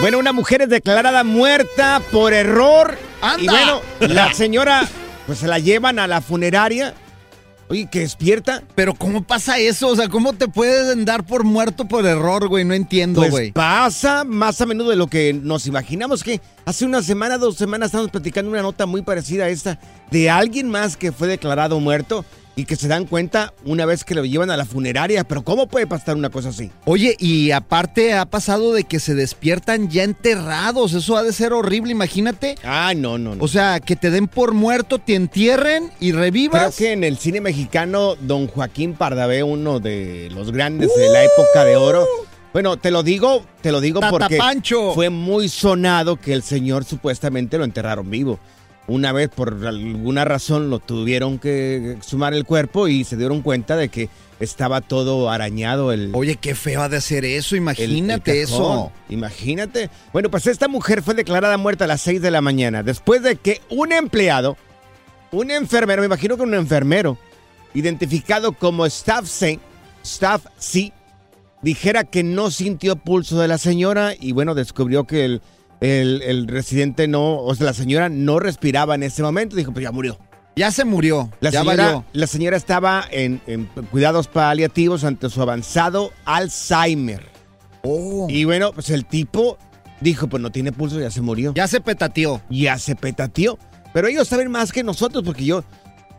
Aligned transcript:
Bueno, 0.00 0.18
una 0.18 0.32
mujer 0.32 0.62
es 0.62 0.68
declarada 0.68 1.24
muerta 1.24 2.00
por 2.12 2.32
error. 2.32 2.96
¡Anda! 3.20 3.42
Y 3.42 3.48
bueno, 3.48 3.80
la 4.00 4.32
señora, 4.34 4.86
pues 5.26 5.38
se 5.40 5.48
la 5.48 5.58
llevan 5.58 5.98
a 5.98 6.06
la 6.06 6.20
funeraria. 6.20 6.94
Oye, 7.70 7.86
que 7.90 8.00
despierta. 8.00 8.62
Pero 8.76 8.94
¿cómo 8.94 9.24
pasa 9.24 9.58
eso? 9.58 9.88
O 9.88 9.96
sea, 9.96 10.08
¿cómo 10.08 10.32
te 10.34 10.46
puedes 10.48 11.04
dar 11.04 11.26
por 11.26 11.42
muerto 11.44 11.86
por 11.86 12.06
error, 12.06 12.48
güey? 12.48 12.64
No 12.64 12.74
entiendo, 12.74 13.20
Pues 13.20 13.30
güey. 13.30 13.52
pasa 13.52 14.22
más 14.24 14.60
a 14.60 14.66
menudo 14.66 14.88
de 14.90 14.96
lo 14.96 15.08
que 15.08 15.34
nos 15.34 15.66
imaginamos 15.66 16.22
que 16.22 16.40
hace 16.64 16.86
una 16.86 17.02
semana, 17.02 17.36
dos 17.36 17.56
semanas 17.56 17.86
estamos 17.88 18.10
platicando 18.10 18.50
una 18.52 18.62
nota 18.62 18.86
muy 18.86 19.02
parecida 19.02 19.44
a 19.46 19.48
esta 19.48 19.78
de 20.10 20.30
alguien 20.30 20.70
más 20.70 20.96
que 20.96 21.12
fue 21.12 21.28
declarado 21.28 21.78
muerto 21.80 22.24
y 22.58 22.64
que 22.64 22.74
se 22.74 22.88
dan 22.88 23.04
cuenta 23.06 23.54
una 23.64 23.86
vez 23.86 24.02
que 24.02 24.16
lo 24.16 24.24
llevan 24.24 24.50
a 24.50 24.56
la 24.56 24.64
funeraria. 24.64 25.22
Pero 25.22 25.42
¿cómo 25.42 25.68
puede 25.68 25.86
pasar 25.86 26.16
una 26.16 26.28
cosa 26.28 26.48
así? 26.48 26.72
Oye, 26.86 27.14
y 27.20 27.52
aparte 27.52 28.14
ha 28.14 28.24
pasado 28.26 28.72
de 28.72 28.82
que 28.82 28.98
se 28.98 29.14
despiertan 29.14 29.88
ya 29.88 30.02
enterrados. 30.02 30.92
Eso 30.92 31.16
ha 31.16 31.22
de 31.22 31.32
ser 31.32 31.52
horrible, 31.52 31.92
imagínate. 31.92 32.56
Ah, 32.64 32.94
no, 32.96 33.16
no, 33.16 33.36
no. 33.36 33.44
O 33.44 33.46
sea, 33.46 33.78
que 33.78 33.94
te 33.94 34.10
den 34.10 34.26
por 34.26 34.54
muerto, 34.54 34.98
te 34.98 35.14
entierren 35.14 35.92
y 36.00 36.10
Creo 36.10 36.20
revivas. 36.20 36.74
que 36.74 36.90
en 36.90 37.04
el 37.04 37.16
cine 37.18 37.40
mexicano, 37.40 38.16
don 38.16 38.48
Joaquín 38.48 38.94
Pardavé, 38.94 39.44
uno 39.44 39.78
de 39.78 40.28
los 40.34 40.50
grandes 40.50 40.90
de 40.96 41.10
la 41.10 41.22
época 41.22 41.64
de 41.64 41.76
oro. 41.76 42.08
Bueno, 42.52 42.76
te 42.76 42.90
lo 42.90 43.04
digo, 43.04 43.44
te 43.62 43.70
lo 43.70 43.80
digo 43.80 44.00
porque 44.10 44.36
Pancho. 44.36 44.94
fue 44.94 45.10
muy 45.10 45.48
sonado 45.48 46.16
que 46.16 46.32
el 46.32 46.42
señor 46.42 46.84
supuestamente 46.84 47.56
lo 47.56 47.62
enterraron 47.62 48.10
vivo. 48.10 48.40
Una 48.88 49.12
vez 49.12 49.28
por 49.28 49.66
alguna 49.66 50.24
razón 50.24 50.70
lo 50.70 50.78
tuvieron 50.78 51.38
que 51.38 51.98
sumar 52.00 52.32
el 52.34 52.44
cuerpo 52.46 52.88
y 52.88 53.04
se 53.04 53.16
dieron 53.18 53.42
cuenta 53.42 53.76
de 53.76 53.90
que 53.90 54.08
estaba 54.40 54.80
todo 54.80 55.30
arañado 55.30 55.92
el, 55.92 56.10
Oye, 56.14 56.36
qué 56.36 56.54
feo 56.54 56.80
ha 56.82 56.88
de 56.88 57.00
ser 57.02 57.24
eso, 57.26 57.54
el- 57.54 57.58
el 57.58 57.64
imagínate 57.96 58.40
eso. 58.40 58.90
Imagínate. 59.10 59.90
Bueno, 60.12 60.30
pues 60.30 60.46
esta 60.46 60.68
mujer 60.68 61.02
fue 61.02 61.12
declarada 61.14 61.58
muerta 61.58 61.84
a 61.84 61.88
las 61.88 62.00
6 62.00 62.22
de 62.22 62.30
la 62.30 62.40
mañana 62.40 62.82
después 62.82 63.22
de 63.22 63.36
que 63.36 63.60
un 63.68 63.92
empleado, 63.92 64.56
un 65.32 65.50
enfermero, 65.50 66.00
me 66.00 66.06
imagino 66.06 66.36
que 66.36 66.42
un 66.44 66.54
enfermero, 66.54 67.18
identificado 67.74 68.52
como 68.52 68.86
Staff 68.86 69.26
C, 69.28 69.60
Staff 70.02 70.46
C, 70.56 70.92
dijera 71.60 72.04
que 72.04 72.22
no 72.22 72.50
sintió 72.50 72.96
pulso 72.96 73.38
de 73.38 73.48
la 73.48 73.58
señora 73.58 74.14
y 74.18 74.32
bueno, 74.32 74.54
descubrió 74.54 75.04
que 75.04 75.24
el, 75.26 75.42
el- 75.80 76.22
el 76.22 76.48
residente 76.48 77.06
no, 77.08 77.38
o 77.38 77.54
sea, 77.54 77.66
la 77.66 77.74
señora 77.74 78.08
no 78.08 78.38
respiraba 78.40 78.94
en 78.94 79.02
ese 79.04 79.22
momento. 79.22 79.56
Dijo, 79.56 79.72
pues 79.72 79.82
ya 79.84 79.92
murió. 79.92 80.18
Ya 80.56 80.70
se 80.72 80.84
murió. 80.84 81.30
La 81.40 81.50
ya 81.50 81.60
señora, 81.60 81.84
valió. 81.84 82.04
la 82.12 82.26
señora 82.26 82.56
estaba 82.56 83.04
en, 83.12 83.40
en 83.46 83.66
cuidados 83.90 84.26
paliativos 84.26 85.04
ante 85.04 85.30
su 85.30 85.40
avanzado 85.40 86.12
Alzheimer. 86.24 87.24
Oh. 87.84 88.26
Y 88.28 88.44
bueno, 88.44 88.72
pues 88.72 88.90
el 88.90 89.06
tipo 89.06 89.56
dijo, 90.00 90.26
pues 90.28 90.42
no 90.42 90.50
tiene 90.50 90.72
pulso, 90.72 90.98
ya 91.00 91.10
se 91.12 91.20
murió. 91.20 91.52
Ya 91.54 91.68
se 91.68 91.80
petateó. 91.80 92.42
Ya 92.50 92.76
se 92.78 92.96
petateó. 92.96 93.58
Pero 93.94 94.08
ellos 94.08 94.26
saben 94.28 94.50
más 94.50 94.72
que 94.72 94.82
nosotros 94.82 95.22
porque 95.24 95.44
yo, 95.44 95.62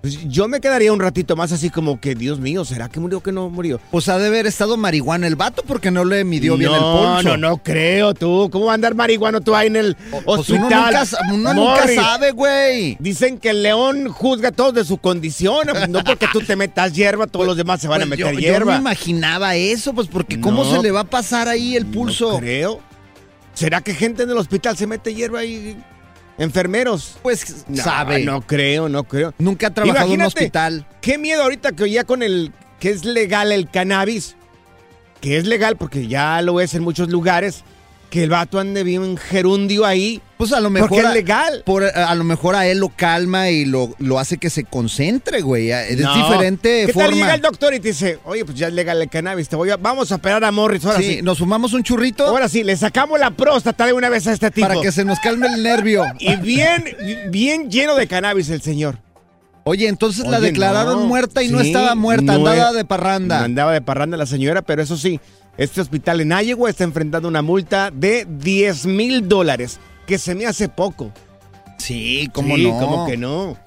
pues, 0.02 0.18
yo 0.30 0.48
me 0.48 0.62
quedaría 0.62 0.94
un 0.94 1.00
ratito 1.00 1.36
más 1.36 1.52
así 1.52 1.70
como 1.70 2.00
que, 2.00 2.16
Dios 2.16 2.40
mío, 2.40 2.64
¿será 2.66 2.88
que 2.90 3.00
murió 3.00 3.18
o 3.18 3.22
que 3.22 3.32
no 3.32 3.50
murió? 3.50 3.80
Pues 3.92 4.08
ha 4.10 4.18
de 4.18 4.28
haber 4.28 4.48
estado 4.48 4.78
marihuana 4.78 5.28
el 5.28 5.36
vato 5.36 5.64
porque 5.68 5.92
no 5.92 6.06
le 6.06 6.24
midió 6.24 6.56
bien 6.58 6.72
el 6.74 6.80
no, 6.80 7.14
pulso. 7.16 7.30
no, 7.30 7.38
no 7.38 7.58
creo 7.64 8.14
tú. 8.14 8.50
¿Cómo 8.52 8.66
va 8.66 8.72
a 8.72 8.76
andar 8.76 8.96
marihuano 8.96 9.42
tú 9.42 9.56
ahí 9.56 9.68
en 9.68 9.76
el 9.76 9.96
Pues 9.96 10.24
hospital? 10.26 10.66
uno 10.68 10.82
nunca, 10.86 11.06
sa- 11.06 11.20
uno 11.34 11.54
nunca 11.54 11.88
sabe, 11.94 12.32
güey. 12.32 12.98
Dicen 13.00 13.38
que 13.38 13.50
el 13.50 13.62
león 13.64 14.10
juzga 14.10 14.52
todo 14.52 14.72
de 14.72 14.86
su 14.86 14.98
condición. 14.98 15.68
No 15.90 16.04
porque 16.04 16.28
tú 16.32 16.42
te 16.42 16.56
metas 16.56 16.94
hierba, 16.94 17.28
todos 17.28 17.46
los 17.46 17.58
demás 17.58 17.82
se 17.82 17.88
van 17.88 18.02
a 18.02 18.06
Pues 18.06 18.20
meter 18.20 18.34
yo, 18.34 18.40
yo 18.40 18.40
hierba. 18.40 18.74
me 18.74 18.80
imaginaba 18.80 19.56
eso, 19.56 19.94
pues 19.94 20.08
porque 20.08 20.40
¿cómo 20.40 20.64
No. 20.64 20.72
se 20.72 20.82
le 20.82 20.92
va 20.92 21.02
a 21.02 21.04
pasar 21.04 21.48
ahí 21.48 21.76
el 21.76 21.86
pulso? 21.86 22.34
No 22.34 22.40
creo. 22.40 22.80
¿Será 23.54 23.82
que 23.82 23.94
gente 23.94 24.24
en 24.24 24.30
el 24.30 24.38
hospital 24.38 24.78
se 24.78 24.88
mete 24.88 25.14
hierba 25.14 25.44
y 25.44 25.76
enfermeros? 26.40 27.18
Pues 27.22 27.66
No, 27.68 27.84
sabe. 27.84 28.24
No 28.24 28.42
creo, 28.42 28.90
no 28.90 29.04
creo. 29.04 29.34
Nunca 29.38 29.68
ha 29.68 29.74
trabajado 29.74 30.08
en 30.14 30.22
un 30.22 30.26
hospital. 30.26 30.88
Qué 31.02 31.18
miedo 31.18 31.44
ahorita 31.44 31.74
que 31.74 31.90
ya 31.90 32.04
con 32.04 32.24
el 32.24 32.52
que 32.80 32.90
es 32.90 33.06
legal 33.06 33.52
el 33.52 33.70
cannabis, 33.70 34.36
que 35.22 35.38
es 35.38 35.46
legal 35.46 35.76
porque 35.76 36.08
ya 36.08 36.42
lo 36.42 36.62
es 36.62 36.74
en 36.74 36.84
muchos 36.84 37.10
lugares, 37.10 37.64
que 38.10 38.24
el 38.24 38.30
vato 38.30 38.60
ande 38.60 38.84
bien 38.84 39.18
gerundio 39.18 39.86
ahí. 39.86 40.22
Pues 40.38 40.54
a 40.54 40.60
lo 40.62 40.70
mejor. 40.70 40.90
Porque 40.90 41.02
es 41.02 41.08
a- 41.08 41.14
legal. 41.14 41.64
por- 41.66 41.84
a 41.84 42.16
lo 42.16 42.24
mejor 42.24 42.56
a 42.56 42.66
él 42.66 42.80
lo 42.80 42.90
calma 42.90 43.50
y 43.50 43.66
lo, 43.66 43.94
lo 44.00 44.18
hace 44.20 44.38
que 44.38 44.50
se 44.50 44.64
concentre, 44.64 45.42
güey. 45.42 45.70
Es 45.72 45.98
No. 46.00 46.16
diferente 46.16 46.86
¿Qué 46.88 46.94
forma. 46.94 47.10
tal 47.10 47.18
llega 47.18 47.34
el 47.36 47.42
doctor 47.42 47.74
y 47.74 47.80
te 47.80 47.90
dice, 47.90 48.20
oye, 48.26 48.46
pues 48.46 48.58
ya 48.58 48.68
es 48.68 48.74
legal 48.74 49.02
el 49.02 49.10
cannabis, 49.10 49.50
te 49.50 49.56
voy 49.56 49.70
a, 49.70 49.78
vamos 49.78 50.12
a 50.12 50.16
operar 50.16 50.44
a 50.44 50.52
Morris, 50.52 50.86
ahora 50.86 51.00
sí, 51.00 51.16
sí. 51.16 51.22
nos 51.22 51.38
fumamos 51.40 51.74
un 51.74 51.84
churrito 51.84 52.26
Ahora 52.26 52.48
sí, 52.50 52.64
le 52.64 52.76
sacamos 52.78 53.20
la 53.20 53.32
próstata 53.32 53.86
de 53.86 53.94
una 53.94 54.10
vez 54.10 54.26
a 54.28 54.34
este 54.34 54.50
tipo. 54.50 54.68
para 54.68 54.82
que 54.82 54.92
se 54.92 55.04
nos 55.06 55.20
calme 55.20 55.48
el 55.48 55.62
nervio. 55.62 56.04
Y 56.20 56.36
bien, 56.38 56.86
bien 57.30 57.70
lleno 57.70 57.96
de 57.96 58.08
cannabis 58.08 58.50
el 58.50 58.62
señor. 58.62 58.98
Oye, 59.66 59.88
entonces 59.88 60.26
la 60.26 60.40
declararon 60.40 61.02
no. 61.02 61.06
muerta 61.06 61.44
y 61.44 61.50
no 61.50 61.60
estaba 61.60 61.94
muerta, 61.94 62.38
no 62.40 62.48
andaba 62.48 62.72
de 62.72 62.86
parranda. 62.86 63.40
No 63.40 63.46
andaba 63.46 63.74
de 63.74 63.82
parranda 63.82 64.18
la 64.18 64.26
señora, 64.26 64.64
pero 64.64 64.82
eso 64.82 64.98
sí, 64.98 65.20
este 65.58 65.82
hospital 65.82 66.22
en 66.22 66.32
Iowa 66.32 66.70
está 66.70 66.84
enfrentando 66.84 67.28
una 67.28 67.42
multa 67.42 67.92
de 67.92 68.26
10 68.30 68.86
mil 68.86 69.28
dólares, 69.28 69.80
que 70.08 70.18
se 70.18 70.36
me 70.36 70.46
hace 70.46 70.70
poco. 70.70 71.12
Sí, 71.78 72.30
cómo 72.34 72.56
Sí, 72.56 72.64
no. 72.72 72.80
como 72.80 73.08
que 73.08 73.18
no. 73.18 73.58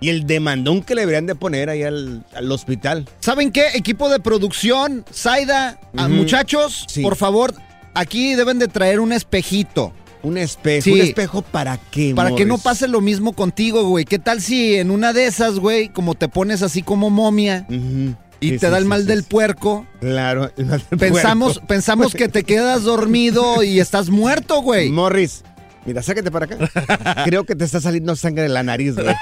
Y 0.00 0.08
el 0.08 0.26
demandón 0.26 0.82
que 0.82 0.94
le 0.94 1.02
deberían 1.02 1.26
de 1.26 1.34
poner 1.34 1.68
ahí 1.68 1.82
al, 1.82 2.24
al 2.34 2.50
hospital. 2.50 3.06
¿Saben 3.20 3.52
qué? 3.52 3.64
Equipo 3.74 4.08
de 4.08 4.18
producción, 4.18 5.04
Zaida, 5.12 5.78
a 5.96 6.06
Ujú. 6.06 6.14
muchachos, 6.14 6.86
Sí. 6.88 7.02
por 7.02 7.16
favor, 7.16 7.54
aquí 7.94 8.34
deben 8.34 8.58
de 8.58 8.68
traer 8.68 8.98
un 9.00 9.12
espejito. 9.12 9.92
Un 10.22 10.36
espejo. 10.38 10.84
Sí. 10.84 10.92
¿Un 10.92 11.00
espejo 11.00 11.42
para 11.42 11.78
qué, 11.78 12.14
Para 12.14 12.34
que 12.34 12.44
no 12.44 12.58
pase 12.58 12.88
lo 12.88 13.00
mismo 13.00 13.32
contigo, 13.32 13.84
güey. 13.88 14.04
¿Qué 14.04 14.18
tal 14.18 14.40
si 14.42 14.74
en 14.76 14.90
una 14.90 15.12
de 15.14 15.26
esas, 15.26 15.58
güey, 15.58 15.88
como 15.88 16.14
te 16.14 16.28
pones 16.28 16.62
así 16.62 16.82
como 16.82 17.08
momia 17.10 17.66
Ujú. 17.70 18.14
Y 18.40 18.48
Sí, 18.50 18.58
te 18.58 18.66
sí, 18.66 18.72
da 18.72 18.78
el 18.78 18.84
mal 18.86 19.02
sí, 19.02 19.06
del 19.08 19.20
sí. 19.20 19.26
puerco? 19.28 19.86
Claro. 20.00 20.50
el 20.56 20.66
mal 20.66 20.82
del 20.90 20.98
Pensamos, 20.98 21.52
puerco. 21.54 21.66
pensamos 21.68 22.14
que 22.14 22.28
te 22.28 22.44
quedas 22.44 22.84
dormido 22.84 23.62
y 23.62 23.80
estás 23.80 24.08
muerto, 24.10 24.62
güey. 24.62 24.90
Morris, 24.90 25.42
mira, 25.84 26.02
sácate 26.02 26.30
para 26.30 26.46
acá. 26.46 27.24
Creo 27.24 27.44
que 27.44 27.54
te 27.54 27.64
está 27.64 27.80
saliendo 27.80 28.16
sangre 28.16 28.44
de 28.44 28.48
la 28.48 28.62
nariz, 28.62 28.94
güey. 28.96 29.14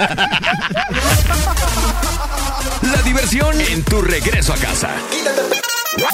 La 2.82 3.02
diversión 3.04 3.60
en 3.60 3.82
tu 3.82 4.00
regreso 4.02 4.52
a 4.52 4.56
casa. 4.56 4.90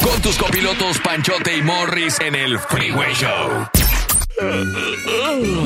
Con 0.02 0.20
tus 0.22 0.36
copilotos 0.36 0.98
Panchote 0.98 1.56
y 1.56 1.62
Morris 1.62 2.18
en 2.20 2.34
el 2.34 2.58
Freeway 2.58 3.12
Show. 3.14 3.68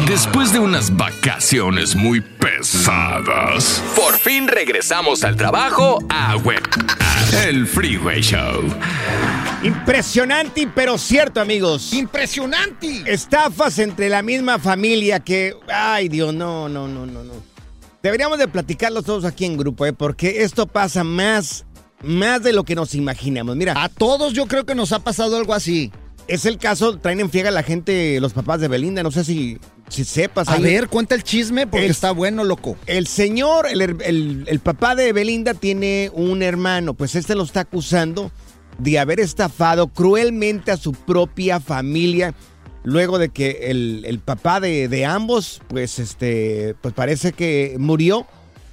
Después 0.07 0.53
de 0.53 0.59
unas 0.59 0.95
vacaciones 0.97 1.95
muy 1.95 2.21
pesadas, 2.21 3.83
por 3.97 4.19
fin 4.19 4.47
regresamos 4.49 5.25
al 5.25 5.37
trabajo 5.37 5.99
a 6.11 6.37
web. 6.37 6.63
El 7.33 7.67
Freeway 7.67 8.21
Show. 8.23 8.63
Impresionante, 9.63 10.69
pero 10.75 10.97
cierto, 10.99 11.41
amigos. 11.41 11.93
¡Impresionante! 11.93 13.03
Estafas 13.07 13.79
entre 13.79 14.09
la 14.09 14.23
misma 14.23 14.59
familia 14.59 15.21
que... 15.21 15.55
Ay, 15.73 16.09
Dios, 16.09 16.33
no, 16.33 16.69
no, 16.69 16.89
no, 16.89 17.07
no, 17.07 17.25
no. 17.25 17.33
Deberíamos 18.03 18.39
de 18.39 18.49
platicarlos 18.49 19.05
todos 19.05 19.25
aquí 19.25 19.45
en 19.45 19.57
grupo, 19.57 19.85
¿eh? 19.85 19.93
Porque 19.93 20.43
esto 20.43 20.67
pasa 20.67 21.05
más, 21.05 21.67
más 22.03 22.43
de 22.43 22.53
lo 22.53 22.65
que 22.65 22.75
nos 22.75 22.95
imaginamos. 22.95 23.57
Mira, 23.57 23.75
A 23.83 23.89
todos 23.89 24.33
yo 24.33 24.47
creo 24.47 24.65
que 24.65 24.75
nos 24.75 24.93
ha 24.93 25.01
pasado 25.01 25.37
algo 25.37 25.55
así. 25.55 25.93
es 26.29 26.47
el 26.47 26.59
caso, 26.59 26.99
traen 26.99 27.21
en 27.21 27.31
friega 27.31 27.49
a 27.49 27.53
la 27.53 27.63
gente, 27.63 28.21
los 28.21 28.33
papás 28.33 28.61
de 28.61 28.69
Belinda, 28.69 29.03
no 29.03 29.11
sé 29.11 29.25
si, 29.25 29.59
si 29.89 30.05
sepas. 30.05 30.49
A 30.49 30.55
ahí. 30.55 30.63
ver, 30.63 30.89
cuenta 30.89 31.15
el 31.15 31.23
chisme 31.23 31.67
porque 31.67 31.87
El- 31.87 31.91
está 31.91 32.11
bueno, 32.13 32.45
loco. 32.45 32.77
El 32.87 33.07
señor, 33.07 33.67
el, 33.67 33.81
el- 33.83 34.45
el 34.47 34.61
papá 34.61 34.95
de 34.95 35.13
Belinda 35.13 35.55
tiene 35.55 36.11
un 36.13 36.43
hermano, 36.43 36.95
pues 36.95 37.15
este 37.15 37.35
lo 37.35 37.43
está 37.45 37.61
acusando 37.61 38.31
de 38.79 38.99
haber 38.99 39.19
estafado 39.21 39.89
cruelmente 39.89 40.71
a 40.71 40.77
su 40.77 40.93
propia 40.93 41.61
familia. 41.61 42.35
Luego 42.85 43.19
de 43.19 43.29
que 43.31 43.59
el, 43.71 44.05
el 44.07 44.19
papá 44.21 44.61
de, 44.61 44.89
de 44.89 45.05
ambos, 45.05 45.61
pues 45.69 45.99
este, 45.99 46.75
pues 46.81 46.95
parece 46.95 47.33
que 47.33 47.75
murió. 47.79 48.27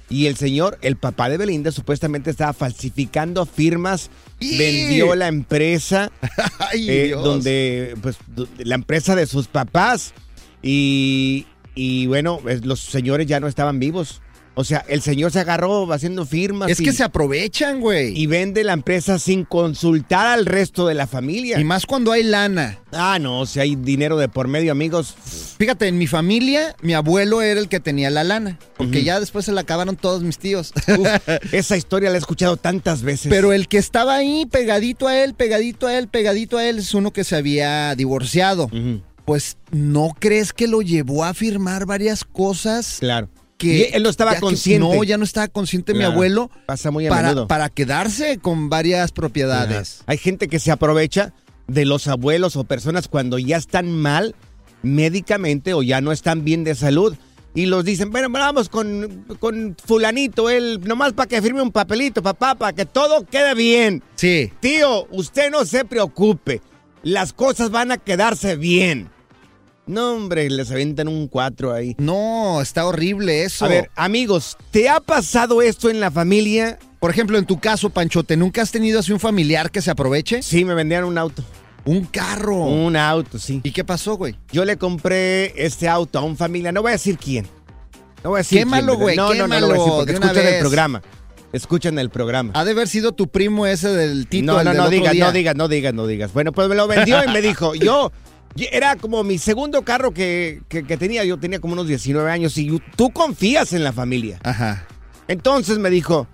Y 0.08 0.26
el 0.26 0.36
señor, 0.36 0.78
el 0.82 0.94
papá 0.96 1.28
de 1.28 1.36
Belinda, 1.36 1.72
supuestamente 1.72 2.30
estaba 2.30 2.52
falsificando 2.52 3.44
firmas, 3.44 4.08
¡Y! 4.38 4.56
vendió 4.56 5.16
la 5.16 5.26
empresa 5.26 6.12
Ay, 6.60 6.88
eh, 6.88 7.10
donde 7.10 7.96
pues 8.00 8.16
la 8.58 8.76
empresa 8.76 9.16
de 9.16 9.26
sus 9.26 9.48
papás 9.48 10.14
y, 10.62 11.46
y 11.74 12.06
bueno, 12.06 12.40
los 12.62 12.80
señores 12.80 13.26
ya 13.26 13.40
no 13.40 13.48
estaban 13.48 13.78
vivos. 13.78 14.20
O 14.58 14.64
sea, 14.64 14.82
el 14.88 15.02
señor 15.02 15.32
se 15.32 15.40
agarró 15.40 15.92
haciendo 15.92 16.24
firmas 16.24 16.70
Es 16.70 16.80
y, 16.80 16.84
que 16.84 16.92
se 16.94 17.04
aprovechan, 17.04 17.78
güey. 17.78 18.18
y 18.18 18.26
vende 18.26 18.64
la 18.64 18.72
empresa 18.72 19.18
sin 19.18 19.44
consultar 19.44 20.26
al 20.26 20.46
resto 20.46 20.86
de 20.86 20.94
la 20.94 21.06
familia. 21.06 21.60
Y 21.60 21.64
más 21.64 21.84
cuando 21.84 22.10
hay 22.10 22.22
lana. 22.22 22.78
ah, 22.92 23.18
no, 23.20 23.44
si 23.44 23.60
hay 23.60 23.76
dinero 23.76 24.16
de 24.16 24.30
por 24.30 24.48
medio, 24.48 24.72
amigos. 24.72 25.14
Fíjate, 25.58 25.88
en 25.88 25.98
mi 25.98 26.06
familia, 26.06 26.74
mi 26.80 26.94
abuelo 26.94 27.42
era 27.42 27.60
el 27.60 27.68
que 27.68 27.80
tenía 27.80 28.08
la 28.08 28.24
lana. 28.24 28.58
Porque 28.78 29.04
ya 29.04 29.20
después 29.20 29.44
se 29.44 29.52
la 29.52 29.60
acabaron 29.60 29.94
todos 29.94 30.22
mis 30.22 30.38
tíos. 30.38 30.72
Uf, 30.88 31.06
esa 31.52 31.76
historia 31.76 32.08
la 32.08 32.16
he 32.16 32.20
escuchado 32.20 32.56
tantas 32.56 33.02
veces. 33.02 33.26
Pero 33.28 33.52
el 33.52 33.68
que 33.68 33.76
estaba 33.76 34.14
ahí 34.16 34.46
pegadito 34.46 35.06
a 35.06 35.22
él, 35.22 35.34
pegadito 35.34 35.86
a 35.86 35.98
él, 35.98 36.08
pegadito 36.08 36.56
a 36.56 36.66
él, 36.66 36.78
es 36.78 36.94
uno 36.94 37.12
que 37.12 37.24
se 37.24 37.36
había 37.36 37.94
divorciado. 37.94 38.70
Pues, 39.26 39.58
¿no 39.72 40.12
crees 40.18 40.52
que 40.54 40.66
lo 40.68 40.80
llevó 40.82 41.24
a 41.24 41.34
firmar 41.34 41.84
varias 41.84 42.24
cosas? 42.24 42.96
claro. 43.00 43.28
Que 43.58 43.88
Y 43.90 43.94
él 43.96 44.02
no 44.02 44.10
estaba 44.10 44.34
ya 44.34 44.40
consciente. 44.40 44.96
no, 44.96 45.02
ya 45.02 45.16
no 45.16 45.24
estaba 45.24 45.48
consciente 45.48 45.94
mi 45.94 46.04
abuelo 46.04 46.50
Pasa 46.66 46.90
muy 46.90 47.06
a 47.06 47.08
para, 47.08 47.28
menudo. 47.28 47.48
para 47.48 47.70
quedarse 47.70 48.36
con 48.38 48.68
varias 48.68 49.12
propiedades. 49.12 50.02
Hay 50.04 50.18
gente 50.18 50.46
que 50.48 50.58
se 50.58 50.70
aprovecha 50.70 51.32
de 51.66 51.86
los 51.86 52.06
abuelos 52.06 52.54
o 52.56 52.64
personas 52.64 53.08
cuando 53.08 53.38
ya 53.38 53.56
están 53.56 53.90
mal 53.90 54.34
médicamente 54.82 55.72
o 55.74 55.82
ya 55.82 56.00
no 56.02 56.12
están 56.12 56.44
bien 56.44 56.64
de 56.64 56.74
salud. 56.74 57.16
Y 57.54 57.64
los 57.64 57.86
dicen, 57.86 58.10
bueno, 58.10 58.28
vamos 58.28 58.68
con, 58.68 59.24
con 59.40 59.74
fulanito, 59.82 60.50
él, 60.50 60.80
nomás 60.84 61.14
para 61.14 61.26
que 61.26 61.40
firme 61.40 61.62
un 61.62 61.72
papelito, 61.72 62.22
papá, 62.22 62.54
para 62.56 62.74
que 62.74 62.84
todo 62.84 63.24
quede 63.24 63.54
bien. 63.54 64.02
Sí. 64.16 64.52
Tío, 64.60 65.06
usted 65.10 65.50
no 65.50 65.64
se 65.64 65.86
preocupe, 65.86 66.60
las 67.02 67.32
cosas 67.32 67.70
van 67.70 67.90
a 67.90 67.96
quedarse 67.96 68.56
bien. 68.56 69.08
No, 69.86 70.14
hombre, 70.14 70.50
les 70.50 70.70
avientan 70.70 71.08
un 71.08 71.28
cuatro 71.28 71.72
ahí. 71.72 71.94
No, 71.98 72.60
está 72.60 72.86
horrible 72.86 73.44
eso. 73.44 73.64
A 73.64 73.68
ver, 73.68 73.90
amigos, 73.94 74.56
¿te 74.70 74.88
ha 74.88 75.00
pasado 75.00 75.62
esto 75.62 75.88
en 75.90 76.00
la 76.00 76.10
familia? 76.10 76.78
por 77.06 77.12
ejemplo, 77.12 77.38
en 77.38 77.46
tu 77.46 77.60
caso, 77.60 77.90
Panchote, 77.90 78.36
¿nunca 78.36 78.62
has 78.62 78.72
tenido 78.72 78.98
así 78.98 79.12
un 79.12 79.20
familiar 79.20 79.70
que 79.70 79.80
se 79.80 79.92
aproveche? 79.92 80.42
Sí, 80.42 80.64
me 80.64 80.74
vendían 80.74 81.04
un 81.04 81.16
auto. 81.18 81.44
Un 81.84 82.04
carro. 82.04 82.64
Un 82.64 82.96
auto, 82.96 83.38
sí. 83.38 83.60
¿Y 83.62 83.70
qué 83.70 83.84
pasó, 83.84 84.16
güey? 84.16 84.36
Yo 84.50 84.64
le 84.64 84.76
compré 84.76 85.52
este 85.64 85.88
auto 85.88 86.18
a 86.18 86.22
un 86.22 86.36
familia, 86.36 86.72
no 86.72 86.82
voy 86.82 86.88
a 86.88 86.92
decir 86.92 87.16
quién. 87.16 87.46
No 88.24 88.30
voy 88.30 88.38
a 88.38 88.40
decir 88.40 88.58
Quémalo, 88.58 88.94
quién, 88.94 89.02
güey, 89.02 89.16
No, 89.16 89.34
no, 89.34 89.46
no, 89.46 89.60
lo 89.60 89.66
voy 89.68 89.76
a 89.76 89.78
decir 89.78 89.92
porque 89.92 90.12
de 90.12 90.18
escuchan 90.18 90.46
el 90.46 90.60
programa. 90.60 91.02
Escuchan 91.52 91.98
el 92.00 92.10
programa. 92.10 92.52
Ha 92.56 92.64
de 92.64 92.72
haber 92.72 92.88
sido 92.88 93.12
tu 93.12 93.28
primo 93.28 93.66
ese 93.68 93.88
del 93.90 94.26
Tito. 94.26 94.52
no, 94.52 94.64
no, 94.64 94.74
no 94.74 94.90
digas, 94.90 95.14
no 95.14 95.30
digas, 95.30 95.54
no 95.54 95.68
digas, 95.68 95.94
no 95.94 96.06
digas. 96.08 96.32
Bueno, 96.32 96.50
pues 96.50 96.68
me 96.68 96.74
lo 96.74 96.88
vendió 96.88 97.22
y 97.22 97.28
me 97.28 97.40
dijo, 97.40 97.76
yo, 97.76 98.10
era 98.72 98.96
como 98.96 99.22
mi 99.24 99.38
segundo 99.38 99.82
carro 99.82 100.12
que, 100.12 100.62
que- 100.68 100.84
que 100.84 100.96
tenía, 100.96 101.24
yo 101.24 101.38
tenía 101.38 101.60
como 101.60 101.74
unos 101.74 101.86
19 101.88 102.30
años 102.30 102.56
y 102.58 102.80
tú 102.96 103.10
confías 103.10 103.72
en 103.72 103.84
la 103.84 103.92
familia. 103.92 104.38
Ajá. 104.42 104.86
Entonces 105.28 105.78
me 105.78 105.90
dijo, 105.90 106.26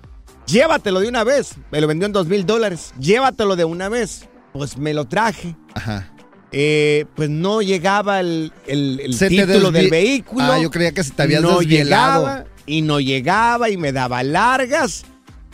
llévatelo 0.46 1.00
de 1.00 1.08
una 1.08 1.24
vez. 1.24 1.54
Me 1.70 1.80
lo 1.80 1.86
vendió 1.86 2.06
en 2.06 2.12
dos 2.12 2.26
mil 2.26 2.44
dólares. 2.46 2.92
Llévatelo 3.00 3.56
de 3.56 3.64
una 3.64 3.88
vez. 3.88 4.28
Pues 4.52 4.76
me 4.76 4.92
lo 4.94 5.06
traje. 5.06 5.56
Ajá. 5.74 6.08
Eh, 6.52 7.06
pues 7.16 7.30
no 7.30 7.62
llegaba 7.62 8.20
el, 8.20 8.52
el- 8.66 9.00
el 9.00 9.18
título 9.18 9.70
del 9.70 9.88
vehículo. 9.90 10.44
Ah, 10.44 10.58
yo 10.60 10.70
creía 10.70 10.92
que 10.92 11.02
se 11.02 11.12
te 11.12 11.22
habías 11.22 11.40
no 11.42 11.58
desvielado. 11.60 12.22
llegaba 12.26 12.44
y 12.66 12.82
no 12.82 13.00
llegaba 13.00 13.70
y 13.70 13.76
me 13.78 13.92
daba 13.92 14.22
largas. 14.22 15.04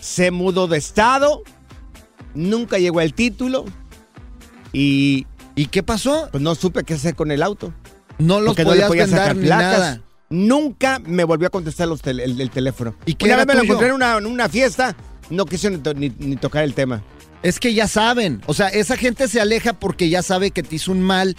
Se 0.00 0.31
mudó 0.32 0.67
de 0.67 0.79
estado. 0.79 1.43
Nunca 2.35 2.79
llegó 2.79 3.00
el 3.00 3.15
título. 3.15 3.65
Y 4.73 5.26
¿Y 5.58 5.66
qué 5.66 5.82
pasó? 5.82 6.28
pues 6.31 6.43
no 6.43 6.55
supe 6.55 6.84
qué 6.84 6.94
hacer 6.94 7.14
con 7.14 7.31
el 7.31 7.43
auto. 7.43 7.72
No 8.19 8.40
los 8.40 8.49
porque 8.49 8.64
no 8.64 8.70
podías 8.70 8.88
podía 8.88 9.06
sacar 9.08 9.37
ni 9.37 9.46
placas. 9.46 9.78
nada. 9.81 10.00
Nunca 10.31 10.99
me 11.05 11.25
volvió 11.25 11.49
a 11.49 11.50
contestar 11.50 11.88
los 11.88 12.02
tel- 12.02 12.20
el, 12.20 12.40
el 12.40 12.50
teléfono. 12.50 12.94
¿Y 13.06 13.14
qué 13.14 13.26
Una 13.26 13.37
vez 13.37 13.46
me 13.46 13.55
lo 13.55 13.62
encontré 13.62 13.88
en 13.88 13.94
una, 13.94 14.16
en 14.19 14.26
una 14.26 14.49
fiesta. 14.49 14.94
No 15.31 15.44
quise 15.46 15.70
ni, 15.70 15.78
to- 15.78 15.94
ni- 15.94 16.12
ni 16.19 16.37
tocar 16.37 16.64
el 16.64 16.75
tema. 16.75 17.02
Es 17.43 17.58
que 17.60 17.72
ya 17.75 17.87
saben. 17.88 18.43
O 18.46 18.55
sea, 18.55 18.69
esa 18.69 18.96
gente 18.96 19.26
se 19.28 19.40
aleja 19.40 19.72
porque 19.72 20.08
ya 20.08 20.22
sabe 20.22 20.50
que 20.50 20.62
te 20.62 20.76
hizo 20.76 20.93
un 20.93 21.00
mal 21.00 21.37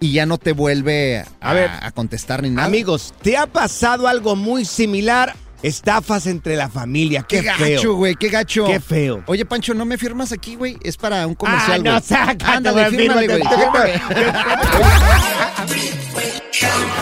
y 0.00 0.12
ya 0.12 0.26
no 0.26 0.38
te 0.38 0.52
vuelve 0.52 1.18
a, 1.40 1.50
A 1.50 1.52
ver, 1.54 1.70
a 1.80 1.90
contestar 1.92 2.42
ni 2.42 2.50
nada. 2.50 2.66
Amigos, 2.66 3.14
¿te 3.22 3.36
ha 3.36 3.46
pasado 3.46 4.08
algo 4.08 4.34
muy 4.36 4.64
similar? 4.64 5.34
Estafas 5.62 6.26
entre 6.26 6.56
la 6.56 6.68
familia. 6.68 7.24
Qué, 7.28 7.38
qué 7.40 7.42
gacho, 7.46 7.64
feo. 7.64 7.94
güey, 7.94 8.16
qué 8.16 8.28
gacho. 8.28 8.64
Qué 8.66 8.80
feo. 8.80 9.22
Oye, 9.26 9.44
Pancho, 9.44 9.74
¿no 9.74 9.84
me 9.84 9.96
firmas 9.98 10.32
aquí, 10.32 10.56
güey? 10.56 10.76
Es 10.82 10.96
para 10.96 11.26
un 11.26 11.34
comercial, 11.34 11.80
Ah, 11.80 11.84
no, 11.84 11.90
güey. 11.92 12.02
sácate, 12.02 12.44
Ándale, 12.44 12.88
güey, 12.90 12.96
fírmale, 13.02 13.26
güey. 13.28 13.42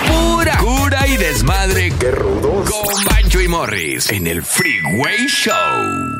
Pura 0.08 0.56
cura 0.58 1.06
y 1.06 1.16
desmadre. 1.16 1.92
Qué 1.98 2.10
rudos. 2.10 2.70
Con 2.70 3.04
Bancho 3.04 3.40
y 3.40 3.48
Morris 3.48 4.10
en 4.10 4.26
el 4.26 4.42
Freeway 4.42 5.26
Show. 5.26 6.19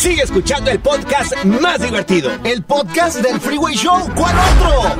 Sigue 0.00 0.22
escuchando 0.22 0.70
el 0.70 0.80
podcast 0.80 1.44
más 1.44 1.80
divertido. 1.82 2.30
El 2.44 2.62
podcast 2.62 3.18
del 3.20 3.38
Freeway 3.38 3.74
Show. 3.74 4.08
¿Cuál 4.14 4.34
otro? 4.38 4.96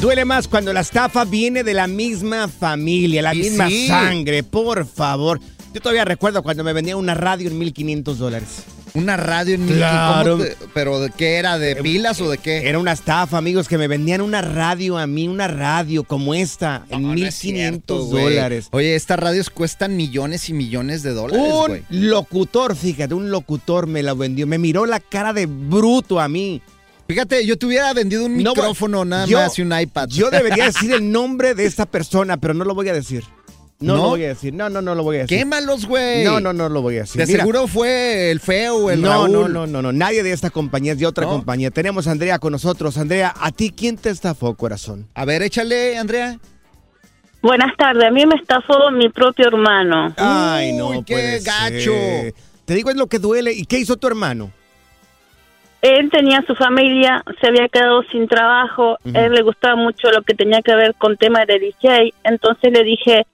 Duele 0.00 0.24
más 0.24 0.46
cuando 0.46 0.72
la 0.72 0.80
estafa 0.80 1.24
viene 1.24 1.64
de 1.64 1.74
la 1.74 1.88
misma 1.88 2.46
familia, 2.46 3.22
la 3.22 3.34
Y 3.34 3.38
misma 3.40 3.68
sí. 3.68 3.88
sangre, 3.88 4.44
por 4.44 4.86
favor. 4.86 5.40
Yo 5.74 5.80
todavía 5.80 6.04
recuerdo 6.04 6.42
cuando 6.44 6.62
me 6.62 6.72
vendía 6.72 6.96
una 6.96 7.14
radio 7.14 7.50
en 7.50 7.58
1500 7.58 8.18
dólares. 8.18 8.48
Una 8.94 9.16
radio 9.16 9.54
en 9.54 9.60
México. 9.62 9.78
Claro. 9.78 10.32
¿cómo 10.32 10.44
te- 10.44 10.56
¿Pero 10.74 11.00
de 11.00 11.10
qué 11.10 11.36
era? 11.36 11.58
¿De 11.58 11.76
pilas 11.76 12.20
o 12.20 12.30
de 12.30 12.38
qué? 12.38 12.68
Era 12.68 12.78
una 12.78 12.92
estafa, 12.92 13.38
amigos, 13.38 13.68
que 13.68 13.78
me 13.78 13.88
vendían 13.88 14.20
una 14.20 14.40
radio 14.42 14.98
a 14.98 15.06
mí, 15.06 15.28
una 15.28 15.48
radio 15.48 16.04
como 16.04 16.34
esta, 16.34 16.84
en 16.90 17.02
No, 17.02 17.08
no 17.08 17.14
es 17.14 17.20
1500 17.44 18.10
dólares. 18.10 18.68
Oye, 18.72 18.94
estas 18.96 19.18
radios 19.18 19.50
cuestan 19.50 19.96
millones 19.96 20.48
y 20.48 20.52
millones 20.54 21.02
de 21.02 21.12
dólares, 21.12 21.46
Un 21.52 21.66
güey. 21.66 21.82
locutor, 21.90 22.76
fíjate, 22.76 23.14
un 23.14 23.30
locutor 23.30 23.86
me 23.86 24.02
la 24.02 24.14
vendió. 24.14 24.46
Me 24.46 24.58
miró 24.58 24.86
la 24.86 25.00
cara 25.00 25.32
de 25.32 25.46
bruto 25.46 26.20
a 26.20 26.28
mí. 26.28 26.60
Fíjate, 27.06 27.46
yo 27.46 27.56
te 27.56 27.64
hubiera 27.64 27.90
vendido 27.94 28.26
un 28.26 28.42
No, 28.42 28.50
micrófono 28.50 29.04
nada 29.04 29.24
yo- 29.26 29.38
más 29.38 29.58
y 29.58 29.62
un 29.62 29.78
iPad. 29.78 30.08
Yo 30.10 30.28
debería 30.30 30.66
decir 30.66 30.92
el 30.92 31.10
nombre 31.12 31.54
de 31.54 31.64
esta 31.64 31.86
persona, 31.86 32.36
pero 32.36 32.52
no 32.52 32.64
lo 32.64 32.74
voy 32.74 32.88
a 32.90 32.92
decir. 32.92 33.24
No, 33.80 33.94
¿No? 33.96 34.02
lo 34.02 34.08
voy 34.10 34.24
a 34.24 34.28
decir. 34.28 34.52
No, 34.52 34.68
no, 34.68 34.82
no 34.82 34.94
lo 34.96 35.04
voy 35.04 35.18
a 35.18 35.20
decir. 35.20 35.38
Quémalos, 35.38 35.86
güey. 35.86 36.24
No, 36.24 36.40
no, 36.40 36.52
no 36.52 36.68
lo 36.68 36.82
voy 36.82 36.96
a 36.96 37.00
decir. 37.02 37.20
De 37.20 37.26
Mira, 37.26 37.40
seguro 37.40 37.68
fue 37.68 38.30
el 38.32 38.40
feo 38.40 38.76
o 38.76 38.90
el 38.90 39.00
no, 39.00 39.08
Raúl. 39.08 39.30
no, 39.32 39.48
no, 39.48 39.66
no, 39.68 39.82
no. 39.82 39.92
Nadie 39.92 40.24
de 40.24 40.32
esta 40.32 40.50
compañía 40.50 40.92
es 40.94 40.98
de 40.98 41.06
otra 41.06 41.26
¿No? 41.26 41.30
compañía. 41.30 41.70
Tenemos 41.70 42.08
a 42.08 42.10
Andrea 42.10 42.40
con 42.40 42.50
nosotros. 42.52 42.98
Andrea, 42.98 43.32
¿a 43.40 43.52
ti 43.52 43.70
quién 43.70 43.96
te 43.96 44.10
estafó, 44.10 44.54
corazón? 44.56 45.06
A 45.14 45.24
ver, 45.24 45.42
échale, 45.42 45.96
Andrea. 45.96 46.38
Buenas 47.40 47.70
tardes, 47.78 48.02
a 48.04 48.10
mí 48.10 48.26
me 48.26 48.34
estafó 48.34 48.90
mi 48.90 49.10
propio 49.10 49.46
hermano. 49.46 50.12
Ay, 50.16 50.72
no, 50.72 50.88
Uy, 50.88 51.04
qué 51.04 51.14
puede 51.14 51.38
gacho. 51.40 51.92
ser. 51.92 52.34
Te 52.64 52.74
digo, 52.74 52.90
es 52.90 52.96
lo 52.96 53.06
que 53.06 53.20
duele. 53.20 53.52
¿Y 53.52 53.64
qué 53.64 53.78
hizo 53.78 53.96
tu 53.96 54.08
hermano? 54.08 54.50
Él 55.80 56.10
tenía 56.10 56.42
su 56.42 56.54
familia, 56.56 57.22
se 57.40 57.46
había 57.46 57.68
quedado 57.68 58.02
sin 58.04 58.26
trabajo, 58.26 58.98
él 59.04 59.32
le 59.32 59.42
gustaba 59.42 59.76
mucho 59.76 60.10
lo 60.10 60.22
que 60.22 60.34
tenía 60.34 60.60
que 60.60 60.74
ver 60.74 60.94
con 60.96 61.16
temas 61.16 61.46
de 61.46 61.60
DJ, 61.60 62.12
entonces 62.24 62.72
le 62.72 62.82
dije, 62.82 63.26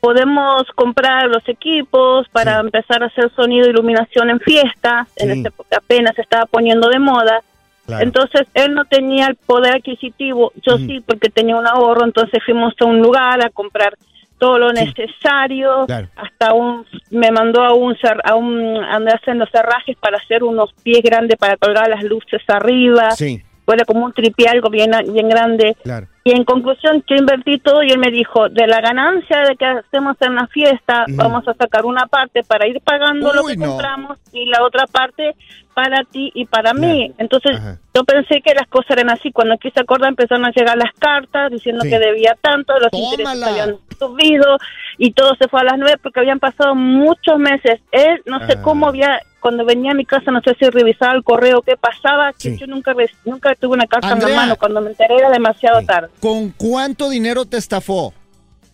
podemos 0.00 0.64
comprar 0.74 1.26
los 1.28 1.48
equipos 1.48 2.28
para 2.28 2.60
Sí. 2.60 2.66
empezar 2.66 3.02
a 3.02 3.06
hacer 3.06 3.30
sonido 3.34 3.66
e 3.66 3.70
iluminación 3.70 4.28
en 4.30 4.40
fiestas, 4.40 5.08
en 5.16 5.30
esa 5.30 5.48
época 5.48 5.78
apenas 5.78 6.14
se 6.14 6.22
estaba 6.22 6.44
poniendo 6.46 6.88
de 6.88 6.98
moda. 6.98 7.40
Claro. 7.86 8.02
Entonces 8.04 8.46
él 8.52 8.74
no 8.74 8.84
tenía 8.84 9.28
el 9.28 9.36
poder 9.36 9.76
adquisitivo, 9.76 10.52
yo 10.66 10.76
sí, 10.76 11.02
porque 11.06 11.30
tenía 11.30 11.56
un 11.56 11.66
ahorro, 11.66 12.04
entonces 12.04 12.42
fuimos 12.44 12.74
a 12.80 12.84
un 12.84 13.00
lugar 13.00 13.44
a 13.44 13.50
comprar 13.50 13.94
todo 14.38 14.58
lo 14.58 14.72
necesario, 14.72 15.86
Claro. 15.86 16.08
hasta 16.16 16.52
un, 16.52 16.84
me 17.10 17.30
mandó 17.30 17.62
a 17.62 17.72
un, 17.74 17.96
a 18.24 18.34
un, 18.34 18.76
andar 18.84 19.16
haciendo 19.16 19.46
cerrajes 19.46 19.96
para 19.96 20.18
hacer 20.18 20.42
unos 20.44 20.72
pies 20.82 21.02
grandes 21.02 21.36
para 21.38 21.56
colgar 21.56 21.88
las 21.88 22.02
luces 22.04 22.42
arriba, 22.48 23.10
Sí, 23.12 23.42
fuera 23.66 23.84
como 23.84 24.04
un 24.06 24.12
tripié, 24.14 24.48
algo 24.48 24.70
bien, 24.70 24.92
bien 25.12 25.28
grande. 25.28 25.76
claro. 25.82 26.06
Y 26.24 26.32
en 26.32 26.42
conclusión, 26.44 27.04
yo 27.06 27.14
invertí 27.14 27.58
todo 27.58 27.84
y 27.84 27.90
él 27.90 27.98
me 27.98 28.10
dijo, 28.10 28.48
de 28.48 28.66
la 28.66 28.80
ganancia 28.80 29.42
de 29.42 29.54
que 29.54 29.64
hacemos 29.64 30.16
en 30.20 30.34
la 30.34 30.48
fiesta, 30.48 31.04
vamos 31.10 31.46
a 31.46 31.54
sacar 31.54 31.84
una 31.84 32.06
parte 32.06 32.42
para 32.42 32.66
ir 32.66 32.80
pagando 32.80 33.32
lo 33.32 33.44
que 33.44 33.56
no. 33.56 33.66
compramos 33.68 34.18
y 34.32 34.46
la 34.46 34.64
otra 34.64 34.86
parte 34.86 35.36
para 35.72 36.02
ti 36.02 36.32
y 36.34 36.46
para 36.46 36.74
mí. 36.74 37.06
Claro. 37.10 37.14
Entonces 37.18 37.56
Ajá. 37.56 37.78
yo 37.94 38.02
pensé 38.02 38.40
que 38.40 38.54
las 38.54 38.66
cosas 38.66 38.90
eran 38.92 39.10
así. 39.10 39.30
Cuando 39.30 39.56
quise 39.58 39.78
acordar 39.80 40.08
empezaron 40.08 40.44
a 40.46 40.50
llegar 40.50 40.76
las 40.76 40.92
cartas 40.98 41.52
diciendo 41.52 41.82
Sí. 41.84 41.90
que 41.90 41.98
debía 42.00 42.36
tanto, 42.40 42.72
los 42.80 42.92
intereses 42.92 43.42
habían 43.44 43.76
subido 43.96 44.56
y 44.98 45.12
todo 45.12 45.30
se 45.40 45.46
fue 45.46 45.60
a 45.60 45.64
las 45.64 45.78
nueve 45.78 45.96
porque 46.02 46.18
habían 46.18 46.40
pasado 46.40 46.74
muchos 46.74 47.38
meses. 47.38 47.80
Él 47.92 48.20
no 48.26 48.40
sé 48.48 48.54
Ah. 48.58 48.62
cómo 48.62 48.88
había, 48.88 49.20
cuando 49.46 49.64
venía 49.64 49.92
a 49.92 49.94
mi 49.94 50.04
casa, 50.04 50.32
no 50.32 50.40
sé 50.40 50.56
si 50.58 50.68
revisaba 50.68 51.14
el 51.14 51.22
correo, 51.22 51.62
qué 51.62 51.76
pasaba, 51.76 52.32
que 52.32 52.50
Sí. 52.50 52.56
yo 52.58 52.66
nunca, 52.66 52.92
nunca 53.24 53.54
tuve 53.54 53.74
una 53.74 53.86
carta 53.86 54.08
en 54.08 54.12
Andrea. 54.14 54.34
la 54.34 54.40
mano. 54.42 54.56
Cuando 54.56 54.80
me 54.80 54.90
enteré 54.90 55.14
era 55.14 55.30
demasiado 55.30 55.78
Sí. 55.78 55.86
tarde. 55.86 56.08
¿Con 56.18 56.50
cuánto 56.50 57.08
dinero 57.08 57.44
te 57.46 57.56
estafó? 57.58 58.12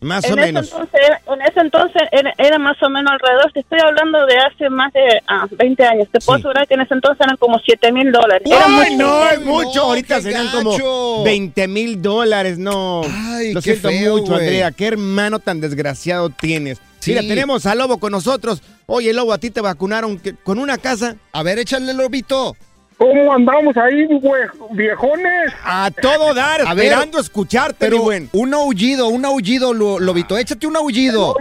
Más 0.01 0.25
En 0.25 0.33
o 0.33 0.37
ese, 0.37 0.47
menos. 0.47 0.73
entonces, 0.73 1.01
en 1.29 1.43
ese 1.43 1.61
entonces 1.61 2.03
era, 2.11 2.33
era 2.39 2.59
más 2.59 2.83
o 2.83 2.89
menos 2.89 3.13
alrededor, 3.13 3.53
te 3.53 3.61
estoy 3.61 3.81
hablando 3.81 4.25
de 4.25 4.37
hace 4.39 4.71
más 4.71 4.93
de 4.95 5.01
ah, 5.29 5.47
20 5.51 5.85
años, 5.85 6.09
te 6.11 6.19
puedo 6.21 6.39
Sí. 6.39 6.41
asegurar 6.43 6.67
que 6.67 6.75
en 6.75 6.81
ese 6.81 6.95
entonces 6.95 7.21
eran 7.21 7.37
como 7.37 7.59
7 7.59 7.93
mil 7.93 8.11
dólares. 8.11 8.49
¡Ay, 8.67 8.97
no! 8.97 9.29
Es 9.29 9.43
mucho. 9.43 9.81
no, 9.81 9.83
Ahorita 9.83 10.23
serían 10.23 10.47
gacho. 10.47 10.59
como 10.65 11.23
20 11.23 11.69
mil 11.69 12.01
dólares. 12.01 12.59
No. 12.59 13.03
Ay, 13.05 13.53
Lo 13.53 13.61
qué 13.61 13.77
siento 13.77 13.89
feo, 13.91 14.13
mucho, 14.17 14.33
güey. 14.33 14.41
Andrea. 14.41 14.73
Qué 14.73 14.87
hermano 14.87 15.39
tan 15.39 15.61
desgraciado 15.61 16.31
tienes. 16.31 16.81
Sí. 17.03 17.11
Mira, 17.11 17.23
tenemos 17.23 17.67
a 17.67 17.75
Lobo 17.75 17.99
con 17.99 18.13
nosotros. 18.13 18.63
Oye, 18.87 19.13
Lobo, 19.13 19.33
¿a 19.33 19.39
ti 19.39 19.51
te 19.51 19.61
vacunaron 19.61 20.21
con 20.45 20.61
una 20.61 20.79
casa? 20.79 21.17
A 21.33 21.43
ver, 21.43 21.59
échale, 21.59 21.93
lobito. 21.95 22.57
¿Cómo 22.97 23.35
andamos 23.35 23.77
ahí, 23.77 24.07
güey, 24.21 24.43
viejones? 24.71 25.53
A 25.65 25.91
todo 26.01 26.33
dar, 26.33 26.61
A 26.65 26.75
ver, 26.75 26.85
esperando 26.85 27.19
escucharte, 27.19 27.75
Pero 27.81 27.99
mi 27.99 28.05
buen. 28.05 28.31
un 28.33 28.55
aullido, 28.55 29.09
un 29.09 29.25
aullido, 29.25 29.75
lo- 29.75 29.99
lobito. 29.99 30.39
Échate 30.39 30.69
un 30.69 30.77
aullido. 30.77 31.35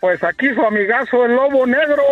Pues 0.00 0.20
aquí 0.24 0.46
su 0.54 0.60
amigazo, 0.62 1.24
el 1.24 1.32
lobo 1.36 1.64
negro. 1.66 2.02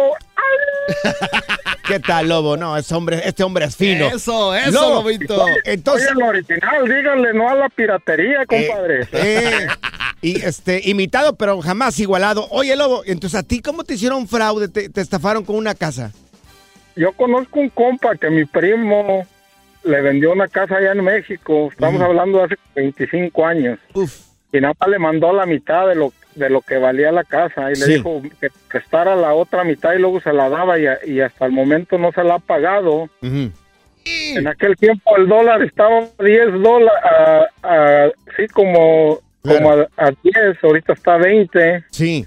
¿Qué 1.89 2.01
tal, 2.01 2.29
Lobo? 2.29 2.59
No, 2.59 2.77
es 2.77 2.93
hombre, 2.93 3.23
este 3.25 3.43
hombre 3.43 3.65
es 3.65 3.75
fino. 3.75 4.09
Eso, 4.09 4.55
eso, 4.55 4.71
Lobo, 4.71 5.03
lobito. 5.03 5.43
Entonces, 5.65 6.11
Oye, 6.11 6.21
el 6.21 6.29
original, 6.29 6.85
díganle 6.85 7.33
no 7.33 7.49
a 7.49 7.55
la 7.55 7.69
piratería, 7.71 8.45
compadre. 8.45 9.03
Eh, 9.05 9.09
eh, 9.13 9.67
y 10.21 10.45
este, 10.45 10.83
imitado, 10.85 11.37
pero 11.37 11.59
jamás 11.63 11.99
igualado. 11.99 12.47
Oye, 12.51 12.77
Lobo, 12.77 13.03
entonces 13.07 13.41
a 13.41 13.43
ti, 13.43 13.63
¿cómo 13.63 13.85
te 13.85 13.95
hicieron 13.95 14.29
fraude? 14.29 14.69
Te, 14.69 14.91
te 14.91 15.01
estafaron 15.01 15.45
con 15.45 15.57
una 15.57 15.75
casa. 15.75 16.13
Yo 16.95 17.13
conozco 17.13 17.59
un 17.59 17.71
compa 17.71 18.17
que 18.17 18.29
mi 18.29 18.45
primo 18.45 19.27
le 19.85 20.01
vendió 20.03 20.33
una 20.33 20.49
casa 20.49 20.77
allá 20.77 20.93
en 20.93 21.03
México. 21.03 21.71
Estamos 21.73 22.03
hablando 22.03 22.39
de 22.39 22.45
hace 22.45 22.57
25 22.75 23.47
años. 23.47 23.79
Uf. 23.95 24.29
Y 24.53 24.61
nada 24.61 24.75
más 24.79 24.89
le 24.91 24.99
mandó 24.99 25.33
la 25.33 25.47
mitad 25.47 25.89
de 25.89 25.95
lo 25.95 26.13
de 26.39 26.51
lo 26.51 26.61
que 26.63 26.79
valía 26.79 27.13
la 27.13 27.25
casa 27.25 27.71
y 27.71 27.75
le 27.79 27.87
dijo 27.87 28.23
que 28.41 28.49
prestara 28.71 29.17
la 29.17 29.35
otra 29.35 29.65
mitad 29.65 29.95
y 29.95 29.99
luego 29.99 30.21
se 30.21 30.33
la 30.33 30.49
daba 30.49 30.79
y, 30.79 30.87
a- 30.87 30.99
y 31.07 31.21
hasta 31.21 31.47
el 31.47 31.53
momento 31.53 31.99
no 31.99 32.13
se 32.13 32.23
la 32.25 32.35
ha 32.35 32.39
pagado. 32.39 33.09
En 33.23 34.47
aquel 34.49 34.75
tiempo 34.77 35.17
el 35.17 35.29
dólar 35.29 35.63
estaba 35.63 35.99
a 35.99 36.23
10 36.25 36.53
dólares, 36.63 38.15
sí, 38.37 38.47
como, 38.49 39.19
Claro. 39.43 39.59
como 39.59 39.71
a, 39.73 39.89
a 40.07 40.11
10, 40.23 40.65
ahorita 40.65 40.93
está 40.95 41.15
a 41.15 41.19
20. 41.19 41.85
Sí. 41.91 42.27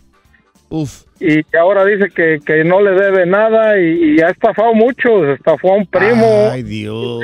Uf. 0.70 1.04
Y 1.20 1.44
ahora 1.58 1.84
dice 1.86 2.10
que, 2.16 2.40
que 2.46 2.64
no 2.64 2.82
le 2.82 2.92
debe 2.92 3.26
nada 3.26 3.78
y, 3.80 4.16
y 4.16 4.22
ha 4.22 4.30
estafado 4.30 4.74
mucho. 4.74 5.26
Se 5.26 5.34
estafó 5.34 5.74
a 5.74 5.78
un 5.78 5.86
primo, 5.86 6.50
Ay, 6.52 6.64
Dios. 6.64 7.20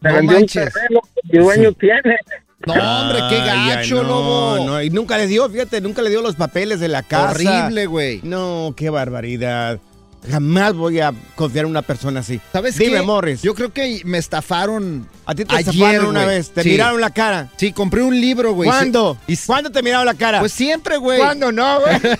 no 0.00 0.22
manches. 0.22 0.66
un 0.66 0.72
terreno 0.72 1.00
que 1.30 1.36
el 1.36 1.42
dueño 1.44 1.72
tiene. 1.72 2.16
No, 2.64 2.72
hombre, 2.72 3.18
qué 3.28 3.36
ay, 3.42 3.68
gacho, 3.76 3.96
no, 4.02 4.08
lobo. 4.08 4.64
no, 4.66 4.82
y 4.82 4.88
nunca 4.90 5.18
le 5.18 5.26
dio, 5.26 5.48
fíjate, 5.48 5.80
nunca 5.82 6.00
le 6.02 6.08
dio 6.10 6.22
los 6.22 6.36
papeles 6.36 6.80
de 6.80 6.88
la 6.88 7.02
casa. 7.02 7.32
Horrible, 7.32 7.86
güey. 7.86 8.20
No, 8.22 8.72
qué 8.76 8.88
barbaridad. 8.90 9.78
Jamás 10.28 10.72
voy 10.74 10.98
a 10.98 11.12
confiar 11.36 11.66
en 11.66 11.70
una 11.70 11.82
persona 11.82 12.18
así. 12.20 12.40
¿Sabes 12.52 12.76
Dime, 12.78 12.96
qué? 12.98 13.02
Morris. 13.02 13.42
Yo 13.42 13.54
creo 13.54 13.72
que 13.72 14.00
me 14.04 14.18
estafaron. 14.18 15.06
a 15.24 15.34
ti 15.36 15.44
te 15.44 15.54
ayer, 15.54 15.68
estafaron 15.70 16.06
una 16.06 16.24
güey. 16.24 16.36
vez. 16.36 16.50
Te 16.50 16.62
Sí. 16.64 16.70
miraron 16.70 17.00
la 17.00 17.10
cara. 17.10 17.48
Sí, 17.56 17.72
compré 17.72 18.02
un 18.02 18.18
libro, 18.20 18.52
güey. 18.54 18.68
¿Cuándo? 18.68 19.16
Sí. 19.28 19.34
Y- 19.34 19.36
¿Cuándo 19.46 19.70
te 19.70 19.82
miraron 19.84 20.06
la 20.06 20.14
cara? 20.14 20.40
Pues 20.40 20.52
siempre, 20.52 20.96
güey. 20.96 21.18
¿Cuándo 21.20 21.52
no, 21.52 21.80
güey? 21.80 21.94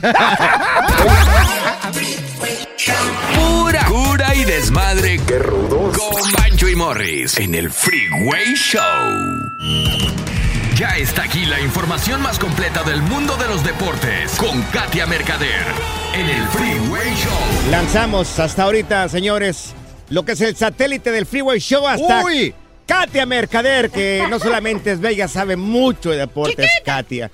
Pura 3.34 3.84
cura 3.86 4.34
y 4.36 4.44
desmadre. 4.44 5.18
Qué 5.26 5.38
rudos. 5.40 5.96
Con 5.98 6.32
Bancho 6.32 6.68
y 6.68 6.76
Morris 6.76 7.38
en 7.38 7.54
el 7.56 7.70
Freeway 7.72 8.54
Show. 8.54 8.82
Ya 10.76 10.90
está 10.98 11.22
aquí 11.22 11.46
la 11.46 11.58
información 11.58 12.20
más 12.20 12.38
completa 12.38 12.82
del 12.82 13.00
mundo 13.00 13.34
de 13.38 13.46
los 13.46 13.64
deportes 13.64 14.36
con 14.36 14.60
Katia 14.64 15.06
Mercader 15.06 15.64
en 16.12 16.28
el 16.28 16.46
Freeway 16.48 17.14
Show. 17.14 17.70
Lanzamos 17.70 18.38
hasta 18.38 18.64
ahorita, 18.64 19.08
señores, 19.08 19.72
lo 20.10 20.26
que 20.26 20.32
es 20.32 20.40
el 20.42 20.54
satélite 20.54 21.12
del 21.12 21.24
Freeway 21.24 21.60
Show 21.60 21.86
hasta 21.88 22.22
Uy. 22.22 22.54
Katia 22.86 23.24
Mercader, 23.24 23.88
que 23.88 24.26
no 24.28 24.38
solamente 24.38 24.92
es 24.92 25.00
bella, 25.00 25.28
sabe 25.28 25.56
mucho 25.56 26.10
de 26.10 26.18
deportes, 26.18 26.70
Katia. 26.84 27.30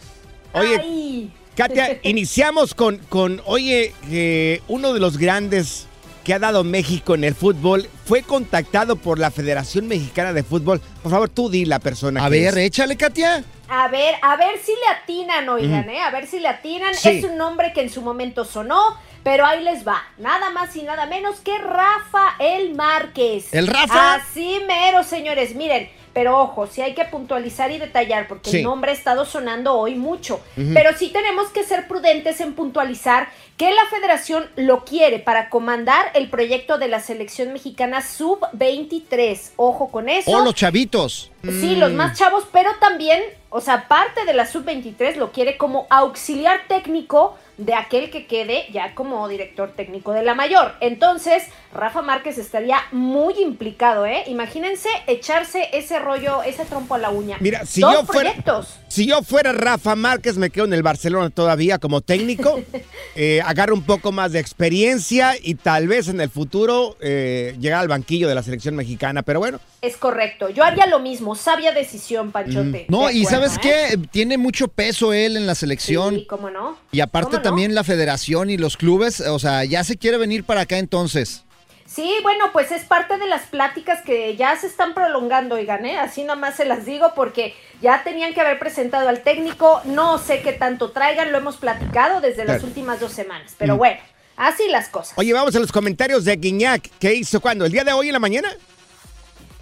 Oye, 0.52 1.28
Katia, 1.56 1.98
iniciamos 2.04 2.76
con, 2.76 2.98
con 3.08 3.42
oye, 3.44 3.92
que 4.08 4.62
uno 4.68 4.94
de 4.94 5.00
los 5.00 5.18
grandes 5.18 5.88
que 6.24 6.34
ha 6.34 6.38
dado 6.38 6.64
México 6.64 7.14
en 7.14 7.24
el 7.24 7.34
fútbol 7.34 7.88
fue 8.04 8.22
contactado 8.22 8.96
por 8.96 9.18
la 9.18 9.30
Federación 9.30 9.88
Mexicana 9.88 10.32
de 10.32 10.42
Fútbol. 10.42 10.80
Por 11.02 11.10
favor, 11.12 11.28
tú 11.28 11.48
di 11.50 11.64
la 11.64 11.78
persona 11.78 12.24
A 12.24 12.30
que 12.30 12.40
ver, 12.40 12.58
es. 12.58 12.66
échale, 12.66 12.96
Katia. 12.96 13.44
A 13.68 13.88
ver, 13.88 14.14
a 14.22 14.36
ver 14.36 14.58
si 14.62 14.72
le 14.72 14.86
atinan, 15.00 15.48
oigan, 15.48 15.88
¿eh? 15.88 16.00
A 16.02 16.10
ver 16.10 16.26
si 16.26 16.38
le 16.40 16.48
atinan. 16.48 16.94
Sí. 16.94 17.08
Es 17.08 17.24
un 17.24 17.36
nombre 17.38 17.72
que 17.72 17.80
en 17.80 17.88
su 17.90 18.02
momento 18.02 18.44
sonó, 18.44 18.80
pero 19.24 19.46
ahí 19.46 19.62
les 19.64 19.86
va. 19.86 20.02
Nada 20.18 20.50
más 20.50 20.76
y 20.76 20.82
nada 20.82 21.06
menos 21.06 21.40
que 21.40 21.56
Rafael 21.58 22.74
Márquez. 22.74 23.52
¿El 23.54 23.66
Rafa? 23.66 24.14
Así 24.14 24.60
mero, 24.66 25.02
señores. 25.04 25.54
Miren, 25.54 25.88
pero 26.12 26.38
ojo, 26.38 26.66
sí 26.66 26.82
hay 26.82 26.94
que 26.94 27.04
puntualizar 27.04 27.70
y 27.70 27.78
detallar 27.78 28.28
porque 28.28 28.50
Sí. 28.50 28.56
el 28.58 28.64
nombre 28.64 28.90
ha 28.90 28.94
estado 28.94 29.24
sonando 29.24 29.74
hoy 29.78 29.94
mucho. 29.94 30.40
Pero 30.54 30.90
sí 30.96 31.08
tenemos 31.10 31.48
que 31.48 31.64
ser 31.64 31.88
prudentes 31.88 32.40
en 32.40 32.54
puntualizar 32.54 33.28
que 33.56 33.70
la 33.72 33.84
federación 33.86 34.48
lo 34.56 34.84
quiere 34.84 35.18
para 35.18 35.48
comandar 35.48 36.06
el 36.14 36.28
proyecto 36.28 36.78
de 36.78 36.88
la 36.88 37.00
selección 37.00 37.52
mexicana 37.52 38.02
sub-23. 38.02 39.52
Ojo 39.56 39.90
con 39.90 40.08
eso. 40.08 40.30
O 40.30 40.44
los 40.44 40.54
chavitos. 40.54 41.30
Sí, 41.42 41.76
los 41.76 41.92
más 41.92 42.18
chavos, 42.18 42.44
pero 42.52 42.70
también, 42.80 43.22
o 43.50 43.60
sea, 43.60 43.88
parte 43.88 44.24
de 44.24 44.32
la 44.34 44.46
sub-23 44.46 45.16
lo 45.16 45.32
quiere 45.32 45.56
como 45.56 45.86
auxiliar 45.90 46.62
técnico 46.68 47.36
de 47.58 47.74
aquel 47.74 48.10
que 48.10 48.26
quede 48.26 48.64
ya 48.72 48.94
como 48.94 49.28
director 49.28 49.72
técnico 49.76 50.12
de 50.12 50.22
la 50.22 50.34
mayor. 50.34 50.72
Entonces, 50.80 51.44
Rafa 51.74 52.02
Márquez 52.02 52.38
estaría 52.38 52.78
muy 52.92 53.34
implicado, 53.40 54.06
¿eh? 54.06 54.24
Imagínense 54.26 54.88
echarse 55.06 55.68
ese 55.72 55.98
rollo, 55.98 56.42
ese 56.42 56.64
trompo 56.64 56.94
a 56.94 56.98
la 56.98 57.10
uña. 57.10 57.36
Mira, 57.40 57.64
si 57.66 57.80
Dos 57.80 57.92
yo 57.94 58.04
fuera- 58.04 58.30
proyectos. 58.30 58.78
Si 58.88 59.06
yo 59.06 59.22
fuera 59.22 59.52
Rafa 59.52 59.94
Márquez, 59.96 60.36
me 60.36 60.50
quedo 60.50 60.64
en 60.66 60.74
el 60.74 60.82
Barcelona 60.82 61.30
todavía 61.30 61.78
como 61.78 62.00
técnico. 62.00 62.60
eh, 63.16 63.40
agarro 63.44 63.74
un 63.74 63.82
poco 63.82 64.12
más 64.12 64.32
de 64.32 64.40
experiencia 64.40 65.34
y 65.40 65.54
tal 65.54 65.88
vez 65.88 66.08
en 66.08 66.20
el 66.20 66.30
futuro 66.30 66.96
eh, 67.00 67.56
llegar 67.60 67.80
al 67.80 67.88
banquillo 67.88 68.28
de 68.28 68.34
la 68.34 68.42
selección 68.42 68.74
mexicana. 68.76 69.22
Pero 69.22 69.38
bueno, 69.40 69.60
Es 69.80 69.96
correcto. 69.96 70.48
Yo 70.50 70.64
haría 70.64 70.86
lo 70.86 70.98
mismo. 71.00 71.34
Sabia 71.34 71.72
decisión, 71.72 72.32
Panchote. 72.32 72.86
No, 72.88 73.06
De 73.08 73.14
y 73.14 73.24
acuerdo, 73.24 73.48
¿sabes 73.48 73.56
¿eh? 73.56 73.60
qué? 73.96 73.98
Tiene 74.10 74.38
mucho 74.38 74.68
peso 74.68 75.12
él 75.12 75.36
en 75.36 75.46
la 75.46 75.54
selección. 75.54 76.14
Sí, 76.16 76.26
cómo 76.26 76.50
no. 76.50 76.76
Y 76.92 77.00
aparte 77.00 77.30
¿Cómo 77.32 77.41
no? 77.42 77.50
también 77.50 77.74
la 77.74 77.84
federación 77.84 78.50
y 78.50 78.56
los 78.56 78.76
clubes, 78.76 79.20
o 79.20 79.38
sea, 79.38 79.64
ya 79.64 79.84
se 79.84 79.96
quiere 79.96 80.16
venir 80.18 80.44
para 80.44 80.62
acá 80.62 80.78
entonces. 80.78 81.44
Sí, 81.86 82.10
bueno, 82.22 82.46
pues 82.52 82.72
es 82.72 82.84
parte 82.84 83.18
de 83.18 83.26
las 83.26 83.42
pláticas 83.42 84.00
que 84.02 84.34
ya 84.36 84.56
se 84.56 84.66
están 84.66 84.94
prolongando, 84.94 85.56
oigan, 85.56 85.84
¿eh? 85.84 85.98
Así 85.98 86.24
nomás 86.24 86.56
se 86.56 86.64
las 86.64 86.86
digo 86.86 87.12
porque 87.14 87.54
ya 87.82 88.02
tenían 88.02 88.32
que 88.32 88.40
haber 88.40 88.58
presentado 88.58 89.08
al 89.10 89.20
técnico, 89.22 89.82
no 89.84 90.16
sé 90.16 90.40
qué 90.40 90.52
tanto 90.52 90.90
traigan, 90.92 91.32
lo 91.32 91.38
hemos 91.38 91.58
platicado 91.58 92.22
desde 92.22 92.44
las 92.46 92.56
Claro. 92.56 92.68
últimas 92.68 92.98
dos 92.98 93.12
semanas, 93.12 93.54
pero 93.58 93.74
Mm. 93.74 93.78
bueno, 93.78 94.00
así 94.36 94.68
las 94.70 94.88
cosas. 94.88 95.12
oye, 95.18 95.34
vamos 95.34 95.54
a 95.54 95.58
los 95.58 95.70
comentarios 95.70 96.24
de 96.24 96.34
Guiñac. 96.36 96.88
¿Qué 96.98 97.12
hizo 97.12 97.40
cuando? 97.40 97.66
¿El 97.66 97.72
día 97.72 97.84
de 97.84 97.92
hoy 97.92 98.06
en 98.06 98.14
la 98.14 98.18
mañana? 98.20 98.48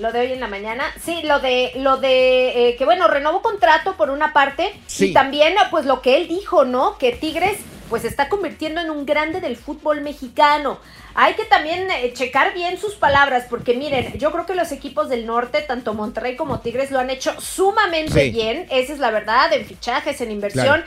Lo 0.00 0.12
de 0.12 0.21
hoy 0.21 0.33
en 0.33 0.40
la 0.40 0.47
mañana, 0.49 0.85
sí, 1.04 1.21
lo 1.25 1.40
de, 1.40 1.73
lo 1.76 1.99
de, 1.99 2.71
eh, 2.71 2.76
que 2.76 2.87
bueno, 2.87 3.07
renovó 3.07 3.42
contrato 3.42 3.97
por 3.99 4.09
una 4.11 4.33
parte 4.33 4.73
Sí. 4.87 5.11
y 5.11 5.12
también, 5.12 5.52
pues 5.71 5.85
lo 5.85 6.00
que 6.00 6.16
él 6.16 6.26
dijo, 6.26 6.64
¿no? 6.64 6.97
Que 6.97 7.12
Tigres, 7.12 7.59
pues 7.90 8.02
se 8.02 8.09
está 8.09 8.30
convirtiendo 8.30 8.80
en 8.80 8.88
un 8.90 9.04
grande 9.04 9.42
del 9.42 9.57
fútbol 9.57 10.00
mexicano. 10.00 10.78
Hay 11.14 11.35
que 11.35 11.45
también 11.45 11.90
eh, 11.90 12.12
checar 12.14 12.54
bien 12.54 12.78
sus 12.80 12.95
palabras, 12.95 13.45
porque 13.50 13.75
miren, 13.75 14.16
yo 14.19 14.33
creo 14.33 14.47
que 14.47 14.54
los 14.54 14.73
equipos 14.73 15.11
del 15.11 15.26
norte, 15.26 15.61
tanto 15.61 15.92
Monterrey 15.92 16.35
como 16.35 16.61
Tigres, 16.61 16.90
lo 16.90 16.99
han 16.99 17.11
hecho 17.11 17.38
sumamente 17.38 18.25
Sí. 18.25 18.30
bien, 18.30 18.66
esa 18.71 18.95
es 18.95 19.00
la 19.00 19.11
verdad, 19.11 19.52
en 19.52 19.66
fichajes, 19.66 20.19
en 20.23 20.30
inversión. 20.30 20.64
Claro. 20.64 20.85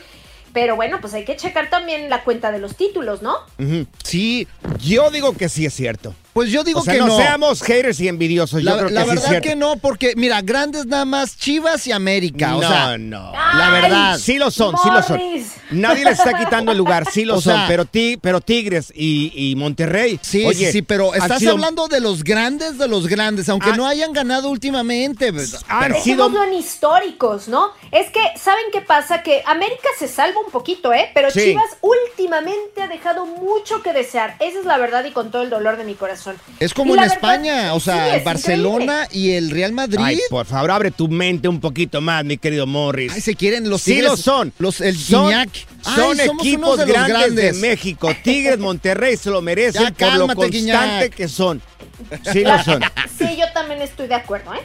Pero 0.54 0.76
bueno, 0.76 1.00
pues 1.02 1.14
hay 1.14 1.26
que 1.26 1.36
checar 1.36 1.70
también 1.70 2.10
la 2.10 2.24
cuenta 2.24 2.52
de 2.52 2.60
los 2.60 2.76
títulos, 2.76 3.22
¿no? 3.22 3.38
Sí, 4.04 4.48
Yo 4.80 5.12
digo 5.12 5.36
que 5.38 5.50
sí 5.50 5.66
es 5.68 5.74
cierto. 5.76 6.16
Pues 6.34 6.50
yo 6.52 6.64
digo 6.64 6.80
o 6.80 6.84
sea, 6.84 6.94
que 6.94 7.00
no, 7.00 7.08
no. 7.08 7.18
seamos 7.18 7.62
haters 7.62 8.00
y 8.00 8.08
envidiosos. 8.08 8.62
Yo 8.64 8.76
La, 8.76 8.84
que 8.84 8.90
sí 8.90 8.96
es 9.00 9.08
verdad 9.08 9.28
cierto. 9.30 9.50
que 9.50 9.56
no, 9.56 9.78
porque 9.78 10.14
mira, 10.16 10.42
grandes 10.42 10.86
nada 10.86 11.06
más 11.06 11.38
Chivas 11.38 11.86
y 11.88 11.92
América, 11.92 12.56
o 12.58 12.62
no, 12.62 12.68
sea, 12.68 12.98
no. 12.98 13.32
la 13.32 13.76
¡Ay! 13.76 13.82
verdad. 13.82 14.18
Sí 14.18 14.38
lo 14.38 14.52
son, 14.52 14.76
sí 14.82 14.90
lo 14.92 15.02
son. 15.04 15.20
Nadie 15.72 16.04
les 16.06 16.20
está 16.20 16.34
quitando 16.38 16.72
el 16.72 16.78
lugar, 16.78 17.06
sí 17.12 17.26
lo 17.26 17.36
O 17.38 17.42
son. 17.42 17.56
sea- 17.56 17.66
pero, 17.68 17.86
ti, 17.86 18.18
pero 18.22 18.42
Tigres 18.42 18.92
y, 18.96 19.32
y 19.52 19.56
Monterrey. 19.56 20.20
Sí, 20.22 20.46
oye, 20.46 20.66
sí, 20.68 20.72
sí, 20.72 20.82
pero 20.82 21.14
estás 21.14 21.40
sido- 21.40 21.52
hablando 21.54 21.88
de 21.88 22.00
los 22.00 22.24
grandes 22.24 22.78
de 22.78 22.88
los 22.88 23.08
grandes, 23.08 23.48
aunque 23.50 23.70
Ah. 23.72 23.76
no 23.78 23.88
hayan 23.88 24.12
ganado 24.14 24.50
últimamente. 24.50 25.30
Han 25.68 25.82
pero- 25.94 26.02
sido- 26.02 26.44
en 26.44 26.54
históricos, 26.54 27.48
¿no? 27.48 27.72
Es 27.92 28.10
que, 28.12 28.20
¿saben 28.40 28.66
qué 28.72 28.82
pasa? 28.82 29.22
Que 29.24 29.44
América 29.46 29.88
se 30.00 30.08
salva 30.08 30.40
un 30.46 30.52
poquito, 30.52 30.92
¿eh? 30.94 31.10
Pero 31.14 31.30
Sí. 31.32 31.40
Chivas 31.42 31.70
últimamente 31.82 32.82
ha 32.82 32.88
dejado 32.88 33.26
mucho 33.26 33.82
que 33.82 33.94
desear. 33.94 34.36
Esa 34.40 34.60
es 34.60 34.66
la 34.66 34.78
verdad 34.78 35.04
y 35.06 35.12
con 35.12 35.32
todo 35.32 35.42
el 35.44 35.50
dolor 35.50 35.78
de 35.78 35.84
mi 35.84 35.96
corazón. 35.96 36.23
Es 36.60 36.74
como 36.74 36.94
en 36.94 37.02
verdad, 37.02 37.16
España, 37.16 37.74
o 37.74 37.80
sí, 37.80 37.86
sea, 37.86 38.16
es 38.16 38.24
Barcelona 38.24 39.08
y 39.12 39.32
el 39.32 39.50
Real 39.52 39.74
Madrid. 39.74 40.00
Ay, 40.02 40.20
por 40.30 40.46
favor, 40.46 40.72
abre 40.72 40.92
tu 40.92 41.08
mente 41.08 41.48
un 41.48 41.60
poquito 41.60 42.02
más, 42.02 42.24
mi 42.26 42.38
querido 42.38 42.66
Morris. 42.68 43.12
Ay, 43.14 43.22
se 43.22 43.36
quieren 43.36 43.70
los 43.70 43.82
sí 43.82 43.92
Tigres, 43.94 44.12
lo 44.12 44.18
son. 44.18 44.54
Los, 44.60 44.82
el 44.82 44.98
son, 44.98 45.34
son 45.82 46.20
Ay, 46.20 46.30
equipos 46.40 46.78
de 46.78 46.86
grandes, 46.86 47.18
grandes. 47.18 47.62
de 47.62 47.68
México. 47.68 48.10
Tigres, 48.24 48.60
Monterrey 48.60 49.18
se 49.18 49.30
lo 49.30 49.42
merecen 49.42 49.84
Ya, 49.98 50.10
por 50.10 50.28
lo 50.28 50.36
constante 50.36 51.10
que 51.10 51.28
son. 51.28 51.62
Sí 52.32 52.44
lo 52.44 52.62
son. 52.64 52.82
Sí, 53.18 53.38
yo 53.38 53.46
también 53.54 53.82
estoy 53.82 54.08
de 54.08 54.16
acuerdo, 54.16 54.54
¿eh? 54.54 54.60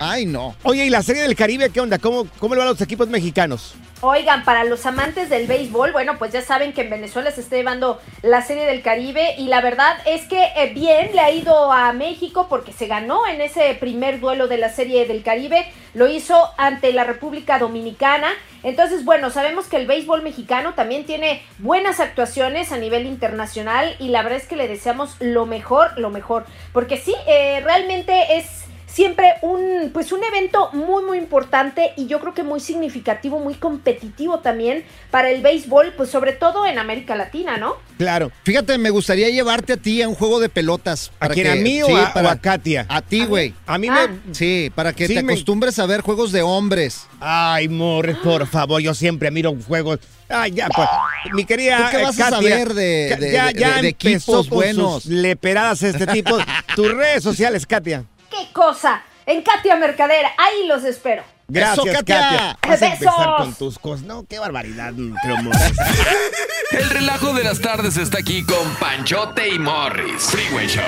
Ay, 0.00 0.26
no. 0.26 0.54
Oye, 0.62 0.84
¿y 0.86 0.90
la 0.90 1.02
Serie 1.02 1.22
del 1.22 1.34
Caribe 1.34 1.70
qué 1.70 1.80
onda? 1.80 1.98
¿Cómo, 1.98 2.26
cómo 2.38 2.54
le 2.54 2.58
van 2.60 2.68
los 2.68 2.80
equipos 2.80 3.08
mexicanos? 3.08 3.74
Oigan, 4.04 4.44
para 4.44 4.64
los 4.64 4.84
amantes 4.84 5.30
del 5.30 5.46
béisbol, 5.46 5.92
bueno, 5.92 6.18
pues 6.18 6.32
ya 6.32 6.42
saben 6.42 6.72
que 6.72 6.80
en 6.80 6.90
Venezuela 6.90 7.30
se 7.30 7.40
está 7.40 7.54
llevando 7.54 8.00
la 8.22 8.42
Serie 8.42 8.66
del 8.66 8.82
Caribe 8.82 9.36
y 9.38 9.46
la 9.46 9.60
verdad 9.60 9.96
es 10.06 10.22
que 10.26 10.42
eh, 10.56 10.72
bien 10.74 11.10
le 11.14 11.20
ha 11.20 11.30
ido 11.30 11.70
a 11.70 11.92
México 11.92 12.48
porque 12.48 12.72
se 12.72 12.88
ganó 12.88 13.28
en 13.28 13.40
ese 13.40 13.76
primer 13.78 14.18
duelo 14.18 14.48
de 14.48 14.58
la 14.58 14.70
Serie 14.70 15.06
del 15.06 15.22
Caribe, 15.22 15.70
lo 15.94 16.08
hizo 16.08 16.50
ante 16.58 16.92
la 16.92 17.04
República 17.04 17.60
Dominicana. 17.60 18.32
Entonces, 18.64 19.04
bueno, 19.04 19.30
sabemos 19.30 19.68
que 19.68 19.76
el 19.76 19.86
béisbol 19.86 20.22
mexicano 20.22 20.74
también 20.74 21.06
tiene 21.06 21.40
buenas 21.58 22.00
actuaciones 22.00 22.72
a 22.72 22.78
nivel 22.78 23.06
internacional 23.06 23.94
y 24.00 24.08
la 24.08 24.24
verdad 24.24 24.40
es 24.40 24.48
que 24.48 24.56
le 24.56 24.66
deseamos 24.66 25.14
lo 25.20 25.46
mejor, 25.46 25.96
lo 25.96 26.10
mejor, 26.10 26.44
porque 26.72 26.96
sí, 26.96 27.14
eh, 27.28 27.60
realmente 27.62 28.36
es 28.36 28.64
siempre 28.92 29.26
un 29.42 29.90
pues 29.92 30.12
un 30.12 30.22
evento 30.22 30.68
muy 30.72 31.02
muy 31.04 31.18
importante 31.18 31.92
y 31.96 32.06
yo 32.06 32.20
creo 32.20 32.34
que 32.34 32.42
muy 32.42 32.60
significativo, 32.60 33.38
muy 33.38 33.54
competitivo 33.54 34.40
también 34.40 34.84
para 35.10 35.30
el 35.30 35.42
béisbol, 35.42 35.94
pues 35.96 36.10
sobre 36.10 36.32
todo 36.32 36.66
en 36.66 36.78
América 36.78 37.14
Latina, 37.16 37.56
¿no? 37.56 37.76
Claro. 37.98 38.30
Fíjate, 38.44 38.78
me 38.78 38.90
gustaría 38.90 39.28
llevarte 39.30 39.74
a 39.74 39.76
ti 39.76 40.02
a 40.02 40.08
un 40.08 40.14
juego 40.14 40.40
de 40.40 40.48
pelotas. 40.48 41.12
¿A 41.20 41.28
quién? 41.28 41.46
que- 41.46 41.52
¿A 41.52 41.56
mí 41.56 41.82
o, 41.82 41.86
sí, 41.86 41.94
a, 41.94 42.12
para- 42.12 42.28
o 42.28 42.32
a 42.32 42.36
Katia? 42.36 42.86
A 42.88 43.00
ti, 43.02 43.24
güey. 43.24 43.54
A 43.66 43.78
mí 43.78 43.88
Ah. 43.90 44.08
me... 44.08 44.34
Sí, 44.34 44.70
para 44.74 44.92
que 44.92 45.06
Sí, 45.06 45.14
te 45.14 45.22
me- 45.22 45.32
acostumbres 45.32 45.78
a 45.78 45.86
ver 45.86 46.00
juegos 46.00 46.32
de 46.32 46.42
hombres. 46.42 47.06
Ay, 47.20 47.68
Morris, 47.68 48.16
por 48.18 48.46
favor, 48.46 48.80
yo 48.80 48.94
siempre 48.94 49.30
miro 49.30 49.54
juegos. 49.66 50.00
Ay, 50.28 50.52
ya, 50.52 50.68
pues, 50.68 50.88
mi 51.34 51.44
querida 51.44 51.76
¿Tú 51.76 51.84
qué 51.90 52.00
eh, 52.00 52.02
vas 52.04 52.18
a 52.20 52.30
Katia, 52.30 52.36
saber 52.38 52.74
de- 52.74 53.06
ya, 53.10 53.16
de- 53.16 53.32
ya 53.60 53.82
de 53.82 53.88
empezó 53.90 54.38
equipos 54.38 54.48
con 54.48 54.58
buenos? 54.58 55.02
sus 55.02 55.12
leperadas 55.12 55.82
este 55.82 56.06
tipo. 56.06 56.36
Tus 56.74 56.90
redes 56.90 57.22
sociales, 57.22 57.66
Katia. 57.66 58.04
¡Qué 58.32 58.52
cosa! 58.52 59.02
En 59.26 59.42
Katia 59.42 59.76
Mercadera, 59.76 60.32
ahí 60.38 60.66
los 60.66 60.82
espero. 60.84 61.22
Gracias, 61.48 61.84
Eso, 61.84 61.96
Katia. 61.96 62.16
Katia. 62.16 62.58
Vas 62.66 62.82
a 62.82 62.86
empezar 62.86 63.36
con 63.36 63.54
tus 63.54 63.78
cosas. 63.78 64.06
No, 64.06 64.24
qué 64.24 64.38
barbaridad. 64.38 64.94
El 66.70 66.90
relajo 66.90 67.34
de 67.34 67.44
las 67.44 67.60
tardes 67.60 67.98
está 67.98 68.18
aquí 68.18 68.42
con 68.44 68.74
Panchote 68.76 69.48
y 69.48 69.58
Morris. 69.58 70.22
Freeway 70.22 70.66
Show. 70.66 70.82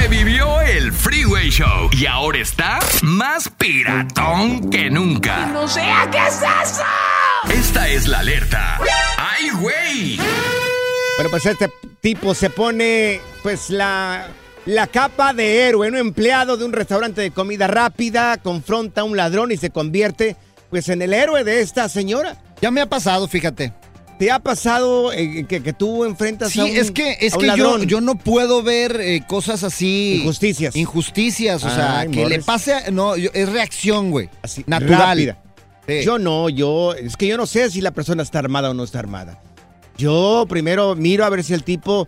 Revivió 0.00 0.60
el 0.62 0.92
Freeway 0.92 1.50
Show 1.50 1.90
y 1.92 2.06
ahora 2.06 2.38
está 2.38 2.78
más 3.02 3.50
piratón 3.50 4.70
que 4.70 4.88
nunca. 4.90 5.46
¡No 5.46 5.68
sea 5.68 6.08
qué 6.10 6.26
es 6.26 6.36
eso! 6.36 6.84
Esta 7.50 7.86
es 7.88 8.08
la 8.08 8.20
alerta. 8.20 8.80
¡Ay, 9.18 9.50
güey! 9.50 10.18
Bueno, 11.18 11.30
pues 11.30 11.46
este 11.46 11.68
tipo 12.00 12.32
se 12.32 12.48
pone, 12.48 13.20
pues, 13.42 13.70
la, 13.70 14.28
la 14.66 14.86
capa 14.86 15.32
de 15.34 15.62
héroe. 15.66 15.88
Un 15.88 15.96
empleado 15.96 16.56
de 16.56 16.64
un 16.64 16.72
restaurante 16.72 17.20
de 17.20 17.32
comida 17.32 17.66
rápida 17.66 18.36
confronta 18.36 19.00
a 19.00 19.04
un 19.04 19.16
ladrón 19.16 19.50
y 19.50 19.56
se 19.56 19.70
convierte, 19.70 20.36
pues, 20.70 20.88
en 20.88 21.02
el 21.02 21.12
héroe 21.12 21.42
de 21.42 21.60
esta 21.60 21.88
señora. 21.88 22.40
Ya 22.62 22.70
me 22.70 22.80
ha 22.80 22.86
pasado, 22.86 23.26
fíjate. 23.26 23.72
¿Te 24.20 24.30
ha 24.30 24.38
pasado 24.38 25.12
eh, 25.12 25.44
que, 25.48 25.60
que 25.62 25.72
tú 25.72 26.04
enfrentas 26.04 26.50
Sí, 26.52 26.60
a 26.60 26.64
un 26.64 26.70
es 26.70 26.90
que, 26.92 27.16
es 27.20 27.36
que 27.36 27.52
yo, 27.56 27.78
yo 27.84 28.00
no 28.00 28.16
puedo 28.16 28.62
ver 28.64 29.00
eh, 29.00 29.22
cosas 29.26 29.62
así. 29.64 30.18
Injusticias. 30.20 30.74
Injusticias, 30.76 31.62
o 31.64 31.70
sea, 31.70 32.00
Ay, 32.00 32.10
que 32.10 32.26
le 32.26 32.40
pase. 32.42 32.74
a- 32.74 32.90
no, 32.92 33.16
yo- 33.16 33.30
es 33.34 33.48
reacción, 33.48 34.10
güey. 34.12 34.28
Así, 34.42 34.64
Natural. 34.68 35.00
rápida. 35.00 35.38
Sí. 35.86 36.02
Yo 36.04 36.18
no, 36.18 36.48
yo, 36.48 36.94
es 36.94 37.16
que 37.16 37.26
yo 37.28 37.36
no 37.36 37.46
sé 37.46 37.70
si 37.70 37.80
la 37.80 37.92
persona 37.92 38.22
está 38.24 38.40
armada 38.40 38.70
o 38.70 38.74
no 38.74 38.82
está 38.84 38.98
armada. 38.98 39.40
Yo 39.98 40.46
primero 40.48 40.94
miro 40.94 41.24
a 41.24 41.28
ver 41.30 41.42
si 41.44 41.52
el 41.54 41.64
tipo, 41.64 42.06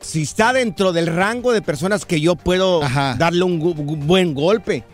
si 0.00 0.22
está 0.22 0.52
dentro 0.52 0.92
del 0.92 1.08
rango 1.08 1.52
de 1.52 1.60
personas 1.60 2.06
que 2.06 2.20
yo 2.20 2.36
puedo 2.36 2.82
Ajá. 2.82 3.16
darle 3.18 3.42
un 3.44 4.06
buen 4.06 4.32
golpe. 4.32 4.84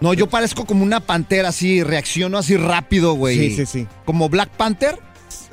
No, 0.00 0.12
yo 0.12 0.28
parezco 0.28 0.66
como 0.66 0.84
una 0.84 1.00
pantera 1.00 1.48
así, 1.48 1.82
reacciono 1.82 2.36
así 2.36 2.56
rápido, 2.58 3.14
güey. 3.14 3.38
Sí, 3.50 3.56
sí, 3.56 3.66
sí. 3.66 3.86
Como 4.04 4.28
Black 4.28 4.50
Panther. 4.50 4.98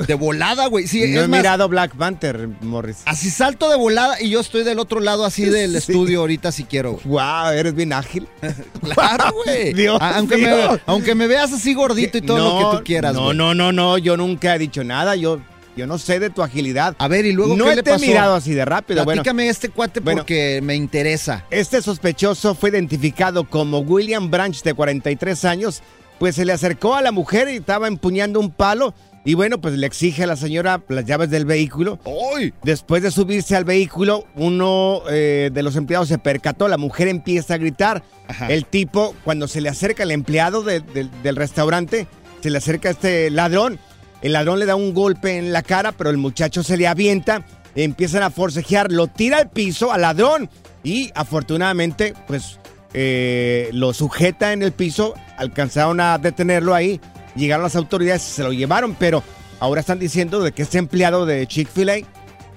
De 0.08 0.16
volada, 0.16 0.68
güey. 0.68 0.88
Sí, 0.88 1.00
no 1.02 1.20
es 1.20 1.26
he 1.26 1.28
más, 1.28 1.40
mirado 1.40 1.70
Black 1.70 1.96
Panther, 1.96 2.50
Morris. 2.62 3.04
así 3.06 3.30
salto 3.30 3.70
de 3.70 3.78
volada 3.78 4.20
y 4.22 4.30
yo 4.32 4.40
estoy 4.40 4.64
del 4.64 4.80
otro 4.80 5.00
lado 5.00 5.24
así 5.24 5.46
del 5.46 5.72
Sí. 5.74 5.78
estudio 5.78 6.20
ahorita 6.22 6.52
si 6.52 6.64
quiero. 6.64 6.94
güey. 6.94 7.06
Wow, 7.06 7.52
eres 7.54 7.74
bien 7.76 7.94
ágil. 7.94 8.28
Claro, 8.82 9.32
güey. 9.46 9.74
Dios 9.76 9.98
aunque, 10.02 10.38
me, 10.38 10.52
aunque 10.88 11.16
me 11.16 11.28
veas 11.28 11.54
así 11.54 11.74
gordito 11.74 12.18
y 12.18 12.22
todo 12.22 12.38
lo 12.40 12.72
que 12.72 12.78
tú 12.78 12.84
quieras, 12.84 13.14
No, 13.14 13.26
güey. 13.26 13.38
no, 13.38 13.54
no, 13.54 13.72
no, 13.72 13.98
yo 13.98 14.18
nunca 14.18 14.56
he 14.56 14.60
dicho 14.60 14.84
nada. 14.84 15.16
Yo, 15.16 15.40
yo 15.76 15.88
no 15.88 15.98
sé 15.98 16.20
de 16.20 16.30
tu 16.30 16.42
agilidad. 16.44 16.96
A 17.00 17.08
ver, 17.08 17.26
¿y 17.26 17.34
luego 17.34 17.56
no 17.56 17.66
qué 17.66 17.70
te 17.72 17.76
le 17.78 17.84
pasó? 17.84 18.04
he 18.04 18.08
mirado 18.08 18.36
así 18.36 18.54
de 18.54 18.66
rápido. 18.66 19.04
Bueno, 19.06 19.22
Platícame 19.24 19.48
este 19.50 19.70
cuate 19.70 20.00
Bueno. 20.00 20.22
porque 20.22 20.60
me 20.64 20.76
interesa. 20.76 21.46
Este 21.50 21.82
sospechoso 21.82 22.56
fue 22.56 22.70
identificado 22.70 23.50
como 23.50 23.80
William 23.80 24.30
Branch, 24.30 24.62
de 24.62 24.74
43 24.74 25.46
años, 25.46 25.82
pues 26.20 26.36
se 26.36 26.46
le 26.46 26.54
acercó 26.54 26.96
a 26.96 27.02
la 27.02 27.12
mujer 27.12 27.50
y 27.50 27.58
estaba 27.58 27.88
empuñando 27.88 28.40
un 28.40 28.52
palo. 28.52 28.94
Y 29.26 29.36
bueno, 29.36 29.62
pues 29.62 29.76
le 29.76 29.88
exige 29.88 30.24
a 30.24 30.28
la 30.28 30.36
señora 30.36 30.84
las 30.90 31.06
llaves 31.06 31.30
del 31.30 31.46
vehículo. 31.46 31.98
¡Ay! 32.36 32.54
Después 32.64 33.02
de 33.02 33.10
subirse 33.10 33.56
al 33.56 33.64
vehículo, 33.64 34.26
uno 34.36 35.02
eh, 35.10 35.50
de 35.54 35.64
los 35.64 35.78
empleados 35.78 36.10
se 36.10 36.18
percató, 36.18 36.68
la 36.68 36.78
mujer 36.78 37.08
empieza 37.08 37.54
a 37.54 37.58
gritar. 37.58 38.04
Ajá. 38.28 38.48
El 38.48 38.66
tipo, 38.66 39.16
cuando 39.24 39.48
se 39.48 39.62
le 39.62 39.70
acerca 39.70 40.04
el 40.04 40.12
empleado 40.12 40.62
de- 40.62 40.82
de- 40.82 41.08
del 41.24 41.36
restaurante, 41.38 42.06
se 42.42 42.50
le 42.50 42.58
acerca 42.58 42.90
este 42.90 43.30
ladrón. 43.30 43.80
El 44.24 44.34
ladrón 44.34 44.58
le 44.58 44.66
da 44.66 44.76
un 44.76 44.94
golpe 44.94 45.38
en 45.38 45.52
la 45.52 45.62
cara, 45.62 45.92
pero 45.92 46.10
el 46.10 46.18
muchacho 46.18 46.64
se 46.64 46.78
le 46.78 46.88
avienta, 46.88 47.46
empiezan 47.76 48.24
a 48.24 48.32
forcejear, 48.32 48.90
lo 48.90 49.08
tira 49.08 49.38
al 49.38 49.50
piso 49.50 49.92
al 49.92 50.02
ladrón 50.02 50.50
y 50.82 51.12
afortunadamente, 51.14 52.14
pues 52.26 52.58
eh, 52.94 53.70
lo 53.74 53.94
sujeta 53.94 54.54
en 54.54 54.64
el 54.64 54.72
piso, 54.72 55.14
alcanzaron 55.38 56.00
a 56.00 56.18
detenerlo 56.18 56.74
ahí, 56.74 57.02
llegaron 57.36 57.64
las 57.64 57.76
autoridades 57.76 58.26
y 58.26 58.32
se 58.32 58.44
lo 58.44 58.54
llevaron, 58.54 58.96
pero 58.98 59.22
ahora 59.60 59.82
están 59.82 60.00
diciendo 60.00 60.42
de 60.42 60.54
que 60.54 60.62
este 60.62 60.78
empleado 60.78 61.26
de 61.26 61.46
Chick-fil-A 61.46 61.98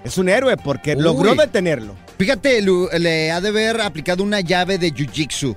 es 0.04 0.18
un 0.18 0.28
héroe 0.28 0.56
porque 0.56 0.94
Uy. 0.94 1.02
logró 1.02 1.34
detenerlo. 1.34 1.96
Fíjate, 2.16 2.62
le 2.62 3.32
ha 3.32 3.40
de 3.40 3.48
haber 3.48 3.80
aplicado 3.80 4.22
una 4.22 4.40
llave 4.40 4.78
de 4.78 4.94
jiu-jitsu. 4.94 5.56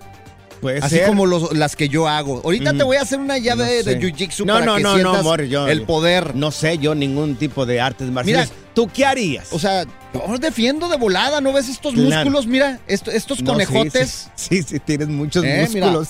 Puede 0.62 0.80
Así 0.80 0.98
ser. 0.98 1.08
como 1.08 1.26
los- 1.26 1.54
las 1.56 1.76
que 1.76 1.88
yo 1.88 2.08
hago. 2.08 2.42
Ahorita 2.44 2.74
te 2.74 2.84
voy 2.84 2.98
a 2.98 3.02
hacer 3.02 3.20
una 3.20 3.38
llave 3.38 3.64
No 3.64 3.70
de 3.72 3.84
sé. 3.84 4.00
jiu-jitsu 4.00 4.46
No, 4.46 4.54
para 4.56 4.66
no, 4.66 4.76
que 4.76 4.84
no, 4.84 4.90
no, 4.90 4.96
sientas 4.96 5.20
amor, 5.22 5.44
yo- 5.44 5.68
el 5.68 5.84
poder. 5.84 6.36
No 6.36 6.52
sé 6.52 6.78
yo 6.78 6.96
ningún 6.96 7.36
tipo 7.38 7.66
de 7.66 7.80
artes 7.80 8.10
marciales. 8.12 8.52
¿Tú 8.74 8.90
qué 8.94 9.06
harías? 9.06 9.48
O 9.52 9.60
sea, 9.60 9.86
yo 10.14 10.38
defiendo 10.40 10.90
de 10.90 10.98
volada, 10.98 11.40
¿no 11.42 11.54
ves 11.54 11.70
estos 11.70 11.94
Claro. 11.94 12.10
músculos? 12.10 12.48
Mira, 12.48 12.80
esto- 12.88 13.12
estos 13.12 13.42
No, 13.42 13.58
sí, 13.58 13.66
conejotes. 13.66 14.28
Sí, 14.36 14.58
sí, 14.58 14.64
sí, 14.64 14.80
tienes 14.80 15.08
muchos 15.08 15.44
Eh, 15.44 15.68
mira. 15.74 15.88
músculos. 15.88 16.10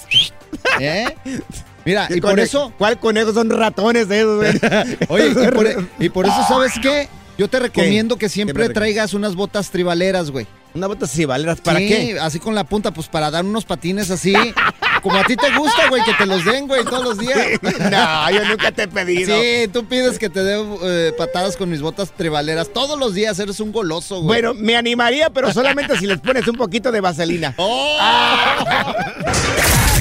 ¿Eh? 0.79 1.05
Mira, 1.85 2.07
¿Qué 2.07 2.17
y 2.17 2.21
por 2.21 2.31
cone- 2.31 2.43
eso, 2.43 2.73
¿Cuál 2.77 2.99
conejo 2.99 3.33
son 3.33 3.49
ratones 3.49 4.09
esos, 4.09 4.37
güey? 4.37 4.51
oye, 5.09 5.27
y 5.29 5.51
por, 5.51 5.87
y 5.99 6.09
por 6.09 6.25
eso, 6.25 6.43
¿sabes 6.47 6.73
qué? 6.81 7.07
Yo 7.37 7.47
te 7.47 7.59
recomiendo 7.59 8.17
que 8.17 8.25
¿Qué 8.25 8.29
siempre 8.29 8.69
traigas 8.69 9.13
unas 9.13 9.35
botas 9.35 9.69
tribaleras, 9.71 10.29
güey. 10.29 10.45
Una 10.73 10.87
bota 10.87 11.05
así, 11.05 11.25
¿valeras 11.25 11.61
para 11.61 11.79
Sí, 11.79 11.87
qué? 11.87 12.19
Así 12.19 12.39
con 12.39 12.53
la 12.55 12.63
punta, 12.63 12.91
pues 12.91 13.07
para 13.07 13.31
dar 13.31 13.43
unos 13.43 13.65
patines 13.65 14.11
así. 14.11 14.33
Como 15.01 15.17
a 15.17 15.23
ti 15.23 15.35
te 15.35 15.49
gusta, 15.55 15.87
güey, 15.87 16.03
que 16.03 16.13
te 16.13 16.25
los 16.25 16.43
den, 16.43 16.67
güey, 16.67 16.83
todos 16.83 17.03
los 17.03 17.17
días. 17.17 17.37
No, 17.61 18.31
yo 18.31 18.45
nunca 18.45 18.71
te 18.71 18.83
he 18.83 18.87
pedido. 18.87 19.33
Sí, 19.35 19.67
tú 19.71 19.85
pides 19.85 20.19
que 20.19 20.29
te 20.29 20.43
dé 20.43 20.61
eh, 20.83 21.13
patadas 21.17 21.55
con 21.55 21.69
mis 21.69 21.81
botas 21.81 22.11
tribaleras 22.11 22.71
todos 22.73 22.99
los 22.99 23.13
días. 23.13 23.39
Eres 23.39 23.59
un 23.61 23.71
goloso, 23.71 24.15
güey. 24.21 24.41
Bueno, 24.41 24.53
me 24.53 24.75
animaría, 24.75 25.29
pero 25.29 25.53
solamente 25.53 25.97
si 25.97 26.05
les 26.05 26.19
pones 26.19 26.47
un 26.47 26.57
poquito 26.57 26.91
de 26.91 26.99
vaselina. 27.01 27.53
¡Oh! 27.57 27.97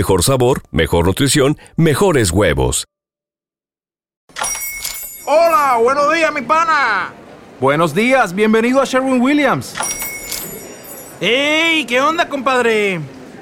mejor 0.00 0.22
sabor, 0.22 0.62
mejor 0.70 1.04
nutrición, 1.04 1.58
mejores 1.76 2.30
huevos. 2.30 2.86
Hola, 5.26 5.76
buenos 5.82 6.14
días, 6.14 6.32
mi 6.32 6.40
pana. 6.40 7.12
Buenos 7.60 7.94
días, 7.94 8.34
bienvenido 8.34 8.80
a 8.80 8.86
Sherwin 8.86 9.20
Williams. 9.20 9.74
¡Ey! 11.20 11.84
¿Qué 11.84 12.00
onda, 12.00 12.30
compadre? 12.30 12.98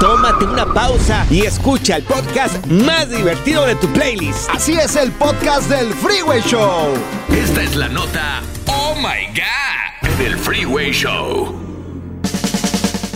tómate 0.00 0.44
una 0.44 0.72
pausa 0.72 1.26
y 1.30 1.42
escucha 1.42 1.96
el 1.96 2.02
podcast 2.02 2.64
más 2.66 3.10
divertido 3.10 3.66
de 3.66 3.74
tu 3.76 3.88
playlist. 3.92 4.48
Así 4.50 4.74
es 4.74 4.96
el 4.96 5.12
podcast 5.12 5.70
del 5.70 5.92
Freeway 5.94 6.40
Show. 6.42 6.94
Esta 7.30 7.62
es 7.62 7.76
la 7.76 7.88
nota 7.88 8.42
Oh 8.66 8.94
My 8.96 9.26
God 9.28 10.18
del 10.18 10.36
Freeway 10.36 10.92
Show. 10.92 11.54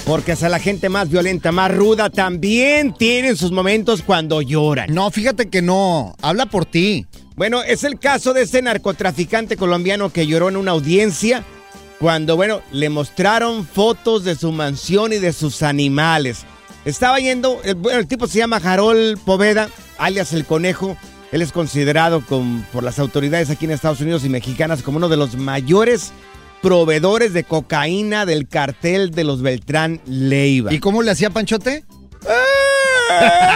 Porque 0.06 0.32
hasta 0.32 0.48
la 0.48 0.58
gente 0.58 0.88
más 0.88 1.08
violenta, 1.08 1.52
más 1.52 1.72
ruda, 1.72 2.10
también 2.10 2.94
tienen 2.94 3.36
sus 3.36 3.52
momentos 3.52 4.02
cuando 4.02 4.42
lloran. 4.42 4.92
No, 4.92 5.10
fíjate 5.10 5.48
que 5.48 5.62
no. 5.62 6.16
Habla 6.20 6.46
por 6.46 6.64
ti. 6.64 7.06
Bueno, 7.36 7.62
es 7.62 7.84
el 7.84 7.98
caso 7.98 8.32
de 8.32 8.42
este 8.42 8.60
narcotraficante 8.60 9.56
colombiano 9.56 10.12
que 10.12 10.26
lloró 10.26 10.48
en 10.48 10.56
una 10.56 10.72
audiencia 10.72 11.44
cuando, 12.00 12.34
bueno, 12.34 12.62
le 12.72 12.88
mostraron 12.88 13.66
fotos 13.66 14.24
de 14.24 14.34
su 14.34 14.50
mansión 14.52 15.12
y 15.12 15.18
de 15.18 15.32
sus 15.32 15.62
animales. 15.62 16.44
Estaba 16.84 17.18
yendo, 17.18 17.60
el, 17.64 17.74
bueno, 17.74 17.98
el 17.98 18.06
tipo 18.06 18.26
se 18.26 18.38
llama 18.38 18.56
Harold 18.62 19.18
Poveda, 19.18 19.68
alias 19.98 20.32
el 20.32 20.44
conejo. 20.46 20.96
Él 21.32 21.42
es 21.42 21.52
considerado 21.52 22.24
con- 22.26 22.66
por 22.72 22.82
las 22.82 22.98
autoridades 22.98 23.50
aquí 23.50 23.66
en 23.66 23.70
Estados 23.72 24.00
Unidos 24.00 24.24
y 24.24 24.28
mexicanas 24.28 24.82
como 24.82 24.96
uno 24.96 25.08
de 25.08 25.16
los 25.16 25.36
mayores 25.36 26.12
proveedores 26.62 27.32
de 27.32 27.44
cocaína 27.44 28.26
del 28.26 28.48
cartel 28.48 29.12
de 29.12 29.24
los 29.24 29.40
Beltrán 29.42 30.00
Leiva. 30.06 30.72
¿Y 30.72 30.78
cómo 30.80 31.02
le 31.02 31.10
hacía 31.10 31.30
Panchote? 31.30 31.84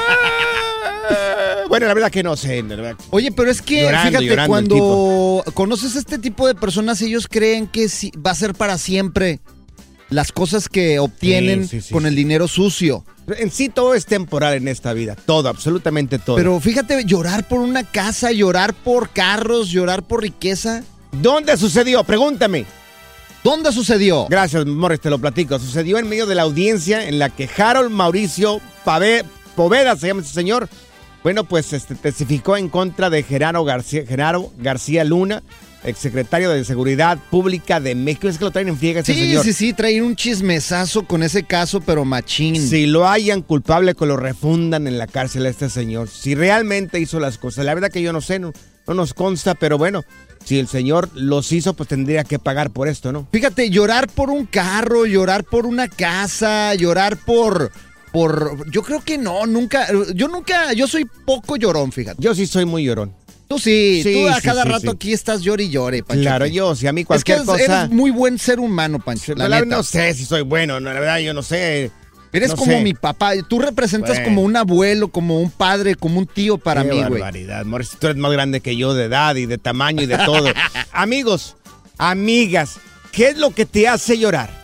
Bueno, 1.69 1.87
la 1.87 1.95
verdad 1.95 2.11
que 2.11 2.23
no 2.23 2.37
sé. 2.37 2.63
verdad. 2.63 2.95
Oye, 3.11 3.33
pero 3.33 3.51
es 3.51 3.61
que 3.61 3.83
Llorando, 3.83 4.09
fíjate, 4.11 4.25
llorando 4.27 4.49
cuando 4.53 5.45
conoces 5.55 5.97
este 5.97 6.19
tipo 6.19 6.47
de 6.47 6.55
personas, 6.55 7.01
ellos 7.03 7.27
creen 7.29 7.67
que 7.67 7.87
va 8.25 8.31
a 8.31 8.35
ser 8.35 8.55
para 8.55 8.79
siempre 8.79 9.41
las 10.15 10.33
cosas 10.33 10.69
que 10.69 10.99
obtienen 10.99 11.69
Sí, 11.69 11.81
sí, 11.81 11.89
sí, 11.89 11.93
con 11.93 12.07
el 12.07 12.15
dinero 12.15 12.49
sucio. 12.49 13.05
En 13.39 13.51
sí 13.51 13.69
todo 13.69 13.95
es 13.95 14.07
temporal 14.07 14.55
en 14.55 14.69
esta 14.69 14.93
vida, 14.93 15.15
todo, 15.17 15.49
absolutamente 15.49 16.19
todo. 16.19 16.37
Pero 16.37 16.61
fíjate, 16.61 17.05
llorar 17.05 17.49
por 17.49 17.61
una 17.61 17.85
casa, 17.85 18.33
llorar 18.33 18.75
por 18.75 19.11
carros, 19.11 19.69
llorar 19.71 20.03
por 20.03 20.23
riqueza. 20.23 20.83
¿dónde 21.13 21.57
sucedió? 21.57 22.03
Pregúntame. 22.05 22.67
¿Dónde 23.43 23.73
sucedió? 23.73 24.27
Gracias, 24.29 24.65
Morris, 24.67 25.01
te 25.01 25.11
lo 25.11 25.19
platico. 25.19 25.59
Sucedió 25.59 25.99
en 25.99 26.09
medio 26.09 26.27
de 26.27 26.35
la 26.35 26.43
audiencia 26.43 27.07
en 27.07 27.19
la 27.19 27.29
que 27.31 27.49
Harold 27.57 27.91
Mauricio 27.91 28.61
Pave- 28.85 29.25
Poveda, 29.55 29.97
se 29.97 30.07
llama 30.09 30.23
ese 30.23 30.33
señor, 30.33 30.69
bueno, 31.23 31.45
pues 31.45 31.73
este, 31.73 31.95
testificó 31.95 32.57
en 32.57 32.69
contra 32.69 33.11
de 33.11 33.23
Genaro 33.23 33.63
García, 33.65 34.05
Genaro 34.07 34.51
García 34.59 35.05
Luna, 35.05 35.43
exsecretario 35.85 36.51
de 36.51 36.65
Seguridad 36.65 37.19
Pública 37.31 37.81
de 37.81 37.95
México. 37.95 38.29
Es 38.29 38.39
que 38.39 38.45
lo 38.45 38.51
traen 38.51 38.69
en 38.69 38.77
friega 38.79 39.01
ese 39.01 39.15
Sí, 39.15 39.21
señor. 39.21 39.45
sí, 39.45 39.53
sí, 39.53 39.73
traen 39.73 40.03
un 40.03 40.17
chismesazo 40.17 41.07
con 41.07 41.23
ese 41.23 41.45
caso, 41.45 41.81
pero 41.81 42.05
machín. 42.05 42.57
Si 42.69 42.87
lo 42.87 43.09
hayan 43.09 43.43
culpable, 43.43 43.95
que 43.95 44.07
lo 44.07 44.17
refundan 44.17 44.87
en 44.87 44.99
la 44.99 45.07
cárcel 45.07 45.47
a 45.47 45.51
este 45.51 45.69
señor. 45.71 46.09
Si 46.09 46.35
realmente 46.35 46.99
hizo 47.01 47.21
las 47.21 47.39
cosas. 47.39 47.65
La 47.65 47.75
verdad 47.75 47.91
que 47.91 48.03
yo 48.03 48.13
no 48.13 48.21
sé, 48.21 48.39
no, 48.39 48.53
no 48.87 48.95
nos 48.95 49.15
consta, 49.15 49.55
pero 49.55 49.79
bueno, 49.79 50.03
si 50.45 50.59
el 50.59 50.69
señor 50.69 51.09
los 51.15 51.53
hizo, 51.53 51.75
pues 51.75 51.89
tendría 51.89 52.25
que 52.25 52.39
pagar 52.39 52.71
por 52.71 52.89
esto, 52.89 53.13
¿no? 53.13 53.27
Fíjate, 53.33 53.71
llorar 53.71 54.09
por 54.09 54.31
un 54.31 54.47
carro, 54.47 55.07
llorar 55.07 55.45
por 55.45 55.67
una 55.67 55.89
casa, 55.89 56.75
llorar 56.75 57.17
por 57.17 57.71
por 58.13 58.71
yo 58.71 58.85
creo 58.85 59.03
que 59.03 59.19
no, 59.19 59.45
nunca 59.45 59.89
yo 60.15 60.29
nunca 60.29 60.73
yo 60.73 60.87
soy 60.87 61.05
poco 61.25 61.57
llorón, 61.57 61.91
fíjate. 61.91 62.23
Yo 62.23 62.33
sí 62.35 62.47
soy 62.47 62.65
muy 62.65 62.85
llorón. 62.85 63.13
Tú 63.49 63.59
sí, 63.59 64.01
Sí, 64.03 64.13
tú 64.15 64.29
a 64.29 64.37
sí, 64.37 64.43
cada 64.43 64.63
sí, 64.63 64.69
rato 64.69 64.91
aquí 64.93 65.13
estás 65.13 65.43
llore 65.43 65.65
y 65.65 65.71
llore, 65.71 66.03
Pancho. 66.03 66.23
Claro, 66.23 66.47
yo, 66.47 66.75
si 66.75 66.87
a 66.87 66.93
mí 66.93 67.03
es 67.03 67.05
que 67.05 67.09
cualquier 67.09 67.39
es- 67.39 67.45
cosa... 67.45 67.63
eres 67.63 67.91
muy 67.91 68.11
buen 68.11 68.39
ser 68.39 68.59
humano, 68.61 68.99
Pancho. 68.99 69.35
La 69.35 69.49
La- 69.49 69.61
neta. 69.61 69.77
no 69.77 69.83
sé 69.83 70.15
si 70.15 70.25
soy 70.25 70.43
bueno, 70.43 70.81
no, 70.81 70.93
la 70.93 71.01
verdad 71.01 71.19
yo 71.19 71.35
no 71.35 71.43
sé. 71.43 71.91
Eres 72.33 72.49
no 72.51 72.57
como 72.57 72.73
sé. 72.73 72.81
mi 72.81 72.95
papá. 72.95 73.33
Tú 73.49 73.61
representas 73.61 74.17
Bueno. 74.17 74.25
como 74.25 74.43
un 74.43 74.57
abuelo, 74.57 75.09
como 75.09 75.41
un 75.41 75.51
padre, 75.53 75.95
como 75.95 76.19
un 76.19 76.27
tío 76.27 76.59
para 76.59 76.83
Qué 76.83 76.89
mí, 76.89 76.97
güey. 76.97 77.11
barbaridad, 77.21 77.65
Morris, 77.65 77.91
tú 78.01 78.09
eres 78.09 78.17
más 78.17 78.33
grande 78.33 78.61
que 78.61 78.75
yo 78.77 78.93
de 78.95 79.05
edad 79.05 79.37
y 79.37 79.47
de 79.47 79.57
tamaño 79.59 80.03
y 80.03 80.07
de 80.07 80.19
todo. 80.19 80.49
Amigos, 80.93 81.55
amigas, 81.99 82.79
¿qué 83.13 83.29
es 83.29 83.39
lo 83.39 83.51
que 83.53 83.67
te 83.67 83.87
hace 83.87 84.19
llorar? 84.19 84.64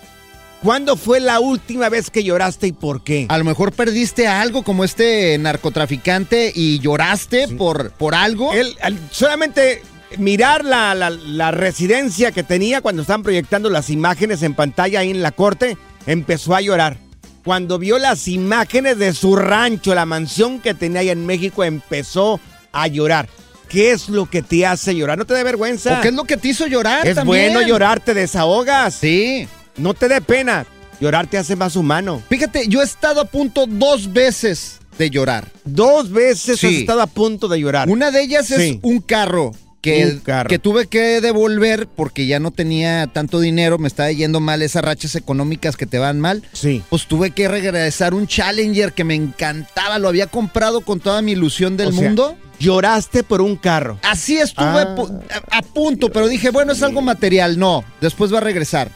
¿Cuándo 0.63 0.97
fue 0.97 1.21
la 1.21 1.41
última 1.41 1.89
vez 1.89 2.11
que 2.11 2.23
lloraste 2.23 2.67
y 2.67 2.73
por 2.73 3.03
qué? 3.03 3.27
A 3.31 3.39
lo 3.39 3.45
mejor 3.45 3.73
perdiste 3.73 4.27
algo 4.29 4.63
como 4.63 4.85
este 4.85 5.39
narcotraficante 5.39 6.53
y 6.55 6.79
lloraste 6.81 7.49
por, 7.49 7.93
por 7.93 8.15
algo. 8.15 8.53
Él, 8.53 8.77
solamente 9.11 9.83
mirar 10.19 10.65
la, 10.65 10.95
la- 10.95 11.09
la 11.11 11.51
residencia 11.51 12.33
que 12.33 12.43
tenía 12.43 12.83
cuando 12.83 13.03
estaban 13.03 13.23
proyectando 13.23 13.71
las 13.71 13.89
imágenes 13.89 14.43
en 14.43 14.55
pantalla 14.55 15.01
ahí 15.01 15.11
en 15.11 15.23
la 15.23 15.33
corte, 15.33 15.79
empezó 16.07 16.55
a 16.55 16.61
llorar. 16.61 16.99
Cuando 17.43 17.79
vio 17.79 17.99
las 17.99 18.29
imágenes 18.29 18.99
de 18.99 19.15
su 19.15 19.37
rancho, 19.37 19.95
la 19.95 20.05
mansión 20.05 20.61
que 20.61 20.75
tenía 20.75 21.01
ahí 21.01 21.09
en 21.09 21.25
México, 21.25 21.65
empezó 21.65 22.39
a 22.73 22.87
llorar. 22.87 23.29
¿Qué 23.71 23.93
es 23.93 24.11
lo 24.11 24.29
que 24.29 24.43
te 24.43 24.67
hace 24.67 24.95
llorar? 24.95 25.17
¿No 25.17 25.25
te 25.25 25.33
da 25.33 25.43
vergüenza? 25.43 25.99
¿O 25.99 26.03
qué 26.03 26.09
es 26.09 26.15
lo 26.15 26.25
que 26.25 26.37
te 26.37 26.49
hizo 26.49 26.67
llorar 26.67 27.07
Es 27.07 27.15
también? 27.15 27.53
bueno 27.55 27.67
llorar, 27.67 28.01
te 28.01 28.13
desahogas. 28.13 28.95
Sí. 28.97 29.49
No 29.81 29.95
te 29.95 30.09
dé 30.09 30.21
pena. 30.21 30.67
Llorar 31.01 31.27
te 31.27 31.39
hace 31.39 31.57
más 31.57 31.77
humano. 31.77 32.23
Fíjate, 32.29 32.69
yo 32.69 32.83
he 32.83 32.85
estado 32.85 33.23
a 33.23 33.25
punto 33.25 33.67
dos 33.67 34.13
veces 34.13 34.79
de 34.99 35.09
llorar. 35.09 35.49
Dos 35.65 36.11
veces 36.11 36.61
Sí. 36.61 36.67
has 36.67 36.73
estado 36.75 37.01
a 37.01 37.07
punto 37.07 37.49
de 37.49 37.59
llorar. 37.59 37.89
Una 37.89 38.11
de 38.11 38.23
ellas 38.23 38.51
es 38.51 38.59
Sí. 38.61 38.79
un 38.83 39.01
carro 39.01 39.53
que, 39.81 40.05
Un 40.05 40.19
carro. 40.19 40.49
que 40.51 40.59
tuve 40.59 40.89
que 40.89 41.23
devolver 41.23 41.87
porque 41.87 42.27
ya 42.27 42.39
no 42.39 42.51
tenía 42.51 43.07
tanto 43.07 43.41
dinero, 43.41 43.79
me 43.79 43.89
estaba 43.89 44.13
yendo 44.13 44.39
mal 44.41 44.61
esas 44.61 44.85
rachas 44.85 45.15
económicas 45.15 45.79
que 45.79 45.87
te 45.87 45.99
van 45.99 46.21
mal. 46.21 46.43
Sí. 46.53 46.83
Pues 46.91 47.07
tuve 47.07 47.31
que 47.31 47.49
regresar 47.49 48.13
un 48.13 48.27
Challenger 48.27 48.93
que 48.93 49.05
me 49.05 49.15
encantaba, 49.15 49.99
lo 49.99 50.09
había 50.09 50.27
comprado 50.27 50.83
con 50.83 51.01
toda 51.01 51.23
mi 51.23 51.33
ilusión 51.33 51.79
del 51.79 51.89
O 51.89 51.93
sea, 51.93 52.03
mundo. 52.03 52.37
Lloraste 52.59 53.23
por 53.23 53.41
un 53.41 53.57
carro. 53.57 53.99
Así 54.03 54.37
estuve 54.37 54.67
Ah. 54.67 54.95
pu- 54.95 55.19
a, 55.51 55.59
a 55.59 55.63
punto, 55.63 56.11
pero 56.13 56.29
dije, 56.29 56.51
bueno, 56.51 56.73
es 56.73 56.83
algo 56.83 57.01
material. 57.01 57.59
No, 57.59 57.83
después 58.03 58.31
va 58.35 58.37
a 58.37 58.43
regresar. 58.43 58.91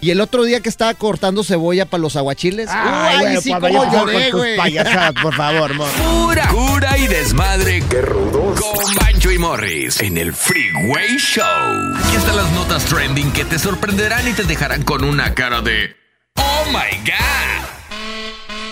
Y 0.00 0.10
el 0.10 0.20
otro 0.20 0.44
día 0.44 0.60
que 0.60 0.68
estaba 0.68 0.94
cortando 0.94 1.42
cebolla 1.44 1.86
para 1.86 2.00
los 2.00 2.16
aguachiles, 2.16 2.68
Ay, 2.70 3.26
¡ay, 3.26 3.36
sí, 3.42 3.50
lloré, 3.50 4.30
güey! 4.30 4.56
payasadas, 4.56 5.14
por 5.22 5.34
favor, 5.34 5.70
amor. 5.72 5.88
Pura 5.90 6.48
cura 6.48 6.98
y 6.98 7.06
desmadre. 7.06 7.82
¡Qué 7.88 8.02
rudos! 8.02 8.60
Con 8.60 8.94
Bancho 8.96 9.30
y 9.30 9.38
Morris 9.38 10.00
en 10.00 10.18
el 10.18 10.32
Freeway 10.34 11.16
Show. 11.18 11.44
Aquí 11.96 12.16
están 12.16 12.36
las 12.36 12.50
notas 12.52 12.84
trending 12.84 13.32
que 13.32 13.44
te 13.44 13.58
sorprenderán 13.58 14.26
y 14.28 14.32
te 14.32 14.44
dejarán 14.44 14.82
con 14.82 15.04
una 15.04 15.34
cara 15.34 15.60
de 15.62 15.96
¡Oh 16.36 16.64
my 16.68 16.98
God! 17.04 17.83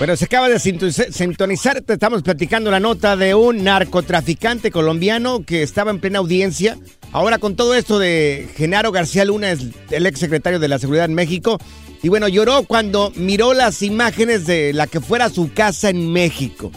Bueno, 0.03 0.17
se 0.17 0.25
acaba 0.25 0.49
de 0.49 0.59
sintonizar, 0.59 1.81
te 1.81 1.93
estamos 1.93 2.25
platicando 2.25 2.73
la 2.73 2.81
nota 2.81 3.15
de 3.15 3.37
un 3.37 3.63
narcotraficante 3.63 4.73
colombiano 4.73 5.45
que 5.45 5.63
estaba 5.63 5.93
en 5.93 6.01
plena 6.01 6.19
audiencia. 6.19 6.77
Ahora 7.13 7.39
con 7.39 7.55
todo 7.55 7.77
esto 7.77 8.01
de 8.01 8.49
Genaro 8.57 8.91
García 8.91 9.25
Luna, 9.25 9.53
es 9.53 9.61
el 9.91 10.05
ex 10.07 10.19
secretario 10.19 10.59
de 10.59 10.67
la 10.67 10.81
Seguridad 10.81 11.05
en 11.05 11.15
México. 11.15 11.61
Y 12.03 12.09
bueno, 12.09 12.27
lloró 12.27 12.65
cuando 12.65 13.13
miró 13.15 13.55
las 13.55 13.81
imágenes 13.83 14.45
de 14.45 14.73
la 14.73 14.89
que 14.89 15.01
fuera 15.01 15.31
su 15.31 15.53
casa 15.53 15.91
en 15.91 16.13
México. 16.13 16.73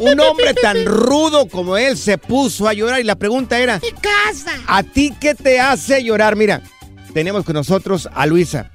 Un 0.00 0.18
hombre 0.18 0.52
tan 0.54 0.86
rudo 0.86 1.46
como 1.46 1.76
él 1.76 1.96
se 1.96 2.18
puso 2.18 2.66
a 2.66 2.72
llorar 2.72 2.98
y 2.98 3.04
la 3.04 3.14
pregunta 3.14 3.60
era, 3.60 3.78
¡Mi 3.78 3.92
casa! 3.92 4.50
¿a 4.66 4.82
ti 4.82 5.14
qué 5.20 5.36
te 5.36 5.60
hace 5.60 6.02
llorar? 6.02 6.34
Mira, 6.34 6.62
tenemos 7.14 7.44
con 7.44 7.54
nosotros 7.54 8.08
a 8.12 8.26
Luisa. 8.26 8.72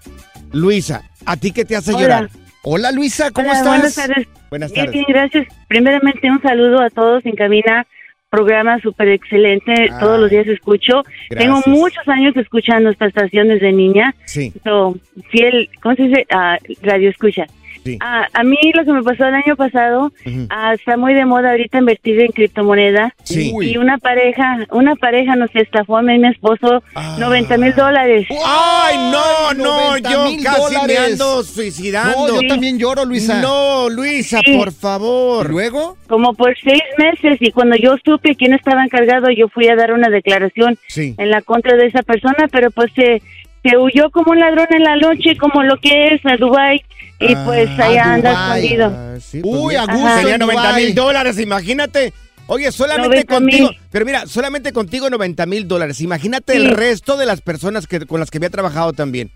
Luisa, 0.53 1.03
¿a 1.25 1.35
ti 1.35 1.51
qué 1.51 1.65
te 1.65 1.75
hace 1.75 1.91
Hola. 1.91 2.01
llorar? 2.01 2.40
Hola 2.63 2.91
Luisa, 2.91 3.31
¿cómo 3.31 3.49
Hola, 3.49 3.57
estás? 3.57 3.71
Buenas 3.73 3.95
tardes. 3.95 4.27
Buenas 4.49 4.73
tardes. 4.73 4.91
bien, 4.91 5.05
gracias. 5.07 5.47
Primeramente, 5.67 6.29
un 6.29 6.41
saludo 6.41 6.81
a 6.81 6.89
todos 6.89 7.25
en 7.25 7.35
cabina. 7.35 7.85
Programa 8.29 8.79
súper 8.79 9.09
excelente. 9.09 9.89
Ah, 9.91 9.99
Todos 9.99 10.19
los 10.19 10.29
días 10.29 10.47
escucho. 10.47 11.03
Tengo 11.29 11.61
muchos 11.65 12.07
años 12.07 12.35
escuchando 12.37 12.89
esta 12.89 13.07
estación 13.07 13.49
desde 13.49 13.73
niña. 13.73 14.15
Sí. 14.25 14.53
So, 14.63 14.95
fiel, 15.31 15.69
¿cómo 15.81 15.95
se 15.95 16.03
dice? 16.03 16.25
Ah, 16.31 16.57
radio 16.81 17.09
escucha. 17.09 17.45
Sí. 17.83 17.97
Ah, 18.01 18.27
a 18.33 18.43
mí 18.43 18.57
lo 18.75 18.85
que 18.85 18.91
me 18.93 19.03
pasó 19.03 19.25
el 19.27 19.33
año 19.35 19.55
pasado, 19.55 20.11
ah, 20.49 20.73
está 20.73 20.97
muy 20.97 21.13
de 21.13 21.25
moda 21.25 21.51
ahorita 21.51 21.79
invertir 21.79 22.19
en 22.19 22.31
criptomoneda. 22.31 23.13
Sí. 23.23 23.51
Y 23.61 23.77
una 23.77 23.97
pareja, 23.97 24.65
una 24.71 24.95
pareja 24.95 25.35
nos 25.35 25.49
estafó 25.55 25.97
a 25.97 26.01
mí 26.01 26.15
y 26.15 26.19
mi 26.19 26.27
esposo 26.27 26.83
Ah. 26.95 27.15
90 27.19 27.57
mil 27.57 27.73
dólares. 27.73 28.27
Ay, 28.45 28.97
no, 29.11 29.53
no, 29.55 29.87
90 29.97 30.11
yo 30.11 30.25
casi 30.43 30.75
me 30.87 30.97
ando 30.97 31.43
suicidando. 31.43 32.27
No, 32.27 32.41
yo 32.41 32.47
también 32.47 32.77
lloro, 32.77 33.05
Luisa. 33.05 33.41
No, 33.41 33.89
Luisa, 33.89 34.39
Sí. 34.45 34.57
por 34.57 34.67
¿Y 34.69 34.71
favor. 34.71 35.49
luego? 35.49 35.97
Como 36.07 36.33
por 36.33 36.55
seis 36.63 36.81
meses 36.97 37.37
y 37.41 37.51
cuando 37.51 37.75
yo 37.77 37.95
supe 38.05 38.35
quién 38.35 38.53
estaba 38.53 38.83
encargado, 38.83 39.29
yo 39.31 39.47
fui 39.49 39.67
a 39.69 39.75
dar 39.75 39.93
una 39.93 40.09
declaración 40.09 40.77
Sí. 40.87 41.15
en 41.17 41.29
la 41.31 41.41
contra 41.41 41.75
de 41.77 41.87
esa 41.87 42.03
persona, 42.03 42.47
pero 42.51 42.69
pues 42.71 42.91
se, 42.93 43.21
se 43.63 43.77
huyó 43.77 44.09
como 44.11 44.31
un 44.31 44.39
ladrón 44.39 44.67
en 44.71 44.83
la 44.83 44.95
noche, 44.97 45.35
como 45.37 45.63
lo 45.63 45.77
que 45.77 46.07
es 46.15 46.25
a 46.25 46.35
Dubai 46.37 46.83
y 47.19 47.33
Ah, 47.35 47.43
pues 47.45 47.69
allá 47.79 48.13
anda 48.13 48.31
Dubái. 48.31 48.63
escondido. 48.65 48.93
Ah, 48.95 49.19
sí, 49.19 49.39
pues 49.41 49.55
Uy, 49.55 49.75
a 49.75 49.85
gusto 49.85 50.05
Ajá. 50.07 50.19
Tenía 50.19 50.33
en 50.35 50.39
90 50.41 50.61
Dubái. 50.67 50.85
mil 50.85 50.95
dólares, 50.95 51.39
imagínate. 51.39 52.13
Oye, 52.47 52.71
solamente 52.71 53.23
90 53.25 53.33
contigo, 53.35 53.69
pero 53.91 54.05
mira, 54.05 54.25
solamente 54.25 54.73
contigo 54.73 55.09
90 55.09 55.45
mil 55.45 55.67
dólares. 55.67 56.01
Imagínate 56.01 56.53
Sí. 56.53 56.59
el 56.59 56.71
resto 56.75 57.15
de 57.15 57.25
las 57.25 57.39
personas 57.41 57.87
que, 57.87 58.01
con 58.05 58.19
las 58.19 58.29
que 58.31 58.39
había 58.39 58.49
trabajado 58.49 58.91
también. 58.93 59.31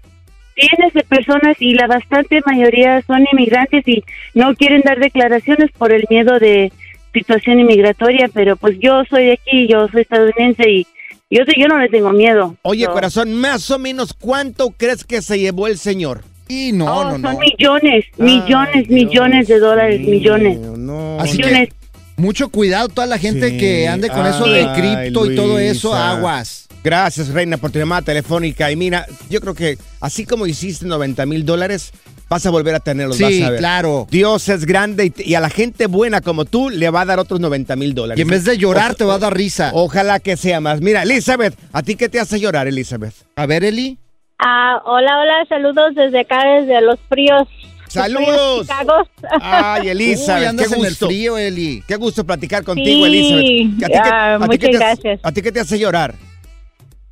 Tienes 0.56 0.94
de 0.94 1.04
personas 1.04 1.56
y 1.60 1.74
la 1.76 1.86
bastante 1.88 2.42
mayoría 2.46 3.02
son 3.06 3.26
inmigrantes 3.32 3.88
y 3.88 4.04
no 4.34 4.56
quieren 4.56 4.82
dar 4.84 5.00
declaraciones 5.00 5.70
por 5.78 5.94
el 5.94 6.06
miedo 6.10 6.40
de 6.40 6.72
situación 7.14 7.60
inmigratoria, 7.60 8.30
pero 8.34 8.56
pues 8.58 8.78
yo 8.80 9.04
soy 9.10 9.26
de 9.28 9.34
aquí, 9.34 9.68
yo 9.68 9.88
soy 9.90 10.02
estadounidense 10.02 10.70
y 10.70 10.88
yo, 11.38 11.45
soy- 11.45 11.56
yo 11.62 11.67
no 11.67 11.78
le 11.80 11.89
tengo 11.89 12.12
miedo. 12.12 12.56
Oye, 12.63 12.86
corazón, 12.88 13.34
más 13.34 13.69
o 13.71 13.80
menos, 13.80 14.13
¿cuánto 14.13 14.71
crees 14.71 15.04
que 15.04 15.21
se 15.21 15.39
llevó 15.39 15.67
el 15.67 15.78
señor? 15.78 16.24
Y 16.48 16.71
no, 16.74 16.86
oh, 16.86 17.04
no, 17.06 17.12
son 17.12 17.21
no. 17.24 17.39
millones, 17.39 18.06
millones, 18.17 18.76
Ay, 18.76 18.86
millones 18.89 19.48
de 19.48 19.60
dólares, 19.60 20.02
millones. 20.02 20.60
No. 20.60 21.19
Así 21.19 21.38
millones. 21.38 21.69
que 21.69 22.21
mucho 22.21 22.50
cuidado 22.50 22.88
toda 22.88 23.08
la 23.08 23.17
gente 23.17 23.50
Sí. 23.50 23.58
que 23.58 23.88
ande 23.88 24.10
con 24.10 24.26
eso 24.28 24.45
de 24.45 24.67
cripto 24.76 25.30
y 25.32 25.36
todo 25.36 25.58
eso, 25.60 25.93
aguas. 25.93 26.67
Gracias, 26.84 27.30
Reina, 27.30 27.58
por 27.58 27.71
tu 27.71 27.80
llamada 27.80 28.04
telefónica. 28.04 28.71
Y 28.71 28.76
mira, 28.76 29.08
yo 29.28 29.41
creo 29.41 29.56
que 29.56 29.78
así 30.02 30.24
como 30.26 30.45
hiciste 30.45 30.86
90 30.86 31.26
mil 31.26 31.43
dólares, 31.43 31.91
vas 32.30 32.46
a 32.46 32.50
volver 32.50 32.76
a 32.76 32.80
tenerlos. 32.80 33.18
Sí, 33.18 33.24
vas 33.24 33.48
a 33.48 33.52
ver. 33.52 33.60
claro. 33.60 34.08
Dios 34.10 34.50
es 34.50 34.66
grande 34.66 35.12
y, 35.18 35.32
y 35.32 35.36
a 35.36 35.40
la 35.40 35.50
gente 35.50 35.88
buena 35.88 36.22
como 36.22 36.46
tú 36.46 36.70
le 36.70 36.90
va 36.90 37.02
a 37.02 37.06
dar 37.06 37.20
otros 37.20 37.40
90 37.40 37.76
mil 37.76 37.94
dólares. 37.94 38.18
Y 38.20 38.22
en 38.22 38.28
vez 38.28 38.44
de 38.46 38.58
llorar 38.58 38.92
O- 38.92 38.96
te 38.96 39.04
va 39.04 39.16
a 39.16 39.20
dar 39.20 39.36
risa. 39.36 39.72
Ojalá 39.74 40.20
que 40.20 40.38
sea 40.38 40.60
más. 40.62 40.82
Mira, 40.82 41.04
Elizabeth, 41.04 41.56
¿a 41.74 41.84
ti 41.84 41.96
qué 41.96 42.10
te 42.10 42.20
hace 42.20 42.40
llorar, 42.40 42.68
Elizabeth? 42.68 43.14
A 43.36 43.46
ver, 43.46 43.64
Eli. 43.64 43.98
Ah, 44.40 44.82
hola, 44.86 45.20
hola, 45.20 45.46
saludos 45.48 45.96
desde 45.96 46.20
acá, 46.22 46.44
desde 46.60 46.82
los 46.82 47.00
fríos. 47.08 47.48
¡Saludos! 47.88 48.68
Ay, 49.42 49.90
Elizabeth, 49.90 50.52
Uy, 50.52 50.58
qué 50.58 50.64
en 50.66 50.74
el 50.74 50.90
gusto. 50.90 51.06
frío, 51.08 51.38
Eli. 51.38 51.84
Qué 51.88 51.96
gusto 51.96 52.26
platicar 52.26 52.64
contigo, 52.64 53.06
Sí, 53.06 53.12
Elizabeth. 53.14 53.84
¿A 53.84 53.88
ti 53.88 53.94
qué- 53.94 54.10
a 54.10 54.38
ti 54.38 54.46
muchas 54.46 54.60
qué 54.60 54.68
te 54.70 54.76
hace- 54.76 54.78
gracias. 54.78 55.20
¿A 55.24 55.32
ti 55.32 55.42
qué 55.42 55.52
te 55.54 55.60
hace 55.62 55.80
llorar? 55.80 56.16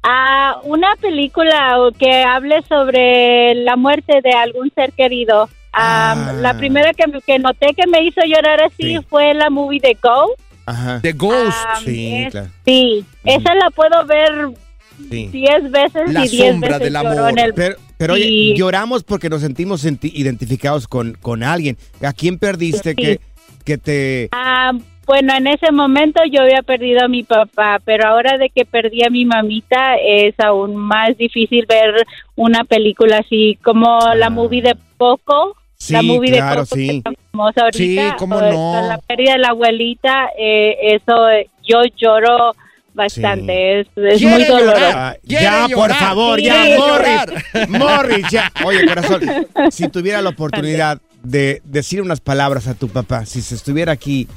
Ah, 0.03 0.57
una 0.63 0.95
película 0.99 1.77
que 1.97 2.23
hable 2.23 2.61
sobre 2.67 3.55
la 3.55 3.75
muerte 3.77 4.19
de 4.21 4.31
algún 4.31 4.71
ser 4.75 4.91
querido. 4.93 5.49
Ah, 5.71 6.15
Ah. 6.29 6.33
La 6.33 6.57
primera 6.57 6.93
que, 6.93 7.05
que 7.25 7.39
noté 7.39 7.73
que 7.75 7.87
me 7.87 8.03
hizo 8.03 8.21
llorar 8.25 8.61
así 8.63 8.95
Sí. 8.95 8.99
fue 9.09 9.33
la 9.33 9.49
movie 9.49 9.79
de 9.79 9.97
Go. 10.01 10.35
Ajá. 10.65 10.99
The 11.01 11.13
Ghost. 11.13 11.57
Ah, 11.65 11.79
Sí, 11.83 12.13
es- 12.15 12.31
claro. 12.31 12.47
Sí, 12.65 13.05
esa 13.23 13.55
la 13.55 13.69
puedo 13.71 14.05
ver 14.05 14.49
Sí. 15.09 15.27
10 15.31 15.71
veces 15.71 16.13
La 16.13 16.25
y 16.25 16.29
10 16.29 16.51
sombra 16.51 16.77
veces 16.77 16.93
del 16.93 16.93
lloró 17.03 17.09
amor. 17.25 17.29
en 17.31 17.39
el... 17.39 17.53
Pero, 17.53 17.75
pero 17.97 18.13
oye, 18.13 18.53
lloramos 18.55 19.03
porque 19.03 19.29
nos 19.29 19.41
sentimos 19.41 19.81
senti- 19.83 20.11
identificados 20.13 20.87
con, 20.87 21.13
con 21.21 21.43
alguien. 21.43 21.77
¿A 22.03 22.13
quién 22.13 22.37
perdiste 22.37 22.91
Sí. 22.91 22.95
que, 22.95 23.19
que 23.65 23.77
te... 23.77 24.29
Ah, 24.31 24.71
Bueno, 25.05 25.33
en 25.35 25.47
ese 25.47 25.71
momento 25.71 26.21
yo 26.31 26.41
había 26.41 26.61
perdido 26.61 27.03
a 27.03 27.07
mi 27.09 27.23
papá, 27.23 27.79
pero 27.83 28.07
ahora 28.07 28.37
de 28.37 28.49
que 28.49 28.63
perdí 28.65 29.03
a 29.03 29.09
mi 29.09 29.25
mamita 29.25 29.95
es 29.95 30.33
aún 30.39 30.75
más 30.75 31.17
difícil 31.17 31.65
ver 31.67 31.93
una 32.35 32.63
película 32.63 33.17
así 33.17 33.57
como 33.63 33.99
la 34.15 34.29
movie 34.29 34.61
de 34.61 34.75
Poco. 34.97 35.55
la 35.89 35.99
Sí, 35.99 36.05
movie 36.07 36.31
claro, 36.31 36.61
de 36.61 36.67
Coco 36.67 36.75
sí. 36.75 36.87
que 36.87 36.97
está 36.97 37.11
famosa 37.31 37.61
ahorita, 37.63 37.77
Sí, 37.77 38.15
cómo 38.17 38.39
no. 38.39 38.87
La 38.87 38.97
pérdida 38.99 39.33
de 39.33 39.39
la 39.39 39.49
abuelita, 39.49 40.27
eh, 40.39 40.77
eso 40.95 41.29
eh, 41.29 41.49
yo 41.67 41.81
lloro 41.97 42.53
bastante, 42.93 43.81
es, 43.81 43.87
es 43.95 44.21
muy 44.21 44.43
doloroso. 44.45 44.85
Ah, 44.95 45.15
ya, 45.23 45.61
por 45.63 45.69
llorar, 45.89 45.95
favor, 45.99 46.39
ya, 46.39 46.63
Morris. 46.77 47.69
Morris, 47.69 48.25
ya. 48.29 48.51
Oye, 48.65 48.85
corazón, 48.85 49.21
si 49.71 49.89
tuviera 49.89 50.21
la 50.21 50.29
oportunidad 50.37 51.01
de 51.23 51.61
decir 51.65 52.01
unas 52.01 52.19
palabras 52.21 52.67
a 52.67 52.75
tu 52.75 52.87
papá, 52.89 53.25
si 53.25 53.41
se 53.41 53.55
estuviera 53.55 53.91
aquí, 53.91 54.27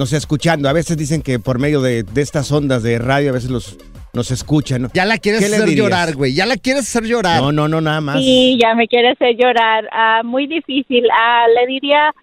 no 0.00 0.06
sé, 0.06 0.16
escuchando, 0.16 0.66
a 0.66 0.72
veces 0.72 0.96
dicen 0.96 1.20
que 1.20 1.38
por 1.38 1.58
medio 1.58 1.82
de, 1.82 2.04
de 2.04 2.22
estas 2.22 2.50
ondas 2.50 2.82
de 2.82 2.98
radio, 2.98 3.28
a 3.28 3.32
veces 3.34 3.50
los 3.50 3.76
nos 4.14 4.30
escuchan. 4.30 4.80
¿no? 4.80 4.88
Ya 4.94 5.04
la 5.04 5.18
quieres 5.18 5.42
¿Qué 5.42 5.50
le 5.50 5.56
hacer 5.56 5.68
dirías? 5.68 5.84
llorar, 5.84 6.14
güey. 6.16 6.34
Ya 6.34 6.46
la 6.46 6.56
quieres 6.56 6.84
hacer 6.84 7.04
llorar. 7.04 7.42
No, 7.42 7.52
no, 7.52 7.68
no, 7.68 7.82
nada 7.82 8.00
más. 8.00 8.16
Sí, 8.18 8.58
ya 8.58 8.74
me 8.74 8.88
quiere 8.88 9.10
hacer 9.10 9.36
llorar. 9.36 9.90
Ah, 9.92 10.22
muy 10.24 10.46
difícil. 10.46 11.04
Ah, 11.12 11.44
le 11.54 11.66
diría 11.66 12.14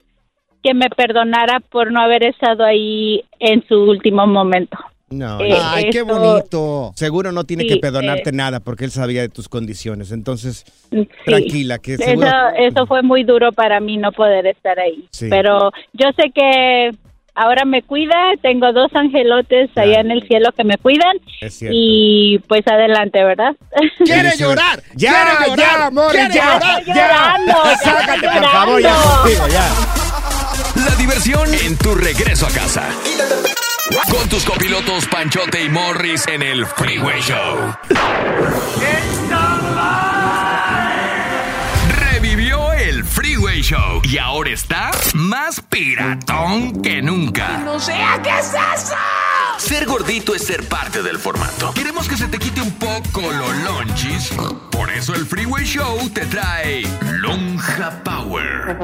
que 0.63 0.73
me 0.73 0.89
perdonara 0.89 1.59
por 1.71 1.91
no 1.91 2.01
haber 2.01 2.23
estado 2.25 2.65
ahí 2.65 3.23
en 3.39 3.63
su 3.67 3.75
último 3.75 4.25
momento. 4.25 4.75
No, 5.11 5.39
Eh. 5.39 5.55
Ay, 5.61 5.89
qué 5.91 6.01
bonito. 6.01 6.91
Seguro 6.95 7.31
no 7.31 7.43
tiene 7.43 7.63
sí, 7.63 7.69
que 7.69 7.77
perdonarte 7.77 8.31
eh, 8.31 8.33
nada 8.33 8.59
porque 8.59 8.83
él 8.85 8.91
sabía 8.91 9.21
de 9.21 9.29
tus 9.29 9.47
condiciones. 9.47 10.11
Entonces, 10.11 10.65
Sí. 10.91 11.07
tranquila, 11.25 11.77
que 11.77 11.95
seguro. 11.95 12.27
Eso, 12.27 12.37
eso 12.79 12.87
fue 12.87 13.03
muy 13.03 13.23
duro 13.23 13.51
para 13.53 13.79
mí 13.79 13.97
no 13.97 14.11
poder 14.11 14.47
estar 14.47 14.77
ahí. 14.79 15.07
Sí. 15.11 15.27
Pero 15.29 15.71
yo 15.93 16.07
sé 16.17 16.31
que 16.35 16.89
ahora 17.38 17.63
me 17.65 17.84
cuida, 17.84 18.15
tengo 18.41 18.73
dos 18.73 18.89
angelotes 18.95 19.69
allá 19.78 20.02
en 20.02 20.12
el 20.12 20.28
cielo 20.28 20.52
que 20.52 20.63
me 20.63 20.78
cuidan 20.78 21.17
Es 21.39 21.54
cierto. 21.60 21.76
y 21.80 22.39
pues 22.47 22.67
adelante, 22.67 23.23
¿verdad? 23.23 23.56
¡Quiere 24.06 24.36
llorar! 24.38 24.82
Ya, 24.95 25.38
¡Quiere 25.45 25.56
llorar! 25.56 25.91
ya, 25.93 26.10
¡Quiere 26.12 26.34
ya, 26.34 26.43
llorar! 26.54 26.80
Estoy 26.80 26.93
llorando, 26.93 27.54
ya. 27.63 27.71
estoy 27.73 27.91
Sácate, 27.91 28.28
por 28.30 28.50
favor, 28.52 28.82
ya 28.82 28.95
contigo, 28.95 29.47
ya. 29.47 29.69
La 30.89 30.95
diversión 30.95 31.54
en 31.54 31.78
tu 31.78 31.95
regreso 31.95 32.47
a 32.47 32.50
casa. 32.50 32.84
Con 34.12 34.28
tus 34.30 34.43
copilotos 34.43 35.06
Panchote 35.08 35.63
y 35.63 35.69
Morris 35.69 36.28
en 36.28 36.41
el 36.43 36.65
Freeway 36.65 37.21
Show. 37.21 37.73
Revivió 37.89 39.16
Show 43.67 44.01
y 44.01 44.17
ahora 44.17 44.51
está 44.51 44.91
más 45.13 45.60
piratón 45.60 46.82
que 46.82 47.01
nunca. 47.01 47.58
No 47.65 47.77
sea, 47.77 48.17
¿qué 48.23 48.30
es 48.30 48.53
eso? 48.53 48.95
Ser 49.58 49.86
gordito 49.86 50.34
es 50.34 50.45
ser 50.45 50.65
parte 50.69 51.03
del 51.03 51.19
formato. 51.19 51.73
Queremos 51.73 52.08
que 52.08 52.15
se 52.15 52.30
te 52.30 52.39
quite 52.39 52.62
un 52.62 52.71
poco 52.71 53.21
lo 53.21 53.51
lonchis. 53.65 54.32
Por 54.71 54.89
eso 54.89 55.13
el 55.15 55.25
Freeway 55.25 55.65
Show 55.65 56.10
te 56.12 56.25
trae 56.27 56.84
Lonja 57.19 58.01
Power. 58.06 58.77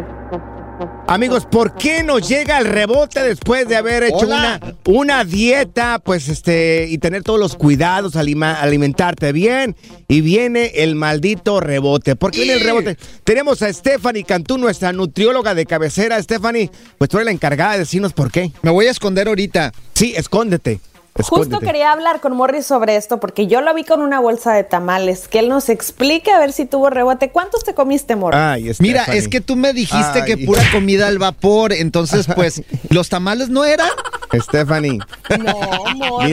Amigos, 1.08 1.46
¿por 1.46 1.76
qué 1.76 2.02
nos 2.04 2.28
llega 2.28 2.58
el 2.58 2.66
rebote 2.66 3.22
después 3.22 3.68
de 3.68 3.76
haber 3.76 4.04
hecho 4.04 4.26
una, 4.26 4.60
una 4.86 5.24
dieta, 5.24 6.00
pues 6.00 6.28
este, 6.30 6.88
y 6.90 6.98
tener 6.98 7.24
todos 7.24 7.40
los 7.40 7.56
cuidados, 7.56 8.16
alima- 8.16 8.60
alimentarte 8.60 9.32
bien? 9.32 9.76
Y 10.08 10.22
viene 10.22 10.72
el 10.76 10.96
maldito 10.96 11.60
rebote. 11.60 12.16
¿Por 12.16 12.32
qué 12.32 12.40
viene 12.44 12.54
el 12.54 12.64
rebote? 12.64 12.98
Tenemos 13.24 13.62
a 13.62 13.72
Stephanie 13.72 14.24
Cantú, 14.24 14.58
nuestra 14.58 14.92
nutrióloga 14.94 15.54
de 15.54 15.66
cabecera. 15.66 16.22
Stephanie, 16.22 16.72
pues 16.98 17.10
tú 17.10 17.18
eres 17.18 17.26
la 17.26 17.32
encargada 17.32 17.74
de 17.74 17.80
decirnos 17.80 18.14
por 18.14 18.32
qué. 18.32 18.52
Me 18.62 18.72
voy 18.72 18.88
a 18.88 18.92
esconder 18.92 19.28
ahorita. 19.28 19.72
Sí, 19.94 20.14
escóndete. 20.16 20.80
Justo 21.22 21.60
quería 21.60 21.92
hablar 21.92 22.22
con 22.22 22.36
Morris 22.36 22.66
sobre 22.66 22.96
esto 22.96 23.20
porque 23.20 23.46
yo 23.46 23.62
lo 23.62 23.74
vi 23.76 23.84
con 23.84 24.02
una 24.02 24.20
bolsa 24.20 24.54
de 24.54 24.64
tamales. 24.64 25.28
Que 25.28 25.40
él 25.40 25.48
nos 25.50 25.70
explique 25.70 26.32
a 26.32 26.40
ver 26.40 26.52
si 26.54 26.66
tuvo 26.66 26.90
rebote. 26.90 27.30
¿Cuántos 27.30 27.64
te 27.64 27.76
comiste, 27.76 28.16
Morris? 28.16 28.40
Ay, 28.40 28.72
Mira, 28.80 29.04
es 29.06 29.28
que 29.28 29.40
tú 29.40 29.56
me 29.56 29.74
dijiste 29.74 30.22
Ay. 30.22 30.26
que 30.26 30.38
pura 30.46 30.64
comida 30.72 31.08
al 31.08 31.20
vapor, 31.20 31.72
entonces 31.72 32.26
pues, 32.36 32.64
¿los 32.90 33.10
tamales 33.10 33.50
no 33.50 33.64
eran? 33.64 33.90
Stephanie, 34.34 34.98
No, 35.40 35.96
Morris. 35.96 36.26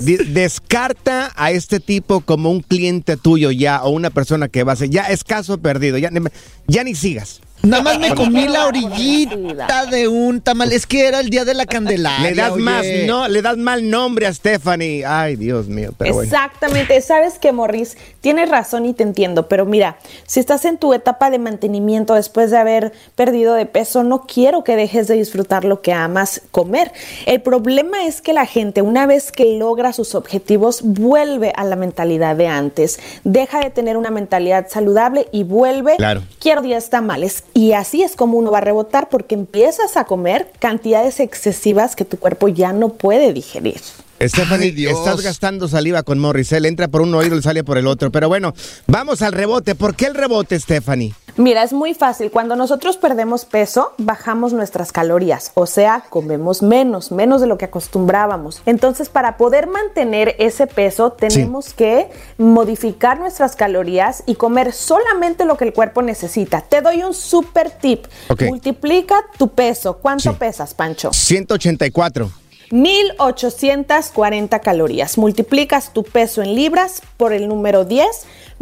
mira, 0.00 0.24
descarta 0.26 1.30
a 1.36 1.52
este 1.52 1.78
tipo 1.78 2.20
como 2.20 2.50
un 2.50 2.60
cliente 2.62 3.16
tuyo 3.16 3.52
ya 3.52 3.84
o 3.84 3.90
una 3.90 4.10
persona 4.10 4.48
que 4.48 4.64
va 4.64 4.72
a 4.72 4.76
ser, 4.76 4.90
ya 4.90 5.04
es 5.04 5.22
caso 5.22 5.58
perdido, 5.58 5.96
ya, 5.98 6.10
ni- 6.10 6.20
ya 6.66 6.82
ni 6.82 6.96
sigas. 6.96 7.40
Nada 7.64 7.82
más 7.82 7.98
me 7.98 8.14
comí 8.14 8.46
la 8.48 8.66
orillita 8.66 9.86
de 9.86 10.08
un 10.08 10.40
tamal. 10.40 10.72
Es 10.72 10.86
que 10.86 11.06
era 11.06 11.20
el 11.20 11.30
día 11.30 11.44
de 11.44 11.54
la 11.54 11.66
Candelaria. 11.66 12.30
Le 12.30 12.34
das 12.34 12.52
oye. 12.52 12.62
más, 12.62 12.84
no, 13.06 13.28
le 13.28 13.42
das 13.42 13.56
mal 13.56 13.88
nombre 13.88 14.26
a 14.26 14.32
Stephanie. 14.34 15.04
Ay, 15.04 15.36
Dios 15.36 15.66
mío, 15.68 15.92
pero 15.96 16.14
bueno. 16.14 16.30
Exactamente, 16.30 17.00
sabes 17.00 17.38
que 17.38 17.52
Morris, 17.52 17.96
tienes 18.20 18.48
razón 18.48 18.86
y 18.86 18.94
te 18.94 19.02
entiendo, 19.02 19.48
pero 19.48 19.64
mira, 19.66 19.96
si 20.26 20.40
estás 20.40 20.64
en 20.64 20.78
tu 20.78 20.92
etapa 20.94 21.30
de 21.30 21.38
mantenimiento 21.38 22.14
después 22.14 22.50
de 22.50 22.58
haber 22.58 22.92
perdido 23.14 23.54
de 23.54 23.66
peso, 23.66 24.02
no 24.02 24.22
quiero 24.26 24.64
que 24.64 24.76
dejes 24.76 25.06
de 25.08 25.14
disfrutar 25.14 25.64
lo 25.64 25.80
que 25.82 25.92
amas 25.92 26.42
comer. 26.50 26.92
El 27.26 27.40
problema 27.42 28.04
es 28.06 28.20
que 28.20 28.32
la 28.32 28.46
gente 28.46 28.82
una 28.82 29.06
vez 29.06 29.32
que 29.32 29.56
logra 29.56 29.92
sus 29.92 30.14
objetivos 30.14 30.80
vuelve 30.82 31.52
a 31.56 31.64
la 31.64 31.76
mentalidad 31.76 32.36
de 32.36 32.48
antes, 32.48 32.98
deja 33.24 33.60
de 33.60 33.70
tener 33.70 33.96
una 33.96 34.10
mentalidad 34.10 34.66
saludable 34.68 35.28
y 35.32 35.44
vuelve, 35.44 35.96
Claro. 35.96 36.22
quiero 36.40 36.62
10 36.62 36.90
tamales. 36.90 37.44
Y 37.54 37.72
así 37.72 38.02
es 38.02 38.16
como 38.16 38.36
uno 38.36 38.50
va 38.50 38.58
a 38.58 38.62
rebotar 38.62 39.08
porque 39.08 39.36
empiezas 39.36 39.96
a 39.96 40.04
comer 40.04 40.50
cantidades 40.58 41.20
excesivas 41.20 41.94
que 41.94 42.04
tu 42.04 42.18
cuerpo 42.18 42.48
ya 42.48 42.72
no 42.72 42.88
puede 42.90 43.32
digerir. 43.32 43.80
Stephanie, 44.28 44.66
Ay, 44.66 44.70
Dios. 44.72 44.98
estás 44.98 45.20
gastando 45.22 45.68
saliva 45.68 46.02
con 46.02 46.18
Morris. 46.18 46.52
Él 46.52 46.66
entra 46.66 46.88
por 46.88 47.00
un 47.02 47.14
oído 47.14 47.36
y 47.36 47.42
sale 47.42 47.64
por 47.64 47.78
el 47.78 47.86
otro. 47.86 48.10
Pero 48.10 48.28
bueno, 48.28 48.54
vamos 48.86 49.22
al 49.22 49.32
rebote. 49.32 49.74
¿Por 49.74 49.94
qué 49.94 50.06
el 50.06 50.14
rebote, 50.14 50.58
Stephanie? 50.58 51.14
Mira, 51.36 51.64
es 51.64 51.72
muy 51.72 51.94
fácil. 51.94 52.30
Cuando 52.30 52.54
nosotros 52.54 52.96
perdemos 52.96 53.44
peso, 53.44 53.92
bajamos 53.98 54.52
nuestras 54.52 54.92
calorías, 54.92 55.50
o 55.54 55.66
sea, 55.66 56.04
comemos 56.08 56.62
menos, 56.62 57.10
menos 57.10 57.40
de 57.40 57.48
lo 57.48 57.58
que 57.58 57.64
acostumbrábamos. 57.64 58.62
Entonces, 58.66 59.08
para 59.08 59.36
poder 59.36 59.66
mantener 59.66 60.36
ese 60.38 60.68
peso, 60.68 61.10
tenemos 61.10 61.74
que 61.74 62.08
modificar 62.38 63.18
nuestras 63.18 63.56
calorías 63.56 64.22
y 64.26 64.36
comer 64.36 64.72
solamente 64.72 65.44
lo 65.44 65.56
que 65.56 65.64
el 65.64 65.72
cuerpo 65.72 66.02
necesita. 66.02 66.60
Te 66.60 66.80
doy 66.82 67.02
un 67.02 67.14
super 67.14 67.68
tip. 67.68 68.04
Multiplica 68.48 69.16
tu 69.36 69.48
peso. 69.48 69.98
¿Cuánto 69.98 70.30
Sí. 70.30 70.36
pesas, 70.38 70.72
Pancho? 70.74 71.10
184. 71.12 72.30
1840 72.70 74.58
calorías. 74.60 75.18
Multiplicas 75.18 75.92
tu 75.92 76.02
peso 76.02 76.42
en 76.42 76.54
libras 76.54 77.02
por 77.16 77.32
el 77.32 77.48
número 77.48 77.84
10. 77.84 78.06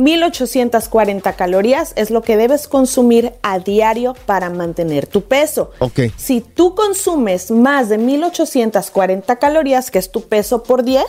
1840 0.03 1.33
calorías 1.35 1.93
es 1.97 2.11
lo 2.11 2.23
que 2.23 2.37
debes 2.37 2.69
consumir 2.69 3.33
a 3.43 3.59
diario 3.59 4.15
para 4.27 4.51
mantener 4.51 5.07
tu 5.07 5.23
peso. 5.23 5.71
Ok. 5.79 6.01
Si 6.17 6.41
tú 6.41 6.75
consumes 6.75 7.51
más 7.51 7.89
de 7.89 7.99
1840 7.99 9.37
calorías, 9.37 9.91
que 9.91 9.99
es 9.99 10.11
tu 10.11 10.23
peso 10.29 10.63
por 10.63 10.85
10, 10.85 11.05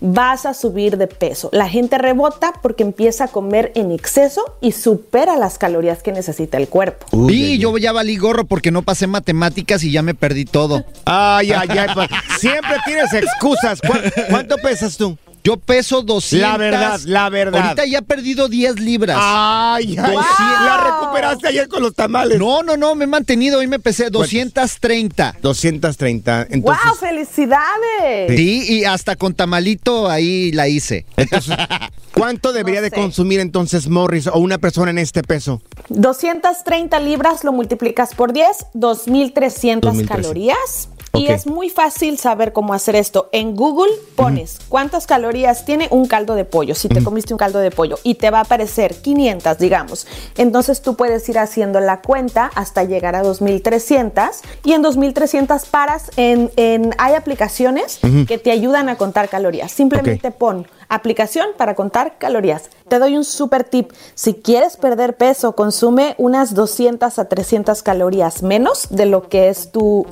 vas 0.00 0.46
a 0.46 0.54
subir 0.54 0.96
de 0.96 1.06
peso. 1.06 1.48
La 1.52 1.68
gente 1.68 1.98
rebota 1.98 2.52
porque 2.62 2.82
empieza 2.82 3.24
a 3.24 3.28
comer 3.28 3.72
en 3.74 3.90
exceso 3.92 4.42
y 4.60 4.72
supera 4.72 5.36
las 5.36 5.58
calorías 5.58 6.02
que 6.02 6.12
necesita 6.12 6.56
el 6.58 6.68
cuerpo. 6.68 7.06
Uy, 7.12 7.32
Sí, 7.32 7.44
ay, 7.52 7.58
yo 7.58 7.76
ya 7.78 7.92
valí 7.92 8.16
gorro 8.16 8.44
porque 8.44 8.70
no 8.70 8.82
pasé 8.82 9.06
matemáticas 9.06 9.82
y 9.84 9.92
ya 9.92 10.02
me 10.02 10.14
perdí 10.14 10.44
todo. 10.44 10.84
Ay, 11.04 11.52
ay, 11.52 11.68
ay. 11.70 12.08
Siempre 12.38 12.76
tienes 12.84 13.12
excusas. 13.12 13.80
¿Cuá- 13.80 14.00
¿Cuánto 14.30 14.56
pesas 14.58 14.96
tú? 14.96 15.16
Yo 15.44 15.56
peso 15.56 16.02
200. 16.02 16.40
La 16.40 16.56
verdad, 16.56 17.00
la 17.04 17.28
verdad. 17.28 17.60
Ahorita 17.62 17.84
ya 17.84 17.98
he 17.98 18.02
perdido 18.02 18.48
10 18.48 18.78
libras. 18.78 19.18
Ay, 19.20 19.96
ay. 19.98 20.12
Wow. 20.12 20.22
La 20.64 20.84
recuperaste 20.84 21.48
ayer 21.48 21.68
con 21.68 21.82
los 21.82 21.94
tamales. 21.94 22.38
No, 22.38 22.62
no, 22.62 22.76
no, 22.76 22.94
me 22.94 23.04
he 23.04 23.08
mantenido. 23.08 23.58
Hoy 23.58 23.66
me 23.66 23.80
pesé 23.80 24.08
230. 24.10 25.36
230. 25.42 26.46
Entonces, 26.50 26.84
¡Wow! 26.84 26.94
¡Felicidades! 26.94 28.36
Sí, 28.36 28.64
y 28.68 28.84
hasta 28.84 29.16
con 29.16 29.34
tamalito 29.34 30.08
ahí 30.08 30.52
la 30.52 30.68
hice. 30.68 31.06
entonces, 31.16 31.56
¿cuánto 32.14 32.52
debería 32.52 32.80
No 32.80 32.84
de 32.84 32.90
consumir 32.92 33.40
entonces 33.40 33.88
Morris 33.88 34.28
o 34.28 34.38
una 34.38 34.58
persona 34.58 34.92
en 34.92 34.98
este 34.98 35.22
peso? 35.22 35.60
230 35.88 37.00
libras 37.00 37.42
lo 37.42 37.52
multiplicas 37.52 38.14
por 38.14 38.32
10, 38.32 38.66
2300 38.74 39.92
2300. 39.92 40.88
Y 41.14 41.26
es 41.28 41.46
muy 41.46 41.68
fácil 41.68 42.18
saber 42.18 42.52
cómo 42.52 42.72
hacer 42.74 42.96
esto. 42.96 43.28
En 43.32 43.54
Google 43.54 43.92
pones 44.16 44.58
cuántas 44.68 45.06
calorías 45.06 45.64
tiene 45.64 45.88
un 45.90 46.06
caldo 46.06 46.34
de 46.34 46.44
pollo, 46.44 46.74
si 46.74 46.88
te 46.88 47.04
comiste 47.04 47.34
un 47.34 47.38
caldo 47.38 47.58
de 47.58 47.70
pollo, 47.70 47.98
y 48.02 48.14
te 48.14 48.30
va 48.30 48.38
a 48.38 48.42
aparecer 48.42 48.94
500, 49.02 49.58
digamos. 49.58 50.06
Entonces 50.36 50.80
tú 50.80 50.94
puedes 50.96 51.28
ir 51.28 51.38
haciendo 51.38 51.80
la 51.80 52.00
cuenta 52.00 52.50
hasta 52.54 52.84
llegar 52.84 53.14
a 53.14 53.22
2300 53.22 54.24
y 54.64 54.72
en 54.72 54.82
2300 54.82 55.66
paras. 55.66 56.10
En, 56.16 56.50
en- 56.56 56.94
hay 56.98 57.14
aplicaciones 57.14 57.98
que 58.26 58.38
te 58.38 58.50
ayudan 58.50 58.88
a 58.88 58.96
contar 58.96 59.28
calorías. 59.28 59.70
Simplemente 59.72 60.30
pon 60.30 60.66
aplicación 60.88 61.46
para 61.56 61.74
contar 61.74 62.18
calorías. 62.18 62.64
Te 62.88 62.98
doy 62.98 63.16
un 63.16 63.24
super 63.24 63.64
tip. 63.64 63.92
Si 64.14 64.34
quieres 64.34 64.76
perder 64.76 65.16
peso, 65.16 65.52
consume 65.56 66.14
unas 66.18 66.54
200 66.54 67.18
a 67.18 67.24
300 67.28 67.82
calorías 67.82 68.42
menos 68.42 68.88
de 68.90 69.06
lo 69.06 69.28
que 69.30 69.48
es 69.48 69.72
tu, 69.72 70.04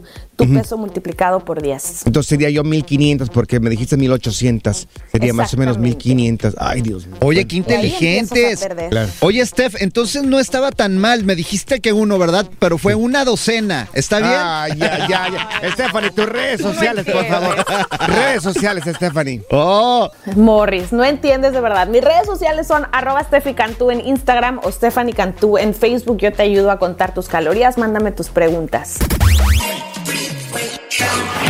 tu 0.47 0.55
peso 0.55 0.77
multiplicado 0.79 1.41
por 1.45 1.61
10. 1.63 2.07
Entonces 2.07 2.29
sería 2.29 2.51
yo 2.51 2.65
1500 2.65 3.31
porque 3.31 3.61
me 3.61 3.71
dijiste 3.71 3.97
1800. 3.97 4.89
Sería 5.13 5.33
más 5.33 5.53
o 5.55 5.57
menos 5.57 5.77
Exactamente. 5.77 6.09
1500. 6.09 6.55
Ay, 6.59 6.83
Dios 6.83 7.07
mío. 7.07 7.17
Oye, 7.21 7.47
qué 7.47 7.57
inteligentes. 7.57 8.67
Claro. 8.91 9.09
Oye, 9.21 9.45
Steph, 9.45 9.77
entonces 9.81 10.23
no 10.23 10.39
estaba 10.39 10.71
tan 10.71 10.97
mal. 10.99 11.25
Me 11.25 11.35
dijiste 11.35 11.81
que 11.81 11.93
uno, 11.93 12.19
¿verdad? 12.19 12.47
Pero 12.59 12.79
fue 12.79 12.95
una 12.95 13.25
docena. 13.25 13.89
¿Está 13.93 14.19
bien? 14.19 14.31
Ah, 14.35 14.67
ya, 14.69 15.09
ya, 15.09 15.29
ya. 15.31 15.71
Stephanie, 15.73 16.11
tus 16.11 16.27
redes 16.27 16.61
sociales, 16.61 17.05
por 17.05 17.27
favor. 17.27 17.65
redes 18.09 18.43
sociales, 18.43 18.85
Stephanie. 18.85 19.43
Oh. 19.51 20.11
Morris, 20.37 20.93
no 20.93 21.05
entiendes 21.05 21.53
de 21.53 21.61
verdad. 21.61 21.89
Mis 21.89 22.03
redes 22.03 22.27
sociales 22.27 22.67
son 22.67 22.87
arroba 22.93 23.23
Steffi 23.25 23.55
Cantú 23.55 23.91
en 23.91 24.07
Instagram 24.07 24.61
o 24.63 24.71
Stephanie 24.71 25.15
Cantú 25.15 25.59
en 25.59 25.75
Facebook. 25.75 26.19
Yo 26.19 26.33
te 26.33 26.43
ayudo 26.43 26.71
a 26.71 26.79
contar 26.79 27.15
tus 27.15 27.29
calorías. 27.29 27.79
Mándame 27.79 28.13
tus 28.13 28.29
preguntas. 28.29 28.99
we 30.53 30.63
go. 30.99 31.50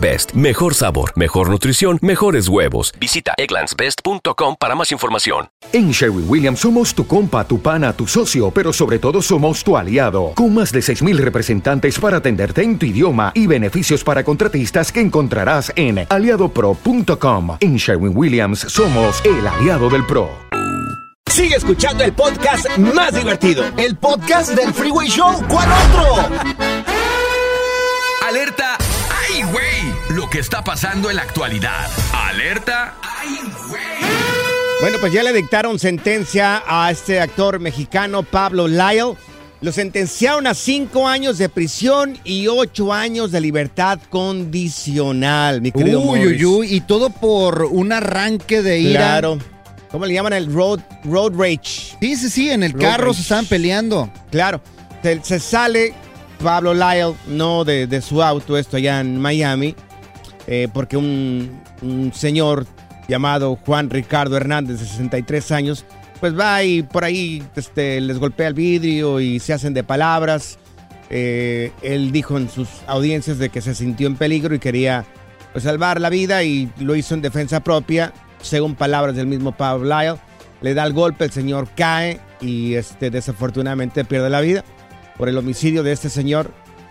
Best. 0.00 0.32
Mejor 0.32 0.74
sabor, 0.74 1.12
mejor 1.14 1.48
nutrición, 1.48 1.98
mejores 2.02 2.48
huevos. 2.48 2.92
Visita 2.98 3.32
egglandsbest.com 3.36 4.56
para 4.58 4.74
más 4.74 4.90
información. 4.92 5.48
En 5.72 5.92
Sherwin 5.92 6.26
Williams 6.28 6.60
somos 6.60 6.94
tu 6.94 7.06
compa, 7.06 7.46
tu 7.46 7.60
pana, 7.62 7.92
tu 7.92 8.06
socio, 8.06 8.50
pero 8.50 8.72
sobre 8.72 8.98
todo 8.98 9.22
somos 9.22 9.62
tu 9.62 9.76
aliado, 9.76 10.32
con 10.34 10.52
más 10.52 10.72
de 10.72 10.80
6.000 10.80 11.16
representantes 11.18 11.98
para 11.98 12.18
atenderte 12.18 12.62
en 12.62 12.78
tu 12.78 12.86
idioma 12.86 13.30
y 13.34 13.46
beneficios 13.46 14.02
para 14.02 14.24
contratistas 14.24 14.90
que 14.90 15.00
encontrarás 15.00 15.72
en 15.76 16.06
aliadopro.com. 16.08 17.56
En 17.60 17.76
Sherwin 17.76 18.16
Williams 18.16 18.60
somos 18.60 19.22
el 19.24 19.46
aliado 19.46 19.88
del 19.88 20.04
PRO. 20.04 20.28
Sigue 21.36 21.56
escuchando 21.56 22.02
el 22.02 22.14
podcast 22.14 22.66
más 22.78 23.14
divertido. 23.14 23.62
El 23.76 23.96
podcast 23.96 24.52
del 24.52 24.72
Freeway 24.72 25.06
Show. 25.08 25.42
¿Cuál 25.48 25.68
otro? 25.70 26.30
Alerta. 28.26 28.65
Está 30.38 30.62
pasando 30.62 31.08
en 31.08 31.16
la 31.16 31.22
actualidad. 31.22 31.88
Alerta. 32.12 32.94
Bueno, 34.82 34.98
pues 35.00 35.10
ya 35.10 35.22
le 35.22 35.32
dictaron 35.32 35.78
sentencia 35.78 36.62
a 36.66 36.90
este 36.90 37.20
actor 37.20 37.58
mexicano 37.58 38.22
Pablo 38.22 38.68
Lyle. 38.68 39.14
Lo 39.62 39.72
sentenciaron 39.72 40.46
a 40.46 40.52
cinco 40.52 41.08
años 41.08 41.38
de 41.38 41.48
prisión 41.48 42.18
y 42.22 42.48
ocho 42.48 42.92
años 42.92 43.32
de 43.32 43.40
libertad 43.40 43.98
condicional, 44.10 45.62
mi 45.62 45.72
querido 45.72 46.00
Uy, 46.00 46.26
uy, 46.26 46.44
uy. 46.44 46.74
Y 46.74 46.82
todo 46.82 47.08
por 47.08 47.62
un 47.62 47.92
arranque 47.92 48.60
de 48.60 48.78
ira. 48.78 49.00
Claro. 49.00 49.38
¿Cómo 49.90 50.04
le 50.04 50.12
llaman 50.12 50.34
el 50.34 50.52
road, 50.52 50.80
road 51.04 51.32
rage? 51.34 51.96
Sí, 51.98 52.14
sí, 52.16 52.28
sí. 52.28 52.50
En 52.50 52.62
el 52.62 52.72
Road 52.72 52.82
carro 52.82 53.06
rage. 53.06 53.16
se 53.16 53.22
estaban 53.22 53.46
peleando. 53.46 54.12
Claro. 54.30 54.60
Se, 55.02 55.18
se 55.24 55.40
sale 55.40 55.94
Pablo 56.44 56.74
Lyle, 56.74 57.14
no 57.26 57.64
de, 57.64 57.86
de 57.86 58.02
su 58.02 58.22
auto, 58.22 58.58
esto 58.58 58.76
allá 58.76 59.00
en 59.00 59.18
Miami, 59.18 59.74
eh, 60.46 60.68
porque 60.72 60.96
un, 60.96 62.12
señor 62.14 62.66
llamado 63.08 63.58
Juan 63.64 63.90
Ricardo 63.90 64.36
Hernández, 64.36 64.80
de 64.80 64.86
63 64.86 65.52
años, 65.52 65.84
pues 66.20 66.38
va 66.38 66.62
y 66.62 66.82
por 66.82 67.04
ahí 67.04 67.42
este, 67.56 68.00
les 68.00 68.18
golpea 68.18 68.48
el 68.48 68.54
vidrio 68.54 69.20
y 69.20 69.38
se 69.38 69.52
hacen 69.52 69.74
de 69.74 69.84
palabras. 69.84 70.58
Eh, 71.10 71.72
él 71.82 72.10
dijo 72.10 72.36
en 72.36 72.50
sus 72.50 72.68
audiencias 72.86 73.38
de 73.38 73.48
que 73.48 73.60
se 73.60 73.74
sintió 73.74 74.08
en 74.08 74.16
peligro 74.16 74.54
y 74.54 74.58
quería 74.58 75.04
pues, 75.52 75.64
salvar 75.64 76.00
la 76.00 76.10
vida 76.10 76.42
y 76.42 76.70
lo 76.78 76.96
hizo 76.96 77.14
en 77.14 77.22
defensa 77.22 77.60
propia, 77.60 78.12
según 78.40 78.74
palabras 78.74 79.14
del 79.14 79.26
mismo 79.26 79.52
Pablo 79.52 79.84
Lyle. 79.84 80.18
Le 80.62 80.74
da 80.74 80.84
el 80.84 80.92
golpe, 80.92 81.24
el 81.24 81.32
señor 81.32 81.68
cae 81.76 82.20
y 82.40 82.74
este, 82.74 83.10
desafortunadamente 83.10 84.04
pierde 84.04 84.30
la 84.30 84.40
vida 84.40 84.64
por 85.16 85.28
el 85.28 85.36
homicidio 85.38 85.82
de 85.82 85.92
este 85.92 86.10
señor. 86.10 86.50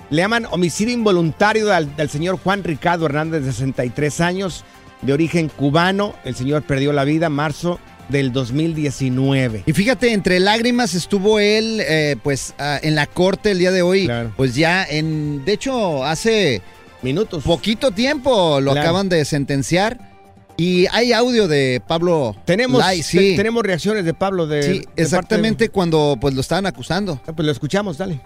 Le 0.10 0.22
llaman 0.22 0.46
homicidio 0.52 0.94
involuntario 0.94 1.68
del, 1.68 1.96
del 1.96 2.10
señor 2.10 2.38
Juan 2.44 2.64
Ricardo 2.64 3.06
Hernández, 3.08 3.44
de 3.44 3.52
63 3.52 4.22
años, 4.22 4.64
de 5.02 5.14
origen 5.14 5.50
cubano. 5.50 6.14
El 6.24 6.36
señor 6.36 6.64
perdió 6.64 6.94
la 6.94 7.04
vida 7.04 7.28
en 7.28 7.34
marzo 7.34 7.80
del 8.10 8.32
2019. 8.32 9.64
Y 9.66 9.74
fíjate, 9.74 10.14
entre 10.14 10.40
lágrimas 10.40 10.94
estuvo 10.94 11.40
él, 11.40 11.82
eh, 11.82 12.16
pues, 12.24 12.54
ah, 12.60 12.80
en 12.82 12.94
la 12.96 13.08
corte 13.08 13.52
el 13.52 13.58
día 13.60 13.72
de 13.72 13.82
hoy. 13.82 14.10
Pues 14.38 14.54
ya 14.56 14.84
en, 14.86 15.44
de 15.44 15.54
hecho, 15.54 16.04
hace 16.06 16.62
minutos, 17.02 17.44
poquito 17.44 17.92
tiempo 17.92 18.60
lo 18.62 18.72
Claro. 18.74 18.88
acaban 18.88 19.10
de 19.10 19.26
sentenciar. 19.26 20.14
Y 20.58 20.86
hay 20.94 21.12
audio 21.12 21.50
de 21.50 21.82
Pablo. 21.86 22.34
Tenemos, 22.46 22.80
Lai, 22.80 22.98
te- 23.00 23.04
sí. 23.04 23.34
tenemos 23.36 23.62
reacciones 23.64 24.06
de 24.06 24.14
Pablo 24.14 24.48
de. 24.48 24.64
Sí, 24.64 24.80
de 24.96 25.04
exactamente 25.04 25.68
cuando 25.70 26.18
pues 26.22 26.34
lo 26.34 26.40
estaban 26.40 26.66
acusando. 26.66 27.16
parte- 27.18 27.34
Pues 27.34 27.46
lo 27.46 27.52
escuchamos, 27.52 27.98
dale. 27.98 28.22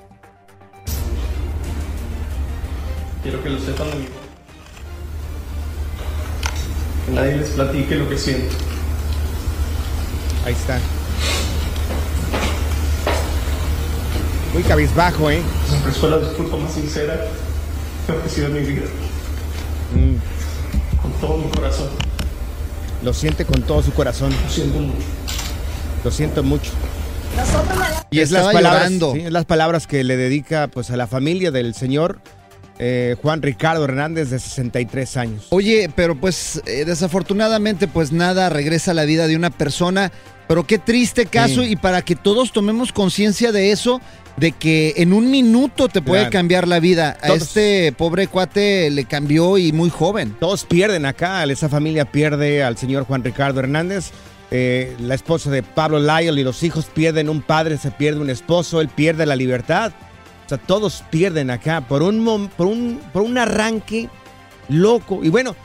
Quiero 3.29 3.43
que 3.43 3.49
lo 3.51 3.59
sepan 3.59 3.91
de 3.91 3.95
mí. 3.95 4.05
Que 7.05 7.11
nadie 7.11 7.37
les 7.37 7.49
platique 7.49 7.95
lo 7.95 8.09
que 8.09 8.17
siento. 8.17 8.55
Ahí 10.43 10.53
está. 10.53 10.79
Muy 14.51 14.63
cabizbajo, 14.63 15.29
¿eh? 15.29 15.43
Siempre 15.67 15.91
fue 15.91 16.09
la 16.09 16.17
disculpa 16.17 16.57
más 16.57 16.73
sincera 16.73 17.23
que 18.07 18.11
he 18.11 18.15
ofrecido 18.15 18.47
en 18.47 18.53
mi 18.53 18.61
vida. 18.61 18.87
Con 20.99 21.11
todo 21.21 21.37
mi 21.37 21.51
corazón. 21.51 21.89
Lo 23.03 23.13
siente 23.13 23.45
con 23.45 23.61
todo 23.61 23.83
su 23.83 23.93
corazón. 23.93 24.31
Lo 24.31 24.49
siento 24.49 24.79
mucho. 24.79 25.05
Lo 26.03 26.09
siento 26.09 26.41
mucho. 26.41 26.71
Y 28.09 28.21
es 28.21 28.31
las 28.31 28.51
palabras, 28.51 28.89
sí, 28.89 29.19
es 29.19 29.31
las 29.31 29.45
palabras 29.45 29.85
que 29.85 30.03
le 30.03 30.17
dedica 30.17 30.67
pues 30.67 30.89
a 30.89 30.97
la 30.97 31.05
familia 31.05 31.51
del 31.51 31.75
señor 31.75 32.21
eh, 32.79 33.15
Juan 33.21 33.41
Ricardo 33.41 33.83
Hernández 33.83 34.29
de 34.29 34.39
63 34.39 35.17
años. 35.17 35.47
Oye, 35.49 35.91
pero 35.95 36.15
pues 36.15 36.61
eh, 36.65 36.85
desafortunadamente 36.85 37.87
pues 37.87 38.11
nada 38.11 38.49
regresa 38.49 38.91
a 38.91 38.93
la 38.93 39.05
vida 39.05 39.27
de 39.27 39.35
una 39.35 39.49
persona, 39.49 40.11
pero 40.47 40.65
qué 40.65 40.79
triste 40.79 41.25
caso 41.25 41.61
Sí. 41.63 41.71
y 41.71 41.75
para 41.75 42.01
que 42.01 42.15
todos 42.15 42.51
tomemos 42.53 42.91
conciencia 42.93 43.51
de 43.51 43.71
eso, 43.71 43.99
de 44.37 44.53
que 44.53 44.93
en 44.97 45.11
un 45.11 45.29
minuto 45.29 45.89
te 45.89 46.01
puede 46.01 46.21
Claro. 46.21 46.31
cambiar 46.31 46.67
la 46.67 46.79
vida. 46.79 47.17
A 47.21 47.27
Todos. 47.27 47.41
este 47.41 47.91
pobre 47.91 48.27
cuate 48.27 48.89
le 48.89 49.03
cambió 49.03 49.57
y 49.57 49.73
muy 49.73 49.89
joven. 49.89 50.33
Todos 50.39 50.63
pierden 50.63 51.05
acá, 51.05 51.43
esa 51.43 51.67
familia 51.67 52.05
pierde 52.05 52.63
al 52.63 52.77
señor 52.77 53.03
Juan 53.03 53.23
Ricardo 53.23 53.59
Hernández, 53.59 54.11
eh, 54.51 54.95
la 55.01 55.15
esposa 55.15 55.51
de 55.51 55.61
Pablo 55.61 55.99
Lyle 55.99 56.39
y 56.39 56.43
los 56.43 56.63
hijos 56.63 56.85
pierden 56.85 57.27
un 57.29 57.41
padre, 57.41 57.77
se 57.77 57.91
pierde 57.91 58.21
un 58.21 58.29
esposo, 58.29 58.79
él 58.79 58.87
pierde 58.87 59.25
la 59.25 59.35
libertad. 59.35 59.91
O 60.49 60.55
sea, 60.55 60.57
todos 60.57 61.03
pierden 61.11 61.51
acá 61.51 61.81
por 61.87 62.01
un, 62.01 62.49
por 62.57 62.65
un, 62.65 62.99
por 63.13 63.21
un 63.21 63.37
arranque 63.37 64.09
loco. 64.67 65.19
Y 65.23 65.29
bueno, 65.29 65.55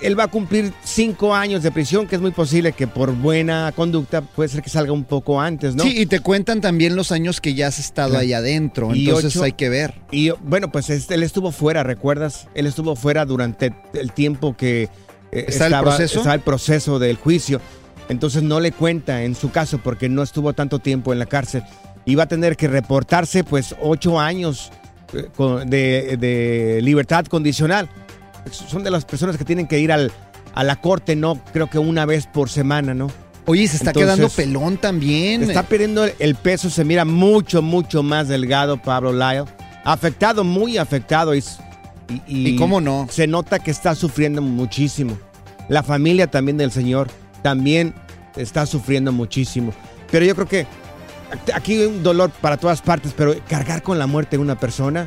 él, 0.00 0.18
va 0.18 0.24
a 0.24 0.28
cumplir 0.28 0.72
cinco 0.82 1.34
años 1.34 1.62
de 1.62 1.70
prisión, 1.70 2.06
que 2.06 2.14
es 2.16 2.22
muy 2.22 2.30
posible 2.30 2.72
que 2.72 2.86
por 2.86 3.12
buena 3.14 3.70
conducta 3.76 4.22
puede 4.22 4.48
ser 4.48 4.62
que 4.62 4.70
salga 4.70 4.90
un 4.92 5.04
poco 5.04 5.38
antes, 5.38 5.74
¿no? 5.74 5.84
Sí, 5.84 5.92
y 6.00 6.06
te 6.06 6.20
cuentan 6.20 6.62
también 6.62 6.96
los 6.96 7.12
años 7.12 7.42
que 7.42 7.52
ya 7.52 7.66
has 7.66 7.78
estado 7.78 8.16
ahí 8.16 8.32
adentro, 8.32 8.94
Y 8.94 9.04
entonces 9.06 9.36
ocho- 9.36 9.44
hay 9.44 9.52
que 9.52 9.68
ver. 9.68 10.00
Y 10.10 10.30
bueno, 10.30 10.72
pues 10.72 10.88
él 10.88 11.22
estuvo 11.22 11.52
fuera, 11.52 11.82
¿recuerdas? 11.82 12.48
Él 12.54 12.66
estuvo 12.66 12.96
fuera 12.96 13.26
durante 13.26 13.74
el 13.92 14.12
tiempo 14.12 14.56
que 14.56 14.84
eh, 14.84 15.44
¿Está 15.48 15.66
el 15.66 15.72
estaba, 15.74 15.82
proceso? 15.82 16.18
estaba 16.20 16.34
el 16.34 16.40
proceso 16.40 16.98
del 16.98 17.16
juicio. 17.18 17.60
Entonces 18.08 18.42
no 18.42 18.60
le 18.60 18.72
cuenta 18.72 19.24
en 19.24 19.34
su 19.34 19.50
caso 19.50 19.76
porque 19.78 20.08
no 20.08 20.22
estuvo 20.22 20.54
tanto 20.54 20.78
tiempo 20.78 21.12
en 21.12 21.18
la 21.18 21.26
cárcel. 21.26 21.62
Iba 22.04 22.24
a 22.24 22.26
tener 22.26 22.56
que 22.56 22.68
reportarse 22.68 23.44
pues 23.44 23.74
ocho 23.80 24.18
años 24.18 24.70
eh, 25.14 25.28
de, 25.66 26.16
de 26.16 26.80
libertad 26.82 27.24
condicional. 27.26 27.88
Son 28.50 28.82
de 28.82 28.90
las 28.90 29.04
personas 29.04 29.36
que 29.36 29.44
tienen 29.44 29.66
que 29.68 29.78
ir 29.78 29.92
al, 29.92 30.10
a 30.54 30.64
la 30.64 30.76
corte, 30.80 31.14
no 31.14 31.40
creo 31.52 31.70
que 31.70 31.78
una 31.78 32.04
vez 32.06 32.26
por 32.26 32.48
semana, 32.50 32.92
¿no? 32.94 33.08
Oye, 33.46 33.66
se 33.66 33.76
está 33.76 33.90
Entonces, 33.90 34.14
quedando 34.14 34.28
pelón 34.30 34.76
también. 34.76 35.42
Está 35.42 35.64
perdiendo 35.64 36.04
el- 36.04 36.34
peso, 36.36 36.70
se 36.70 36.84
mira 36.84 37.04
mucho, 37.04 37.60
mucho 37.62 38.02
más 38.02 38.28
delgado 38.28 38.80
Pablo 38.80 39.12
Lyle. 39.12 39.44
Afectado, 39.84 40.44
muy 40.44 40.78
afectado. 40.78 41.34
Y, 41.34 41.42
y, 42.28 42.48
¿Y 42.50 42.56
cómo 42.56 42.80
no? 42.80 43.06
Se 43.10 43.26
nota 43.26 43.58
que 43.58 43.70
está 43.72 43.94
sufriendo 43.96 44.42
muchísimo. 44.42 45.18
La 45.68 45.82
familia 45.82 46.28
también 46.28 46.56
del 46.56 46.70
señor 46.70 47.08
también 47.42 47.94
está 48.36 48.64
sufriendo 48.66 49.10
muchísimo. 49.12 49.72
Pero 50.10 50.24
yo 50.24 50.34
creo 50.36 50.46
que 50.48 50.66
aquí 51.54 51.80
hay 51.80 51.86
un 51.86 52.02
dolor 52.02 52.30
para 52.30 52.56
todas 52.56 52.82
partes, 52.82 53.12
pero 53.16 53.34
cargar 53.48 53.82
con 53.82 53.98
la 53.98 54.06
muerte 54.06 54.36
de 54.36 54.42
una 54.42 54.58
persona. 54.58 55.06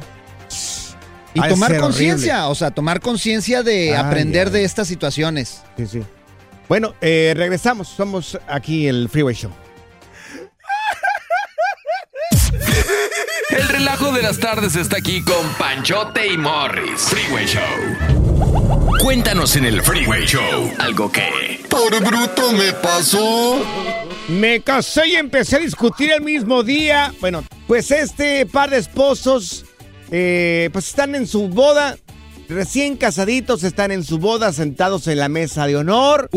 Y 1.33 1.41
tomar 1.49 1.77
conciencia, 1.77 2.47
o 2.47 2.55
sea, 2.55 2.71
tomar 2.71 3.01
conciencia 3.01 3.61
de 3.61 3.95
aprender 3.95 4.51
de 4.51 4.63
estas 4.63 4.87
situaciones. 4.87 5.63
Sí, 5.77 5.85
sí. 5.85 6.03
Bueno, 6.69 6.95
eh, 7.01 7.33
regresamos. 7.35 7.89
Somos 7.89 8.39
aquí 8.47 8.87
el 8.87 9.09
Freeway 9.09 9.35
Show. 9.35 9.51
El 13.49 13.67
relajo 13.69 14.11
de 14.11 14.21
las 14.21 14.39
tardes 14.39 14.75
está 14.75 14.97
aquí 14.97 15.23
con 15.23 15.47
Panchote 15.57 16.27
y 16.27 16.37
Morris. 16.37 17.01
Freeway 17.01 17.45
Show. 17.45 18.97
Cuéntanos 19.01 19.55
en 19.55 19.65
el 19.65 19.81
Freeway 19.81 20.25
Show 20.25 20.73
algo 20.79 21.11
que... 21.11 21.63
Por 21.69 22.03
bruto 22.03 22.51
me 22.53 22.73
pasó. 22.73 24.04
Me 24.27 24.61
casé 24.61 25.07
y 25.09 25.15
empecé 25.15 25.57
a 25.57 25.59
discutir 25.59 26.11
el 26.11 26.21
mismo 26.21 26.63
día. 26.63 27.13
Bueno, 27.21 27.43
pues 27.67 27.91
este 27.91 28.45
par 28.47 28.71
de 28.71 28.77
esposos, 28.77 29.65
eh, 30.11 30.69
pues 30.73 30.87
están 30.87 31.13
en 31.13 31.27
su 31.27 31.47
boda. 31.47 31.97
Recién 32.49 32.95
casaditos 32.95 33.63
están 33.63 33.91
en 33.91 34.03
su 34.03 34.19
boda 34.19 34.51
sentados 34.53 35.07
en 35.07 35.19
la 35.19 35.29
mesa 35.29 35.67
de 35.67 35.75
honor. 35.77 36.29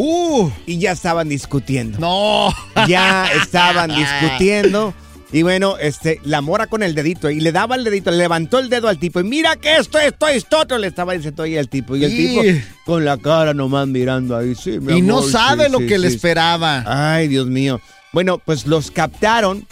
Y 0.66 0.78
ya 0.78 0.93
estaban 0.93 1.28
discutiendo. 1.28 1.99
No. 1.99 2.55
Ya 2.86 3.26
estaban 3.43 3.91
discutiendo. 3.95 4.95
Y 5.31 5.43
bueno, 5.43 5.76
este, 5.79 6.20
la 6.24 6.41
mora 6.41 6.66
con 6.68 6.83
el 6.83 6.95
dedito 6.95 7.29
y 7.29 7.41
le 7.41 7.53
daba 7.53 7.76
el 7.76 7.85
dedito, 7.85 8.11
le 8.11 8.16
levantó 8.16 8.59
el 8.59 8.70
dedo 8.70 8.89
al 8.89 8.99
tipo 8.99 9.20
y 9.20 9.24
mira 9.24 9.57
que 9.57 9.76
esto, 9.76 9.99
esto, 9.99 10.26
esto, 10.26 10.59
otro 10.61 10.79
le 10.79 10.87
estaba 10.87 11.12
diciendo 11.12 11.43
ahí 11.43 11.59
al 11.59 11.68
tipo. 11.68 11.97
Y 11.97 12.05
el 12.05 12.12
Y- 12.12 12.29
tipo 12.29 12.43
con 12.87 13.05
la 13.05 13.18
cara 13.18 13.53
nomás 13.53 13.87
mirando 13.89 14.35
ahí, 14.37 14.55
sí, 14.55 14.79
mi 14.81 14.99
Y 14.99 15.03
no 15.03 15.20
sabe 15.22 15.66
sí, 15.66 15.72
lo 15.72 15.79
sí, 15.81 15.87
que 15.87 15.99
le 15.99 16.09
esperaba. 16.09 16.83
Ay, 16.87 17.29
Dios 17.29 17.47
mío. 17.47 17.79
Bueno, 18.14 18.39
pues 18.39 18.66
los 18.66 18.91
captaron 18.91 19.66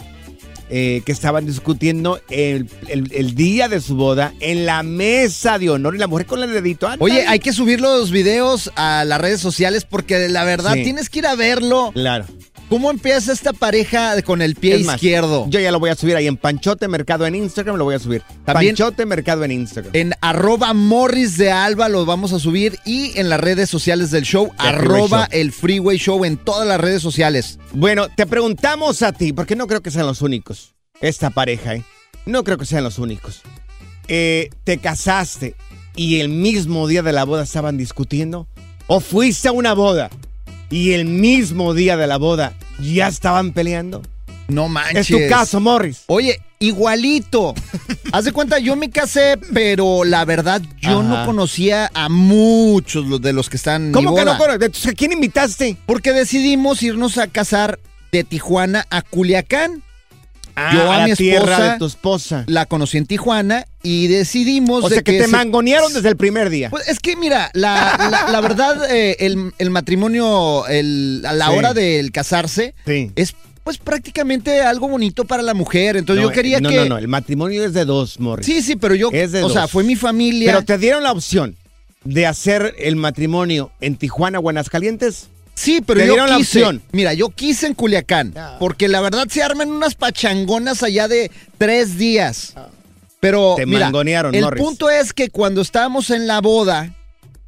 eh, 0.69 1.01
que 1.05 1.13
estaban 1.13 1.45
discutiendo 1.45 2.19
el, 2.29 2.69
el- 2.89 3.09
el 3.13 3.35
día 3.35 3.69
de 3.69 3.79
su 3.79 3.95
boda 3.95 4.33
en 4.41 4.65
la 4.65 4.83
mesa 4.83 5.57
de 5.57 5.69
honor 5.69 5.95
y 5.95 5.97
la 5.97 6.07
mujer 6.07 6.25
con 6.27 6.43
el 6.43 6.51
dedito. 6.51 6.87
anda 6.89 7.03
Oye, 7.03 7.25
hay 7.25 7.39
que 7.39 7.53
subir 7.53 7.79
los 7.79 8.11
videos 8.11 8.69
a 8.75 9.05
las 9.05 9.19
redes 9.21 9.39
sociales 9.39 9.85
porque 9.89 10.27
la 10.27 10.43
verdad 10.43 10.73
Sí. 10.73 10.83
tienes 10.83 11.09
que 11.09 11.19
ir 11.19 11.25
a 11.27 11.35
verlo. 11.35 11.91
Claro. 11.93 12.25
¿Cómo 12.69 12.91
empieza 12.91 13.31
esta 13.31 13.53
pareja 13.53 14.21
con 14.23 14.41
el 14.41 14.55
pie 14.55 14.79
más, 14.79 14.95
izquierdo? 14.95 15.45
Yo 15.49 15.59
ya 15.61 15.71
lo 15.71 15.79
voy 15.79 15.89
a 15.89 15.95
subir 15.95 16.17
ahí 16.17 16.27
en 16.27 16.35
Panchote 16.35 16.89
Mercado 16.89 17.25
en 17.25 17.35
Instagram, 17.35 17.77
lo 17.77 17.85
voy 17.85 17.95
a 17.95 17.99
subir. 17.99 18.23
También- 18.43 18.75
Panchote 18.75 19.05
Mercado 19.05 19.45
en 19.45 19.51
Instagram. 19.53 19.91
En 19.95 20.13
arroba 20.19 20.73
Morris 20.73 21.37
de 21.37 21.49
Alba 21.49 21.87
lo 21.87 22.05
vamos 22.05 22.33
a 22.33 22.39
subir 22.39 22.77
y 22.85 23.17
en 23.17 23.29
las 23.29 23.39
redes 23.39 23.69
sociales 23.69 24.11
del 24.11 24.23
show, 24.23 24.51
Freeway 24.57 24.75
arroba 24.75 25.29
el 25.31 25.53
Freeway 25.53 25.97
Show 25.97 26.25
en 26.25 26.35
todas 26.35 26.67
las 26.67 26.81
redes 26.81 27.01
sociales. 27.01 27.57
Bueno, 27.71 28.07
te 28.13 28.25
preguntamos 28.25 29.01
a 29.01 29.13
ti, 29.13 29.31
porque 29.31 29.55
no 29.55 29.67
creo 29.67 29.81
que 29.81 29.91
sean 29.91 30.05
los 30.05 30.21
únicos, 30.21 30.75
esta 30.99 31.29
pareja, 31.29 31.75
¿eh? 31.75 31.85
No 32.25 32.43
creo 32.43 32.57
que 32.57 32.65
sean 32.65 32.83
los 32.83 32.99
únicos. 32.99 33.43
Eh, 34.09 34.49
¿Te 34.65 34.77
casaste 34.79 35.55
y 35.95 36.19
el 36.19 36.27
mismo 36.27 36.85
día 36.87 37.01
de 37.01 37.13
la 37.13 37.23
boda 37.23 37.43
estaban 37.43 37.77
discutiendo? 37.77 38.45
¿O 38.87 38.99
fuiste 38.99 39.47
a 39.47 39.51
una 39.53 39.73
boda 39.73 40.09
y 40.69 40.91
el 40.93 41.05
mismo 41.05 41.73
día 41.73 41.97
de 41.97 42.07
la 42.07 42.17
boda 42.17 42.53
ya 42.79 43.07
estaban 43.07 43.51
peleando? 43.53 44.01
No 44.47 44.65
Es 44.65 44.71
manches. 44.71 45.07
tu 45.07 45.17
caso, 45.27 45.59
Morris. 45.59 46.03
Oye, 46.07 46.39
igualito. 46.59 47.53
Haz 48.13 48.25
de 48.25 48.31
cuenta, 48.31 48.59
yo 48.59 48.75
me 48.77 48.89
casé, 48.89 49.37
pero 49.53 50.05
la 50.05 50.23
verdad 50.23 50.61
yo 50.79 51.03
no 51.03 51.25
conocía 51.25 51.91
a 51.93 52.07
muchos 52.07 53.21
de 53.21 53.33
los 53.33 53.49
que 53.49 53.57
están 53.57 53.87
mi 53.87 53.91
¿Cómo 53.91 54.15
que 54.15 54.23
no 54.23 54.37
conoces? 54.37 54.87
¿A 54.87 54.93
quién 54.93 55.11
invitaste? 55.11 55.75
Porque 55.85 56.13
decidimos 56.13 56.81
irnos 56.81 57.17
a 57.17 57.27
casar 57.27 57.79
de 58.11 58.23
Tijuana 58.23 58.85
a 58.89 59.01
Culiacán. 59.01 59.83
Ah, 60.59 60.71
yo 60.73 60.91
a, 60.91 60.95
a 60.95 60.97
la 60.99 61.05
mi 61.05 61.11
esposa 61.11 61.71
de 61.73 61.77
tu 61.79 61.85
esposa. 61.85 62.43
la 62.47 62.65
conocí 62.65 62.97
en 62.97 63.05
Tijuana 63.05 63.67
y 63.83 64.07
decidimos 64.07 64.83
O 64.85 64.89
de 64.89 64.95
sea 64.95 65.03
que, 65.03 65.19
te 65.19 65.25
se- 65.25 65.27
mangonearon 65.31 65.93
desde 65.93 66.09
el 66.09 66.17
primer 66.17 66.49
día. 66.49 66.71
Pues 66.71 66.87
es 66.87 66.99
que 66.99 67.15
mira, 67.15 67.51
la, 67.53 67.95
la- 68.09 68.31
la 68.31 68.41
verdad, 68.41 68.75
eh, 68.91 69.17
el, 69.19 69.53
el 69.59 69.69
matrimonio, 69.69 70.65
el- 70.67 71.23
a 71.27 71.33
la 71.33 71.47
Sí. 71.49 71.53
hora 71.55 71.73
del 71.75 72.11
casarse, 72.11 72.73
Sí. 72.87 73.11
es 73.15 73.35
pues 73.63 73.77
prácticamente 73.77 74.61
algo 74.61 74.87
bonito 74.87 75.25
para 75.25 75.43
la 75.43 75.53
mujer. 75.53 75.95
Entonces 75.97 76.23
No, 76.23 76.29
yo 76.29 76.33
quería 76.33 76.59
no, 76.61 76.69
que... 76.69 76.75
No, 76.77 76.85
no, 76.85 76.97
el 76.97 77.07
matrimonio 77.09 77.63
es 77.65 77.73
de 77.73 77.83
dos, 77.85 78.19
Morris. 78.19 78.45
Sí, 78.45 78.61
sí, 78.61 78.77
pero 78.77 78.95
yo, 78.95 79.09
Es 79.11 79.33
de 79.33 79.43
o 79.43 79.49
sea, 79.49 79.67
fue 79.67 79.83
mi 79.83 79.95
familia. 79.97 80.53
Pero 80.53 80.65
te 80.65 80.77
dieron 80.77 81.03
la 81.03 81.11
opción 81.11 81.55
de 82.05 82.25
hacer 82.25 82.73
el 82.79 82.95
matrimonio 82.95 83.69
en 83.81 83.97
Tijuana 83.97 84.37
Aguascalientes. 84.37 85.27
Sí, 85.57 85.81
pero 85.83 86.05
yo 86.05 86.27
la 86.27 86.37
quise. 86.37 86.63
Mira, 86.91 87.13
yo 87.15 87.29
quise 87.29 87.65
en 87.65 87.73
Culiacán. 87.73 88.33
Porque 88.59 88.87
la 88.87 89.01
verdad 89.01 89.27
se 89.27 89.41
arman 89.41 89.71
unas 89.71 89.95
pachangonas 89.95 90.83
allá 90.83 91.07
de 91.07 91.31
tres 91.57 91.97
días. 91.97 92.53
Pero 93.19 93.55
Te 93.57 93.65
mira, 93.65 93.87
mangonearon, 93.87 94.35
el 94.35 94.45
punto 94.51 94.91
es 94.91 95.11
que 95.13 95.29
cuando 95.31 95.61
estábamos 95.61 96.11
en 96.11 96.27
la 96.27 96.39
boda, 96.41 96.93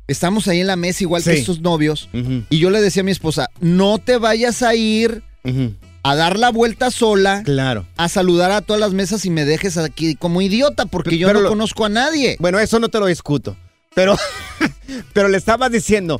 estamos 0.08 0.48
ahí 0.48 0.62
en 0.62 0.68
la 0.68 0.76
mesa 0.76 1.04
igual 1.04 1.24
que 1.24 1.34
estos 1.34 1.60
novios, 1.62 2.10
y 2.50 2.58
yo 2.58 2.72
le 2.72 2.82
decía 2.82 3.02
a 3.02 3.04
mi 3.06 3.12
esposa, 3.12 3.50
no 3.60 4.00
te 4.00 4.18
vayas 4.18 4.64
a 4.64 4.74
ir 4.74 5.22
a 6.02 6.16
dar 6.16 6.40
la 6.40 6.50
vuelta 6.50 6.90
sola, 6.90 7.44
Claro. 7.44 7.86
a 7.98 8.10
saludar 8.10 8.50
a 8.52 8.62
todas 8.62 8.80
las 8.80 8.94
mesas 8.94 9.26
y 9.26 9.30
me 9.30 9.46
dejes 9.46 9.78
aquí 9.78 10.16
como 10.16 10.42
idiota 10.42 10.88
porque 10.88 11.20
yo 11.20 11.28
Pero 11.28 11.40
no 11.40 11.44
lo- 11.44 11.50
conozco 11.50 11.86
a 11.86 11.90
nadie. 11.90 12.38
Bueno, 12.40 12.58
eso 12.60 12.80
no 12.80 12.90
te 12.90 13.00
lo 13.00 13.06
discuto. 13.06 13.56
Pero, 13.94 14.18
pero 15.14 15.28
le 15.28 15.38
estabas 15.38 15.72
diciendo, 15.72 16.20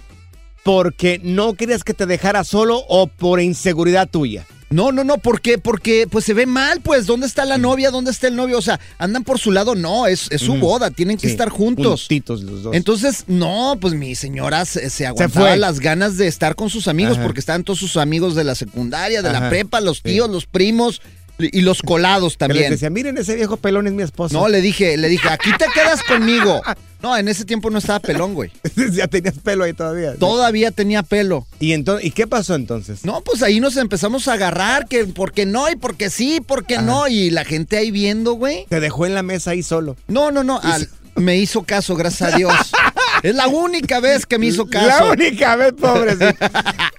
porque 0.64 1.20
no 1.24 1.54
querías 1.54 1.84
que 1.84 1.94
te 1.94 2.06
dejara 2.06 2.44
solo 2.44 2.84
o 2.88 3.08
por 3.08 3.40
inseguridad 3.42 4.10
tuya. 4.10 4.46
No, 4.72 4.92
no, 4.92 5.04
no, 5.04 5.18
¿por 5.18 5.42
qué? 5.42 5.58
Porque 5.58 6.06
pues 6.08 6.26
se 6.26 6.36
ve 6.36 6.46
mal, 6.46 6.80
pues, 6.82 7.08
¿dónde 7.08 7.26
está 7.26 7.44
la 7.44 7.58
novia? 7.58 7.90
¿Dónde 7.90 8.12
está 8.12 8.28
el 8.28 8.36
novio? 8.36 8.60
O 8.60 8.62
sea, 8.62 8.80
andan 9.00 9.24
por 9.24 9.40
su 9.40 9.52
lado, 9.52 9.74
no, 9.74 10.06
es, 10.06 10.28
es 10.30 10.42
su 10.42 10.54
boda, 10.58 10.92
tienen 10.92 11.18
que 11.18 11.26
Sí, 11.26 11.32
estar 11.32 11.50
juntos. 11.50 12.02
juntitos 12.02 12.44
los 12.44 12.62
dos. 12.62 12.76
Entonces, 12.76 13.24
no, 13.26 13.80
pues 13.82 13.96
mi 13.96 14.14
señora 14.14 14.66
se, 14.66 14.92
se 14.92 15.08
aguantaba 15.08 15.48
fue. 15.48 15.58
las 15.58 15.80
ganas 15.80 16.18
de 16.18 16.28
estar 16.28 16.54
con 16.54 16.70
sus 16.70 16.88
amigos 16.88 17.14
Ajá. 17.18 17.24
porque 17.26 17.40
estaban 17.40 17.64
todos 17.64 17.80
sus 17.80 17.98
amigos 17.98 18.36
de 18.36 18.44
la 18.44 18.54
secundaria, 18.54 19.24
de 19.24 19.32
la 19.34 19.50
prepa, 19.50 19.82
los 19.82 19.98
Sí. 19.98 20.04
tíos, 20.04 20.30
los 20.30 20.46
primos 20.46 21.02
y 21.40 21.62
los 21.62 21.82
colados 21.82 22.34
Que 22.38 22.46
les 22.48 22.50
también. 22.50 22.72
decía, 22.72 22.90
miren 22.90 23.18
ese 23.18 23.36
viejo 23.36 23.58
pelón 23.58 23.88
es 23.88 23.94
mi 23.94 24.04
esposo. 24.04 24.34
No, 24.40 24.48
le 24.48 24.62
dije, 24.62 24.98
le 24.98 25.08
dije, 25.10 25.30
aquí 25.30 25.52
te 25.58 25.66
quedas 25.74 26.04
conmigo. 26.04 26.62
No, 27.02 27.16
en 27.18 27.30
ese 27.30 27.46
tiempo 27.46 27.70
no 27.70 27.78
estaba 27.78 28.00
pelón, 28.02 28.34
güey. 28.34 28.52
ya 28.92 29.08
tenías 29.08 29.36
pelo 29.40 29.64
ahí 29.64 29.72
todavía. 29.74 30.16
Todavía 30.16 30.72
tenía 30.72 31.02
pelo. 31.02 31.48
¿Y, 31.60 31.72
entonces, 31.72 32.06
¿Y 32.06 32.12
qué 32.12 32.28
pasó 32.28 32.56
entonces? 32.56 33.06
No, 33.06 33.22
pues 33.22 33.42
ahí 33.42 33.62
nos 33.62 33.78
empezamos 33.78 34.28
a 34.28 34.34
agarrar, 34.34 34.88
que 34.88 35.06
porque 35.06 35.46
no 35.46 35.70
y 35.70 35.78
porque 35.78 36.10
sí, 36.10 36.42
porque 36.46 36.78
no. 36.80 37.08
Y 37.08 37.30
la 37.30 37.46
gente 37.46 37.78
ahí 37.78 37.90
viendo, 37.92 38.34
güey. 38.34 38.66
Te 38.68 38.82
dejó 38.82 39.06
en 39.06 39.14
la 39.16 39.24
mesa 39.24 39.52
ahí 39.52 39.64
solo. 39.64 39.96
No, 40.08 40.32
no, 40.32 40.44
no. 40.44 40.60
al- 40.62 40.90
me 41.16 41.38
hizo 41.38 41.64
caso, 41.64 41.96
gracias 41.96 42.34
a 42.34 42.38
Dios. 42.38 42.54
es 43.24 43.36
la 43.36 43.48
única 43.48 44.00
vez 44.00 44.26
que 44.26 44.38
me 44.38 44.48
hizo 44.48 44.68
caso. 44.68 44.88
La 44.88 45.12
única 45.12 45.56
vez, 45.56 45.74
pobrecito. 45.74 46.46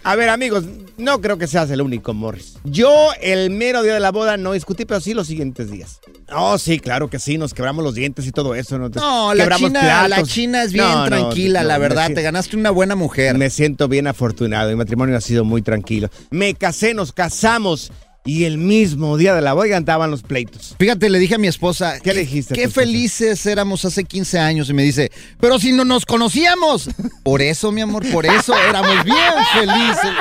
A 0.03 0.17
ver, 0.17 0.29
amigos, 0.29 0.65
no 0.99 1.21
creo 1.21 1.39
que 1.39 1.47
seas 1.47 1.71
el 1.71 1.81
único, 1.81 2.13
Morris. 2.15 2.55
Yo, 2.65 3.09
el 3.21 3.51
mero 3.51 3.83
día 3.83 3.95
de 3.95 4.01
la 4.01 4.11
boda, 4.11 4.37
no 4.37 4.53
discutí, 4.53 4.85
pero 4.85 5.01
sí 5.01 5.15
los 5.15 5.27
siguientes 5.27 5.71
días. 5.71 6.01
Oh, 6.33 6.59
sí, 6.59 6.79
claro 6.79 7.09
que 7.11 7.19
sí, 7.19 7.39
nos 7.39 7.55
quebramos 7.55 7.83
los 7.85 7.95
dientes 7.95 8.27
y 8.27 8.33
todo 8.33 8.55
eso. 8.55 8.79
No, 8.79 8.89
No, 8.89 9.35
la 9.35 9.57
China, 9.57 10.09
la. 10.09 10.23
China 10.23 10.63
es 10.63 10.73
bien 10.73 10.85
No, 10.87 11.05
tranquila, 11.07 11.63
no, 11.63 11.69
la 11.69 11.79
verdad. 11.79 12.03
siento- 12.07 12.21
Te 12.21 12.23
ganaste 12.23 12.57
una 12.57 12.71
buena 12.71 12.97
mujer. 12.97 13.37
Me 13.37 13.51
siento 13.51 13.89
bien 13.89 14.07
afortunado. 14.07 14.71
Mi 14.71 14.77
matrimonio 14.77 15.17
ha 15.17 15.21
sido 15.21 15.45
muy 15.45 15.63
tranquilo. 15.63 16.09
Me 16.31 16.55
casé, 16.55 16.95
nos 16.95 17.13
casamos 17.13 17.91
y 18.25 18.45
el 18.45 18.59
mismo 18.59 19.17
día 19.17 19.35
de 19.35 19.41
la 19.41 19.55
boda 19.55 19.69
cantaban 19.71 20.11
los 20.11 20.23
pleitos. 20.23 20.77
Fíjate, 20.79 21.09
le 21.09 21.19
dije 21.19 21.37
a 21.37 21.39
mi 21.39 21.49
esposa, 21.49 21.99
¿Qué 22.01 22.13
le 22.13 22.21
dijiste 22.21 22.55
Qué 22.55 22.65
esposa? 22.65 22.81
felices 22.83 23.47
éramos 23.47 23.85
hace 23.85 24.05
15 24.05 24.39
años. 24.39 24.69
Y 24.69 24.75
me 24.75 24.83
dice, 24.83 25.11
pero 25.41 25.59
si 25.59 25.73
no 25.73 25.85
nos 25.85 26.05
conocíamos. 26.07 26.91
Por 27.23 27.43
eso, 27.43 27.71
mi 27.73 27.81
amor, 27.81 28.05
por 28.11 28.27
eso 28.27 28.55
éramos 28.57 29.05
bien 29.05 29.17
felices. 29.55 30.13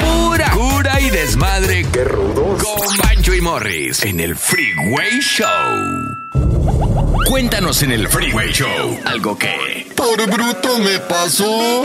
Pura 0.00 0.50
cura 0.50 1.00
y 1.00 1.10
desmadre. 1.10 1.86
¡Qué 1.92 2.04
rudos! 2.04 2.62
Con 2.62 2.96
Bancho 2.98 3.34
y 3.34 3.40
Morris 3.40 4.02
en 4.04 4.20
el 4.20 4.36
Freeway 4.36 5.20
Show. 5.20 5.46
Cuéntanos 7.28 7.82
en 7.82 7.92
el 7.92 8.08
Freeway 8.08 8.52
Show 8.52 8.98
algo 9.04 9.38
que... 9.38 9.86
Por 9.96 10.26
bruto 10.30 10.78
me 10.78 10.98
pasó. 11.00 11.82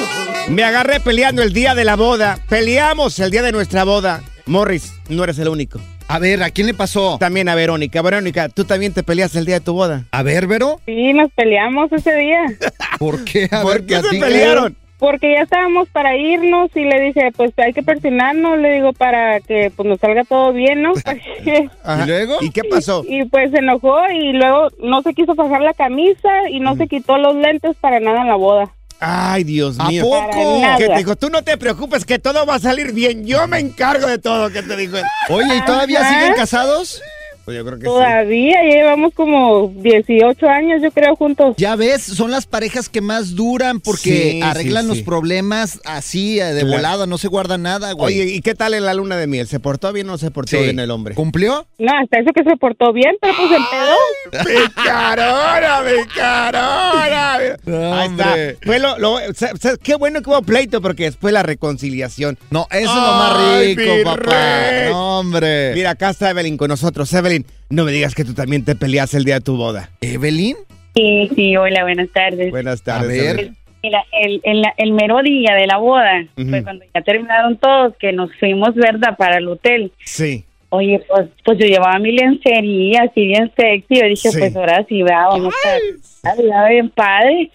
Me 0.49 0.63
agarré 0.63 0.99
peleando 0.99 1.41
el 1.43 1.53
día 1.53 1.75
de 1.75 1.85
la 1.85 1.95
boda. 1.95 2.39
Peleamos 2.49 3.19
el 3.19 3.31
día 3.31 3.41
de 3.43 3.51
nuestra 3.51 3.83
boda. 3.83 4.23
Morris, 4.47 4.93
no 5.09 5.23
eres 5.23 5.37
el 5.39 5.49
único. 5.49 5.79
A 6.07 6.19
ver, 6.19 6.41
¿a 6.41 6.49
quién 6.51 6.67
le 6.67 6.73
pasó? 6.73 7.17
También 7.19 7.49
a 7.49 7.55
Verónica. 7.55 8.01
Verónica, 8.01 8.47
¿tú 8.49 8.63
también 8.63 8.93
te 8.93 9.03
peleas 9.03 9.35
el 9.35 9.45
día 9.45 9.55
de 9.55 9.65
tu 9.65 9.73
boda? 9.73 10.05
A 10.11 10.23
ver, 10.23 10.47
Vero. 10.47 10.79
Sí, 10.85 11.11
nos 11.13 11.31
peleamos 11.33 11.91
ese 11.91 12.15
día. 12.15 12.45
¿Por 12.99 13.23
qué? 13.25 13.49
A 13.51 13.61
¿Por 13.61 13.73
ver, 13.73 13.85
qué 13.85 14.01
se 14.07 14.17
pelearon? 14.19 14.77
Porque 14.99 15.31
ya 15.33 15.41
estábamos 15.43 15.87
para 15.89 16.17
irnos 16.17 16.71
y 16.75 16.79
le 16.83 16.99
dije, 16.99 17.31
pues 17.35 17.51
hay 17.57 17.71
que 17.71 17.83
persinarnos, 17.83 18.57
le 18.57 18.71
digo, 18.73 18.93
para 18.93 19.39
que 19.41 19.71
pues 19.75 19.87
nos 19.87 19.99
salga 19.99 20.23
todo 20.23 20.53
bien, 20.53 20.81
¿no? 20.81 20.93
¿Y 21.45 22.07
luego? 22.07 22.37
¿Y 22.41 22.49
qué 22.49 22.63
pasó? 22.63 23.03
Y 23.07 23.25
pues 23.25 23.51
se 23.51 23.59
enojó 23.59 23.95
y 24.11 24.33
luego 24.33 24.69
no 24.81 25.03
se 25.03 25.13
quiso 25.13 25.35
fajar 25.35 25.61
la 25.61 25.73
camisa 25.75 26.49
y 26.49 26.59
no 26.61 26.73
Mm. 26.73 26.77
se 26.79 26.87
quitó 26.87 27.17
los 27.19 27.35
lentes 27.35 27.75
para 27.79 27.99
nada 27.99 28.21
en 28.21 28.27
la 28.27 28.35
boda. 28.37 28.71
Ay, 28.99 29.43
Dios 29.43 29.75
¿A 29.79 29.89
mío. 29.89 30.03
poco? 30.03 30.29
Para 30.31 30.59
nada. 30.59 30.77
Que 30.77 30.87
te 30.87 30.97
dijo, 30.97 31.15
tú 31.15 31.29
no 31.29 31.43
te 31.43 31.57
preocupes, 31.57 32.03
que 32.05 32.19
todo 32.19 32.45
va 32.45 32.55
a 32.55 32.59
salir 32.59 32.93
bien. 32.93 33.25
Yo 33.25 33.47
me 33.47 33.59
encargo 33.59 34.07
de 34.07 34.17
todo, 34.17 34.49
que 34.49 34.63
te 34.63 34.75
dijo 34.75 34.97
él. 34.97 35.03
Oye, 35.29 35.57
¿y 35.57 35.61
todavía 35.65 36.07
siguen 36.09 36.33
casados? 36.33 37.01
Pues 37.47 37.55
yo 37.55 37.63
creo 37.63 37.77
que 37.79 37.85
sí. 37.85 37.89
Todavía, 37.89 38.57
ya 38.61 38.75
llevamos 38.75 39.13
como 39.13 39.69
18 39.77 40.49
años, 40.49 40.81
yo 40.83 40.91
creo, 40.91 41.15
juntos. 41.15 41.55
Ya 41.57 41.77
ves, 41.77 42.01
son 42.03 42.29
las 42.29 42.45
parejas 42.45 42.89
que 42.89 42.99
más 42.99 43.35
duran 43.35 43.79
porque 43.79 44.31
Sí, 44.33 44.41
arreglan 44.43 44.83
sí, 44.83 44.87
los 44.89 44.97
sí. 44.97 45.03
problemas 45.05 45.79
así, 45.85 46.41
eh, 46.41 46.43
de 46.53 46.59
Claro. 46.63 46.75
volada, 46.75 47.05
no 47.07 47.17
se 47.17 47.29
guarda 47.29 47.57
nada, 47.57 47.93
güey. 47.93 48.19
Oye, 48.19 48.31
¿y 48.33 48.41
qué 48.41 48.53
tal 48.53 48.73
en 48.73 48.83
la 48.83 48.93
luna 48.93 49.15
de 49.15 49.27
miel? 49.27 49.47
¿Se 49.47 49.61
portó 49.61 49.93
bien 49.93 50.09
o 50.09 50.11
no 50.11 50.17
se 50.17 50.29
portó 50.29 50.57
Sí. 50.57 50.61
bien 50.63 50.77
el 50.79 50.91
hombre? 50.91 51.15
¿Cumplió? 51.15 51.65
No, 51.79 51.91
hasta 52.03 52.19
eso 52.19 52.31
que 52.35 52.43
se 52.43 52.57
portó 52.57 52.91
bien, 52.91 53.15
pero 53.21 53.33
pues 53.37 53.49
se 53.49 53.55
empedó. 53.55 54.67
¡Picarona, 54.75 55.79
picarona! 55.85 57.33
Ahí 57.37 57.47
está. 57.47 58.03
Hombre. 58.05 58.57
Fue 58.61 58.79
lo, 58.79 58.97
lo- 58.99 59.13
o 59.13 59.33
sea, 59.33 59.51
o 59.53 59.57
sea, 59.57 59.73
qué 59.81 59.95
bueno 59.95 60.21
que 60.21 60.29
hubo 60.29 60.41
pleito 60.41 60.81
porque 60.81 61.03
después 61.05 61.33
la 61.33 61.43
reconciliación. 61.43 62.37
No, 62.49 62.67
eso 62.71 62.79
es 62.79 62.85
lo 62.87 62.91
más 63.13 63.59
rico, 63.61 63.83
papá. 64.03 64.89
No, 64.89 65.19
hombre. 65.19 65.71
Mira, 65.75 65.91
acá 65.91 66.09
está 66.09 66.29
Evelyn 66.29 66.57
con 66.57 66.67
nosotros. 66.69 67.11
Evelyn, 67.13 67.36
no 67.69 67.83
me 67.83 67.91
digas 67.91 68.15
que 68.15 68.23
tú 68.25 68.33
también 68.33 68.63
te 68.65 68.75
peleas 68.75 69.13
el 69.13 69.23
día 69.25 69.35
de 69.35 69.41
tu 69.41 69.57
boda. 69.57 69.89
¿Evelyn? 70.01 70.55
Sí, 70.95 71.29
sí, 71.35 71.55
hola, 71.57 71.83
buenas 71.83 72.09
tardes. 72.11 72.49
Buenas 72.51 72.81
tardes. 72.81 73.09
A 73.21 73.23
ver. 73.23 73.39
Evelyn. 73.39 73.57
Mira, 73.83 74.03
el, 74.11 74.41
el, 74.43 74.63
el 74.77 74.91
mero 74.93 75.21
día 75.21 75.53
de 75.53 75.67
la 75.67 75.77
boda, 75.77 76.25
Ujú. 76.35 76.49
fue 76.49 76.63
cuando 76.63 76.83
ya 76.93 77.01
terminaron 77.01 77.57
todos, 77.57 77.93
que 77.99 78.11
nos 78.11 78.29
fuimos, 78.39 78.73
¿verdad?, 78.75 79.15
para 79.17 79.37
el 79.37 79.47
hotel. 79.47 79.91
Sí. 80.03 80.43
Oye, 80.69 81.01
pues, 81.07 81.29
pues 81.45 81.57
yo 81.59 81.65
llevaba 81.67 81.97
mi 81.99 82.11
lencería 82.11 83.03
así 83.09 83.25
bien 83.27 83.51
sexy. 83.55 83.95
Yo 84.01 84.07
dije, 84.07 84.29
Sí. 84.31 84.37
pues 84.39 84.55
ahora 84.55 84.83
sí, 84.89 85.01
vea, 85.03 85.27
vamos 85.27 85.53
a 85.63 85.77
estar 85.77 86.69
bien 86.69 86.89
padre. 86.89 87.51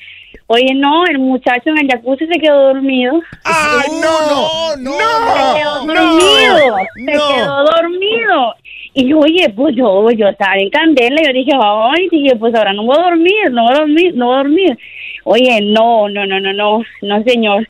Oye, 0.47 0.75
no, 0.75 1.05
el 1.07 1.19
muchacho 1.19 1.71
en 1.71 1.79
el 1.79 1.89
jacuzzi 1.89 2.27
se 2.27 2.39
quedó 2.41 2.69
dormido. 2.73 3.21
¡Ay, 3.45 3.91
no! 4.01 4.77
¡No! 4.77 4.93
Se 4.93 5.59
quedó 5.59 5.85
¡No! 5.87 5.95
dormido. 5.95 6.77
Se 6.95 7.13
¡No! 7.15 7.29
quedó 7.35 7.65
dormido. 7.65 8.55
Y 8.95 9.13
oye, 9.15 9.49
pues 9.57 9.75
yo, 9.75 10.11
yo 10.11 10.29
estaba 10.29 10.57
en 10.57 10.69
candela. 10.71 11.17
Yo 11.27 11.33
dije, 11.33 11.53
ay, 11.61 12.09
dije, 12.11 12.37
pues 12.37 12.55
ahora 12.55 12.73
no 12.75 12.85
voy 12.85 12.97
a 12.99 13.03
dormir, 13.05 13.51
no 13.51 13.63
voy 13.65 13.73
a 13.75 13.79
dormir, 13.79 14.15
no 14.15 14.27
voy 14.27 14.35
a 14.35 14.39
dormir. 14.39 14.79
Oye, 15.25 15.61
no, 15.63 16.09
no, 16.09 16.27
no, 16.27 16.41
no, 16.41 16.53
no, 16.53 16.83
no, 17.01 17.23
señor. 17.25 17.69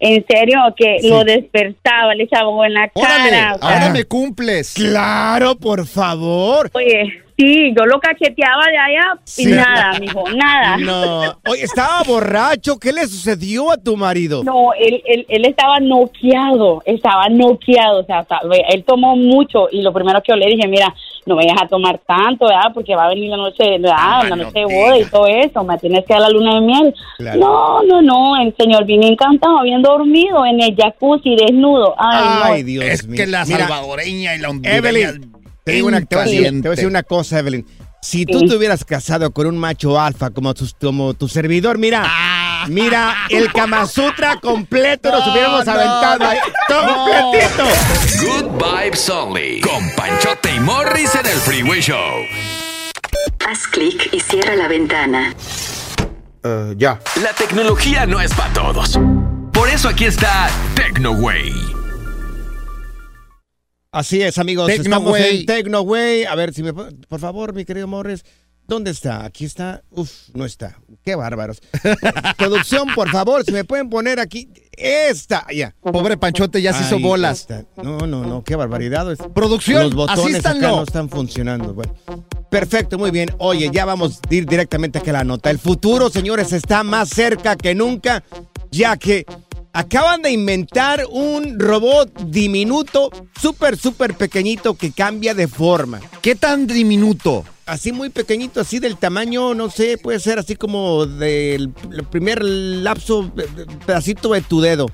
En 0.00 0.24
serio, 0.28 0.58
que 0.76 0.98
Sí. 1.00 1.08
lo 1.08 1.22
despertaba, 1.24 2.14
le 2.14 2.24
echaba 2.24 2.66
en 2.66 2.74
la 2.74 2.90
Órale, 2.94 3.30
cara. 3.30 3.54
o 3.54 3.58
sea, 3.58 3.68
ahora 3.74 3.90
me 3.90 4.04
cumples. 4.04 4.74
Claro, 4.74 5.54
por 5.56 5.86
favor. 5.86 6.68
Oye, 6.74 7.22
sí, 7.36 7.72
yo 7.76 7.84
lo 7.86 7.98
cacheteaba 8.00 8.64
de 8.70 8.78
allá 8.78 9.20
y 9.24 9.30
Sí. 9.30 9.46
nada, 9.46 9.98
mijo, 9.98 10.24
nada. 10.30 10.76
No. 10.78 11.38
Oye, 11.50 11.62
estaba 11.64 12.02
borracho. 12.04 12.78
¿Qué 12.78 12.92
le 12.92 13.06
sucedió 13.06 13.70
a 13.70 13.76
tu 13.76 13.96
marido? 13.96 14.42
No, 14.44 14.72
él, 14.78 15.02
él, 15.06 15.26
él 15.28 15.44
estaba 15.46 15.78
noqueado, 15.80 16.82
estaba 16.84 17.28
noqueado, 17.28 18.00
o 18.00 18.04
sea, 18.04 18.20
está- 18.20 18.40
él 18.70 18.84
tomó 18.84 19.16
mucho 19.16 19.68
y 19.70 19.82
lo 19.82 19.92
primero 19.92 20.20
que 20.22 20.32
yo 20.32 20.36
le 20.36 20.46
dije, 20.46 20.68
mira, 20.68 20.94
no 21.26 21.36
vayas 21.36 21.56
a 21.62 21.66
tomar 21.66 21.98
tanto, 22.06 22.46
¿verdad? 22.46 22.70
Porque 22.74 22.94
va 22.94 23.06
a 23.06 23.08
venir 23.08 23.30
la 23.30 23.38
noche, 23.38 23.78
¿verdad? 23.78 23.96
Ah, 23.98 24.24
la 24.28 24.36
no 24.36 24.44
noche 24.44 24.58
de 24.60 24.64
boda 24.66 24.98
y 24.98 25.04
todo 25.06 25.26
eso, 25.26 25.64
me 25.64 25.78
tienes 25.78 26.04
que 26.04 26.12
dar 26.12 26.20
la 26.22 26.28
luna 26.28 26.54
de 26.56 26.60
miel. 26.60 26.94
Claro. 27.16 27.40
No, 27.40 27.82
no, 27.82 28.02
no, 28.02 28.36
el 28.42 28.54
señor 28.56 28.84
vino 28.84 29.06
encantado, 29.06 29.62
bien 29.62 29.80
dormido 29.80 30.44
en 30.44 30.60
el 30.60 30.76
jacuzzi, 30.76 31.34
desnudo. 31.34 31.94
Ay, 31.98 32.28
Ay, 32.42 32.60
no. 32.62 32.66
Dios 32.66 32.84
Es 32.84 33.06
mío. 33.06 33.16
que 33.16 33.26
la 33.26 33.44
Mira, 33.46 33.60
salvadoreña 33.60 34.34
y 34.34 34.38
la 34.38 34.50
hondureña 34.50 34.76
Evelyn, 34.78 35.32
te, 35.64 35.72
digo 35.72 35.88
una, 35.88 36.00
te, 36.00 36.14
voy 36.16 36.22
a 36.22 36.26
decir, 36.26 36.42
te 36.44 36.50
voy 36.60 36.66
a 36.66 36.70
decir 36.70 36.86
una 36.86 37.02
cosa, 37.02 37.38
Evelyn. 37.38 37.66
Si 38.02 38.26
tú 38.26 38.40
Sí. 38.40 38.48
te 38.48 38.56
hubieras 38.56 38.84
casado 38.84 39.32
con 39.32 39.46
un 39.46 39.56
macho 39.56 39.98
alfa 39.98 40.28
como 40.30 40.52
tu, 40.52 40.68
como 40.78 41.14
tu 41.14 41.26
servidor, 41.26 41.78
mira, 41.78 42.06
mira, 42.68 43.14
el 43.30 43.50
Kama 43.50 43.86
Sutra 43.86 44.38
completo 44.40 45.10
nos 45.10 45.26
No, 45.26 45.32
hubiéramos 45.32 45.64
no, 45.64 45.72
aventado 45.72 46.18
no. 46.18 46.26
ahí, 46.28 46.38
completito. 46.68 47.64
Good 48.26 48.62
Vibes 48.62 49.08
Only. 49.08 49.60
Con 49.62 49.88
Panchote 49.96 50.54
y 50.54 50.60
Morris 50.60 51.14
en 51.14 51.24
el 51.26 51.38
Freeway 51.38 51.80
Show. 51.80 51.96
Haz 53.48 53.66
clic 53.68 54.10
y 54.12 54.20
cierra 54.20 54.54
la 54.56 54.68
ventana. 54.68 55.34
ya. 56.76 57.00
La 57.22 57.32
tecnología 57.32 58.04
no 58.04 58.20
es 58.20 58.34
para 58.34 58.52
todos. 58.52 58.98
Por 59.52 59.70
eso 59.70 59.88
aquí 59.88 60.04
está 60.04 60.50
TecnoWay. 60.74 61.52
Así 63.94 64.20
es, 64.22 64.38
amigos. 64.38 64.66
Tecno 64.66 64.82
Estamos 64.82 65.12
Way. 65.12 65.40
en 65.40 65.46
Tecnoway. 65.46 66.24
A 66.24 66.34
ver, 66.34 66.52
si 66.52 66.62
me 66.64 66.72
po- 66.74 66.88
por 67.08 67.20
favor, 67.20 67.54
mi 67.54 67.64
querido 67.64 67.86
Morris. 67.86 68.24
¿Dónde 68.66 68.90
está? 68.90 69.24
Aquí 69.24 69.44
está. 69.44 69.82
Uf, 69.90 70.10
no 70.32 70.44
está. 70.46 70.80
Qué 71.04 71.14
bárbaros. 71.14 71.60
Producción, 72.38 72.88
por 72.94 73.10
favor, 73.10 73.44
si 73.44 73.52
me 73.52 73.64
pueden 73.64 73.90
poner 73.90 74.18
aquí. 74.18 74.48
Esta, 74.72 75.46
ya. 75.54 75.74
Pobre 75.80 76.16
Panchote 76.16 76.60
ya 76.62 76.72
se 76.72 76.82
hizo 76.84 76.98
bolas. 76.98 77.40
está. 77.42 77.64
No, 77.82 77.98
no, 78.06 78.24
no, 78.24 78.42
qué 78.42 78.56
barbaridad. 78.56 79.12
Es- 79.12 79.18
Producción, 79.34 79.82
Los 79.84 79.94
botones 79.94 80.18
acá 80.36 80.48
asístanlo. 80.50 80.76
no 80.76 80.82
están 80.82 81.08
funcionando. 81.10 81.74
Bueno, 81.74 81.94
perfecto, 82.50 82.98
muy 82.98 83.10
bien. 83.10 83.30
Oye, 83.38 83.70
ya 83.72 83.84
vamos 83.84 84.18
a 84.28 84.34
ir 84.34 84.46
directamente 84.46 84.98
a 84.98 85.12
la 85.12 85.24
nota. 85.24 85.50
El 85.50 85.58
futuro, 85.58 86.08
señores, 86.10 86.52
está 86.52 86.82
más 86.82 87.10
cerca 87.10 87.56
que 87.56 87.74
nunca, 87.74 88.24
ya 88.70 88.96
que 88.96 89.26
acaban 89.74 90.22
de 90.22 90.30
inventar 90.30 91.04
un 91.10 91.58
robot 91.60 92.18
diminuto, 92.28 93.10
súper, 93.38 93.76
súper 93.76 94.14
pequeñito 94.14 94.74
que 94.74 94.92
cambia 94.92 95.34
de 95.34 95.48
forma. 95.48 96.00
¿Qué 96.22 96.34
tan 96.34 96.66
diminuto? 96.66 97.44
Así 97.66 97.92
muy 97.92 98.08
pequeñito, 98.10 98.60
así 98.60 98.78
del 98.78 98.96
tamaño, 98.96 99.52
no 99.54 99.68
sé, 99.70 99.98
puede 99.98 100.20
ser 100.20 100.38
así 100.38 100.54
como 100.54 101.06
del 101.06 101.72
el 101.92 102.04
primer 102.04 102.42
lapso, 102.44 103.30
pedacito 103.86 104.32
de 104.32 104.42
tu 104.42 104.60
dedo. 104.60 104.86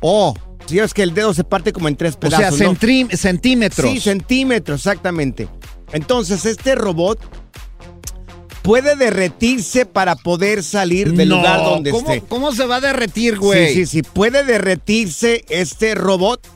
Oh, 0.00 0.34
Si 0.66 0.78
es 0.80 0.92
que 0.94 1.02
el 1.04 1.14
dedo 1.14 1.32
se 1.32 1.44
parte 1.44 1.72
como 1.72 1.86
en 1.88 1.94
tres 1.96 2.14
o 2.16 2.20
pedazos. 2.20 2.58
sea, 2.58 2.66
¿no? 2.66 2.74
centrí- 2.74 3.08
centímetros. 3.16 3.90
Sí, 3.90 4.00
centímetros, 4.00 4.80
exactamente. 4.80 5.46
Entonces, 5.92 6.44
este 6.46 6.74
robot 6.74 7.20
puede 8.66 8.96
derretirse 8.96 9.86
para 9.86 10.16
poder 10.16 10.62
salir 10.62 11.12
del 11.14 11.28
No, 11.28 11.36
lugar 11.36 11.60
donde 11.60 11.90
¿cómo, 11.90 12.10
esté. 12.10 12.26
¿Cómo 12.28 12.52
se 12.52 12.66
va 12.66 12.76
a 12.76 12.80
derretir, 12.80 13.38
güey? 13.38 13.68
Sí, 13.68 13.74
sí, 13.74 13.86
sí. 13.86 14.02
Puede 14.02 14.44
derretirse 14.44 15.44
este 15.48 15.94
robot. 15.94 16.46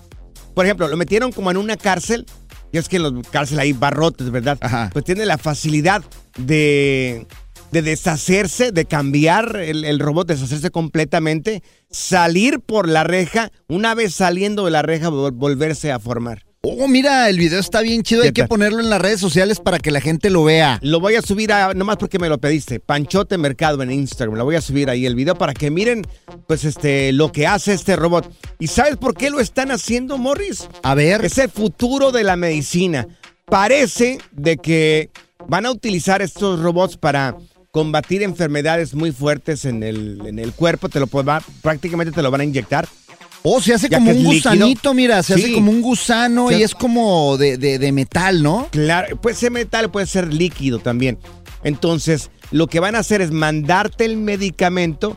Por 0.54 0.66
ejemplo, 0.66 0.88
lo 0.88 0.96
metieron 0.96 1.32
como 1.32 1.50
en 1.50 1.56
una 1.56 1.76
cárcel. 1.76 2.26
Y 2.72 2.78
es 2.78 2.88
que 2.88 2.96
en 2.96 3.02
las 3.04 3.12
cárceles 3.30 3.62
hay 3.62 3.72
barrotes, 3.72 4.30
¿verdad? 4.30 4.58
Ajá. 4.60 4.90
Pues 4.92 5.04
tiene 5.04 5.24
la 5.26 5.38
facilidad 5.38 6.02
de, 6.36 7.26
de 7.72 7.82
deshacerse, 7.82 8.70
de 8.70 8.84
cambiar 8.84 9.56
el, 9.56 9.84
el 9.84 9.98
robot, 9.98 10.28
deshacerse 10.28 10.70
completamente, 10.70 11.62
salir 11.90 12.60
por 12.60 12.88
la 12.88 13.02
reja, 13.04 13.50
una 13.68 13.94
vez 13.94 14.14
saliendo 14.14 14.64
de 14.66 14.70
la 14.70 14.82
reja, 14.82 15.10
vol- 15.10 15.32
volverse 15.34 15.90
a 15.90 15.98
formar. 15.98 16.44
Oh, 16.62 16.88
mira, 16.88 17.30
el 17.30 17.38
video 17.38 17.58
está 17.58 17.80
bien 17.80 18.02
chido. 18.02 18.20
¿Qué 18.20 18.28
Hay 18.28 18.32
que 18.32 18.46
ponerlo 18.46 18.80
en 18.80 18.90
las 18.90 19.00
redes 19.00 19.18
sociales 19.18 19.60
para 19.60 19.78
que 19.78 19.90
la 19.90 20.02
gente 20.02 20.28
lo 20.28 20.44
vea. 20.44 20.78
Lo 20.82 21.00
voy 21.00 21.14
a 21.14 21.22
subir 21.22 21.54
a, 21.54 21.72
nomás 21.72 21.96
porque 21.96 22.18
me 22.18 22.28
lo 22.28 22.36
pediste, 22.36 22.80
Panchote 22.80 23.38
Mercado 23.38 23.82
en 23.82 23.90
Instagram. 23.90 24.36
Lo 24.36 24.44
voy 24.44 24.56
a 24.56 24.60
subir 24.60 24.90
ahí 24.90 25.06
el 25.06 25.14
video 25.14 25.36
para 25.36 25.54
que 25.54 25.70
miren, 25.70 26.06
pues, 26.46 26.66
este, 26.66 27.12
lo 27.12 27.32
que 27.32 27.46
hace 27.46 27.72
este 27.72 27.96
robot. 27.96 28.30
¿Y 28.58 28.66
sabes 28.66 28.98
por 28.98 29.16
qué 29.16 29.30
lo 29.30 29.40
están 29.40 29.70
haciendo, 29.70 30.18
Morris? 30.18 30.68
A 30.82 30.94
ver. 30.94 31.24
Es 31.24 31.38
el 31.38 31.48
futuro 31.48 32.12
de 32.12 32.24
la 32.24 32.36
medicina. 32.36 33.08
Parece 33.46 34.18
de 34.32 34.58
que 34.58 35.08
van 35.48 35.64
a 35.64 35.70
utilizar 35.70 36.20
estos 36.20 36.60
robots 36.60 36.98
para 36.98 37.38
combatir 37.70 38.22
enfermedades 38.22 38.94
muy 38.94 39.12
fuertes 39.12 39.64
en 39.64 39.82
el, 39.82 40.20
en 40.26 40.38
el 40.38 40.52
cuerpo. 40.52 40.90
Te 40.90 41.00
lo 41.00 41.06
prácticamente 41.62 42.12
te 42.12 42.20
lo 42.20 42.30
van 42.30 42.42
a 42.42 42.44
inyectar. 42.44 42.86
Oh, 43.42 43.60
se 43.60 43.72
hace 43.72 43.88
Ya 43.88 43.98
como 43.98 44.10
un 44.10 44.16
líquido. 44.18 44.32
gusanito, 44.34 44.92
mira, 44.94 45.22
se 45.22 45.34
Sí. 45.34 45.42
hace 45.44 45.54
como 45.54 45.70
un 45.70 45.80
gusano 45.80 46.48
Se 46.48 46.54
y 46.54 46.56
hace- 46.56 46.64
es 46.64 46.74
como 46.74 47.36
de, 47.38 47.56
de- 47.56 47.78
de 47.78 47.92
metal, 47.92 48.42
¿no? 48.42 48.68
Claro, 48.70 49.16
puede 49.20 49.34
ser 49.36 49.50
metal, 49.50 49.90
puede 49.90 50.06
ser 50.06 50.32
líquido 50.32 50.78
también. 50.78 51.18
Entonces, 51.64 52.30
lo 52.50 52.66
que 52.66 52.80
van 52.80 52.94
a 52.96 52.98
hacer 52.98 53.20
es 53.22 53.30
mandarte 53.30 54.04
el 54.04 54.16
medicamento 54.16 55.16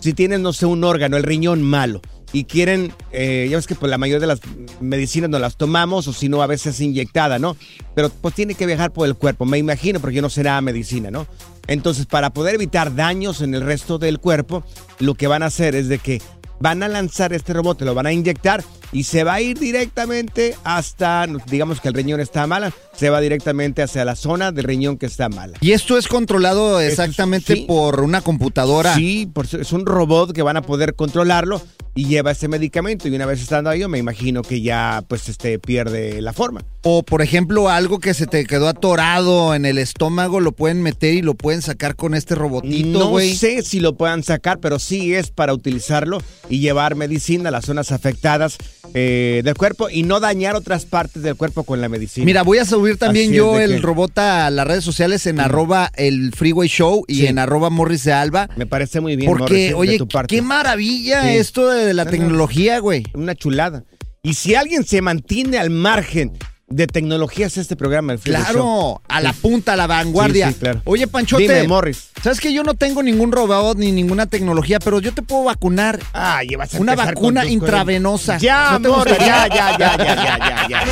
si 0.00 0.12
tienes, 0.12 0.40
no 0.40 0.52
sé, 0.52 0.66
un 0.66 0.84
órgano, 0.84 1.16
el 1.16 1.22
riñón 1.22 1.62
malo. 1.62 2.00
Y 2.34 2.44
quieren, 2.44 2.92
eh, 3.12 3.46
ya 3.50 3.56
ves 3.58 3.66
que 3.66 3.74
pues, 3.74 3.90
la 3.90 3.98
mayoría 3.98 4.20
de 4.20 4.26
las 4.26 4.40
medicinas 4.80 5.28
no 5.30 5.38
las 5.38 5.56
tomamos 5.56 6.08
o 6.08 6.12
si 6.14 6.28
no, 6.30 6.42
a 6.42 6.46
veces 6.46 6.80
inyectada, 6.80 7.38
¿no? 7.38 7.56
Pero 7.94 8.08
pues 8.10 8.34
tiene 8.34 8.54
que 8.54 8.64
viajar 8.66 8.90
por 8.92 9.06
el 9.06 9.14
cuerpo, 9.16 9.44
me 9.44 9.58
imagino, 9.58 10.00
porque 10.00 10.16
yo 10.16 10.22
no 10.22 10.30
será 10.30 10.58
medicina, 10.62 11.10
¿no? 11.10 11.26
Entonces, 11.66 12.06
para 12.06 12.30
poder 12.30 12.54
evitar 12.54 12.94
daños 12.96 13.42
en 13.42 13.54
el 13.54 13.60
resto 13.60 13.98
del 13.98 14.18
cuerpo, 14.18 14.64
lo 14.98 15.14
que 15.14 15.26
van 15.26 15.42
a 15.42 15.46
hacer 15.46 15.74
es 15.74 15.88
de 15.88 15.98
que 15.98 16.20
van 16.62 16.82
a 16.82 16.88
lanzar 16.88 17.32
este 17.32 17.52
robot, 17.52 17.80
lo 17.82 17.92
van 17.92 18.06
a 18.06 18.12
inyectar 18.12 18.62
y 18.92 19.04
se 19.04 19.24
va 19.24 19.34
a 19.34 19.40
ir 19.40 19.58
directamente 19.58 20.54
hasta, 20.64 21.26
digamos 21.50 21.80
que 21.80 21.88
el 21.88 21.94
riñón 21.94 22.20
está 22.20 22.46
mala, 22.46 22.72
se 22.94 23.10
va 23.10 23.20
directamente 23.20 23.82
hacia 23.82 24.04
la 24.04 24.14
zona 24.14 24.52
del 24.52 24.64
riñón 24.64 24.98
que 24.98 25.06
está 25.06 25.28
mala. 25.28 25.56
¿Y 25.60 25.72
esto 25.72 25.96
es 25.96 26.06
controlado 26.06 26.80
exactamente 26.80 27.56
sí. 27.56 27.64
por 27.66 28.00
una 28.00 28.20
computadora? 28.20 28.94
Sí, 28.94 29.28
por 29.32 29.46
es 29.46 29.72
un 29.72 29.86
robot 29.86 30.32
que 30.32 30.42
van 30.42 30.56
a 30.56 30.62
poder 30.62 30.94
controlarlo 30.94 31.60
y 31.94 32.06
lleva 32.06 32.30
ese 32.30 32.48
medicamento 32.48 33.08
y 33.08 33.14
una 33.14 33.26
vez 33.26 33.42
estando 33.42 33.68
ahí, 33.68 33.80
yo 33.80 33.88
me 33.88 33.98
imagino 33.98 34.42
que 34.42 34.62
ya 34.62 35.04
pues 35.08 35.28
este 35.28 35.58
pierde 35.58 36.22
la 36.22 36.32
forma. 36.32 36.64
O, 36.82 37.02
por 37.02 37.22
ejemplo, 37.22 37.68
algo 37.68 37.98
que 37.98 38.14
se 38.14 38.26
te 38.26 38.44
quedó 38.46 38.68
atorado 38.68 39.54
en 39.54 39.66
el 39.66 39.78
estómago, 39.78 40.40
lo 40.40 40.52
pueden 40.52 40.82
meter 40.82 41.14
y 41.14 41.22
lo 41.22 41.34
pueden 41.34 41.62
sacar 41.62 41.94
con 41.94 42.14
este 42.14 42.34
robotito, 42.34 42.98
No 42.98 43.18
sé 43.18 43.62
si 43.62 43.80
lo 43.80 43.96
puedan 43.96 44.22
sacar, 44.22 44.58
pero 44.58 44.78
sí 44.78 45.14
es 45.14 45.30
para 45.30 45.52
utilizarlo 45.52 46.22
y 46.48 46.60
llevar 46.60 46.96
medicina 46.96 47.50
a 47.50 47.52
las 47.52 47.66
zonas 47.66 47.92
afectadas 47.92 48.56
eh, 48.94 49.42
del 49.44 49.54
cuerpo 49.54 49.88
y 49.90 50.02
no 50.02 50.20
dañar 50.20 50.54
otras 50.56 50.84
partes 50.86 51.22
del 51.22 51.36
cuerpo 51.36 51.64
con 51.64 51.80
la 51.80 51.88
medicina. 51.88 52.24
Mira, 52.26 52.42
voy 52.42 52.58
a 52.58 52.64
subir 52.64 52.96
también 52.96 53.28
Así 53.28 53.36
yo 53.36 53.58
el 53.58 53.76
que- 53.76 53.78
robot 53.80 54.18
a 54.18 54.50
las 54.50 54.66
redes 54.66 54.84
sociales 54.84 55.26
en 55.26 55.40
arroba 55.40 55.90
el 55.96 56.32
Freeway 56.34 56.68
Show 56.68 57.04
y 57.08 57.16
Sí. 57.20 57.26
en 57.26 57.38
arroba 57.38 57.70
Morris 57.70 58.04
de 58.04 58.12
Alba. 58.12 58.48
Me 58.56 58.66
parece 58.66 59.00
muy 59.00 59.16
bien. 59.16 59.30
Porque, 59.30 59.72
Morris, 59.74 59.98
¿eh? 59.98 60.04
oye, 60.04 60.26
qué 60.28 60.42
maravilla 60.42 61.22
Sí. 61.22 61.36
esto 61.36 61.68
de, 61.70 61.84
de 61.86 61.94
la 61.94 62.04
No, 62.04 62.10
no. 62.10 62.16
tecnología, 62.16 62.78
güey. 62.80 63.04
Una 63.14 63.34
chulada. 63.34 63.84
Y 64.22 64.34
si 64.34 64.54
alguien 64.54 64.84
se 64.84 65.02
mantiene 65.02 65.58
al 65.58 65.70
margen 65.70 66.32
de 66.74 66.86
tecnologías 66.86 67.56
este 67.56 67.76
programa, 67.76 68.12
el 68.14 68.20
Claro, 68.20 68.52
Show. 68.54 69.00
a 69.08 69.20
la 69.20 69.32
punta, 69.32 69.74
a 69.74 69.76
la 69.76 69.86
vanguardia. 69.86 70.48
Sí, 70.48 70.54
sí, 70.54 70.58
claro. 70.60 70.80
Oye, 70.84 71.06
Panchote. 71.06 71.42
Dime, 71.42 71.68
Morris. 71.68 72.08
¿Sabes 72.22 72.40
que 72.40 72.52
yo 72.52 72.62
no 72.64 72.74
tengo 72.74 73.02
ningún 73.02 73.32
robot 73.32 73.76
ni 73.78 73.92
ninguna 73.92 74.26
tecnología, 74.26 74.78
pero 74.78 75.00
yo 75.00 75.12
te 75.12 75.22
puedo 75.22 75.44
vacunar? 75.44 76.00
Ah, 76.12 76.42
llevas 76.42 76.74
a 76.74 76.78
Una 76.78 76.94
vacuna 76.94 77.44
intravenosa. 77.44 78.38
Ya, 78.38 78.72
¿No 78.72 78.80
te 78.82 78.88
Morris, 78.88 79.14
gustaría? 79.18 79.46
ya, 79.54 79.78
ya, 79.78 79.96
ya, 79.96 80.14
ya, 80.16 80.38
ya, 80.38 80.68
ya. 80.68 80.84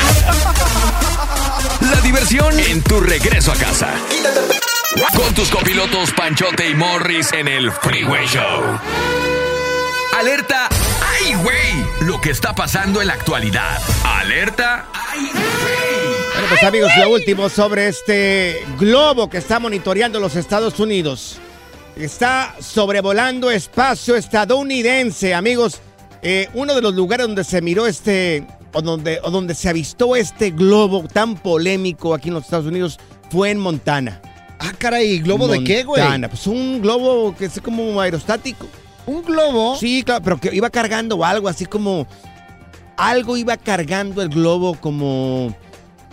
La 1.91 2.01
diversión 2.03 2.59
en 2.61 2.83
tu 2.83 3.01
regreso 3.01 3.53
a 3.53 3.57
casa. 3.57 3.89
Con 5.17 5.33
tus 5.35 5.49
copilotos 5.51 6.11
Panchote 6.13 6.69
y 6.69 6.75
Morris 6.75 7.33
en 7.33 7.49
el 7.49 7.71
Freeway 7.71 8.27
Show. 8.27 8.79
Alerta. 10.19 10.69
¡Ay, 11.23 11.35
güey! 11.35 12.07
Lo 12.09 12.21
que 12.21 12.31
está 12.31 12.55
pasando 12.55 13.01
en 13.01 13.09
la 13.09 13.15
actualidad. 13.15 13.79
Alerta. 14.05 14.87
¡Ay, 14.93 15.29
güey! 15.33 16.31
Bueno, 16.33 16.49
pues 16.49 16.63
amigos, 16.63 16.91
lo 16.99 17.11
último 17.11 17.49
sobre 17.49 17.89
este 17.89 18.65
globo 18.79 19.29
que 19.29 19.39
está 19.39 19.59
monitoreando 19.59 20.19
los 20.19 20.37
Estados 20.37 20.81
Unidos. 20.81 21.39
Está 21.97 22.55
sobrevolando 22.61 23.51
espacio 23.51 24.17
estadounidense, 24.17 25.35
amigos. 25.35 25.81
Eh, 26.23 26.49
uno 26.55 26.75
de 26.75 26.81
los 26.81 26.95
lugares 26.95 27.27
donde 27.27 27.45
se 27.45 27.61
miró 27.61 27.87
este, 27.87 28.47
o 28.73 28.81
donde, 28.81 29.21
o 29.23 29.31
donde 29.31 29.55
se 29.55 29.69
avistó 29.69 30.17
este 30.17 30.51
globo 30.51 31.07
tan 31.13 31.35
polémico 31.35 32.15
aquí 32.15 32.29
en 32.29 32.35
los 32.35 32.45
Estados 32.45 32.67
Unidos 32.67 32.99
fue 33.31 33.51
en 33.51 33.59
Montana. 33.59 34.23
Ah, 34.59 34.73
caray, 34.79 35.19
¿globo 35.21 35.49
de 35.49 35.65
qué, 35.65 35.85
güey? 35.85 36.01
Montana, 36.01 36.29
pues 36.29 36.47
un 36.47 36.81
globo 36.81 37.35
que 37.37 37.47
es 37.47 37.61
como 37.61 38.01
aerostático. 38.01 38.67
¿Un 39.11 39.23
globo? 39.25 39.77
Sí, 39.77 40.03
claro, 40.05 40.23
pero 40.23 40.41
que 40.41 40.55
iba 40.55 40.71
cargando 40.71 41.25
algo 41.25 41.49
así 41.49 41.67
como... 41.67 42.07
Algo 42.97 43.37
iba 43.37 43.57
cargando 43.57 44.21
el 44.21 44.29
globo 44.29 44.75
como, 44.75 45.57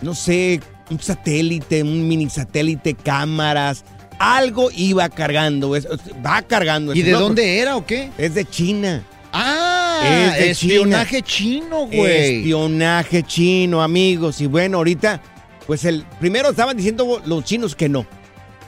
no 0.00 0.14
sé, 0.14 0.60
un 0.90 0.98
satélite, 0.98 1.82
un 1.82 2.08
mini 2.08 2.30
satélite, 2.30 2.94
cámaras. 2.94 3.84
Algo 4.18 4.70
iba 4.74 5.06
cargando, 5.10 5.76
es- 5.76 5.86
va 6.24 6.40
cargando. 6.42 6.94
¿Y 6.94 7.02
de 7.02 7.12
dónde 7.12 7.58
era 7.58 7.76
o 7.76 7.84
qué? 7.84 8.10
Es 8.16 8.34
de 8.34 8.44
China. 8.46 9.02
Ah, 9.34 10.00
Es 10.02 10.38
de 10.38 10.50
espionaje 10.52 11.20
chino, 11.22 11.86
güey. 11.86 12.38
Espionaje 12.38 13.22
chino, 13.22 13.82
amigos. 13.82 14.40
Y 14.40 14.46
bueno, 14.46 14.78
ahorita, 14.78 15.20
pues 15.66 15.84
el 15.84 16.04
primero 16.18 16.48
estaban 16.50 16.74
diciendo 16.76 17.20
los 17.26 17.44
chinos 17.44 17.76
que 17.76 17.90
no. 17.90 18.06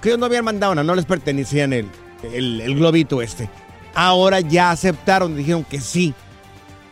Que 0.03 0.11
ellos 0.11 0.19
no 0.19 0.27
habían 0.27 0.45
mandado 0.45 0.75
nada, 0.75 0.85
no 0.85 0.95
les 0.95 1.07
pertenecían 1.07 1.73
el, 1.73 1.87
el, 2.35 2.61
el 2.61 2.75
globito 2.75 3.23
este. 3.23 3.49
Ahora 3.95 4.41
ya 4.41 4.71
aceptaron, 4.71 5.37
dijeron 5.37 5.65
que 5.65 5.81
sí. 5.81 6.15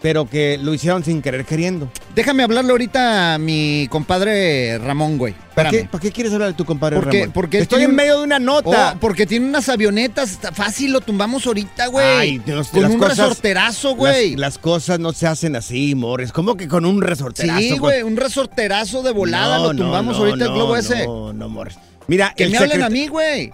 Pero 0.01 0.31
que 0.31 0.59
lo 0.63 0.73
hicieron 0.73 1.03
sin 1.03 1.21
querer 1.23 1.45
queriendo. 1.45 1.91
Déjame 2.15 2.45
hablarle 2.45 2.71
ahorita 2.71 3.35
a 3.35 3.39
mi 3.39 3.89
compadre 3.91 4.79
Ramón, 4.79 5.19
güey. 5.19 5.35
¿Para 5.57 5.71
qué, 5.71 5.89
para 5.91 6.01
qué 6.01 6.13
quieres 6.13 6.33
hablar 6.33 6.51
de 6.51 6.55
tu 6.55 6.65
compadre 6.65 7.01
Porque, 7.01 7.19
Ramón? 7.23 7.33
porque 7.33 7.59
Estoy 7.59 7.83
en 7.83 7.91
un- 7.91 7.97
medio 7.97 8.19
de 8.19 8.23
una 8.23 8.39
nota. 8.39 8.93
Oh, 8.95 9.01
porque 9.01 9.27
tiene 9.27 9.47
unas 9.49 9.69
avionetas, 9.69 10.39
fácil, 10.53 10.93
lo 10.93 11.01
tumbamos 11.01 11.45
ahorita, 11.49 11.89
güey. 11.89 12.07
Ay, 12.07 12.39
Dios, 12.39 12.69
Con 12.69 12.83
las 12.83 12.93
un 12.93 12.99
cosas- 13.01 13.19
resorterazo, 13.19 13.97
güey. 13.97 14.31
Las, 14.37 14.41
las 14.41 14.59
cosas 14.59 15.01
no 15.01 15.13
se 15.13 15.27
hacen 15.27 15.57
así, 15.57 15.97
Morris. 15.97 16.31
¿Cómo 16.31 16.57
que 16.57 16.69
con 16.69 16.85
un 16.87 17.03
resorterazo? 17.03 17.59
Sí, 17.59 17.77
güey, 17.77 18.03
un 18.05 18.17
resorterazo 18.17 19.03
de 19.03 19.11
volada, 19.11 19.59
No, 19.59 19.73
lo 19.73 19.79
tumbamos 19.83 20.17
no, 20.17 20.27
ahorita 20.27 20.45
el 20.45 20.53
globo 20.53 20.75
no, 20.75 20.77
ese. 20.77 21.07
No, 21.07 21.33
no, 21.33 21.49
Morris. 21.49 21.77
Mira, 22.07 22.33
Que 22.37 22.47
me 22.49 22.57
hablen 22.57 22.71
secret- 22.83 22.85
a 22.87 22.91
mí, 22.91 23.09
güey. 23.09 23.53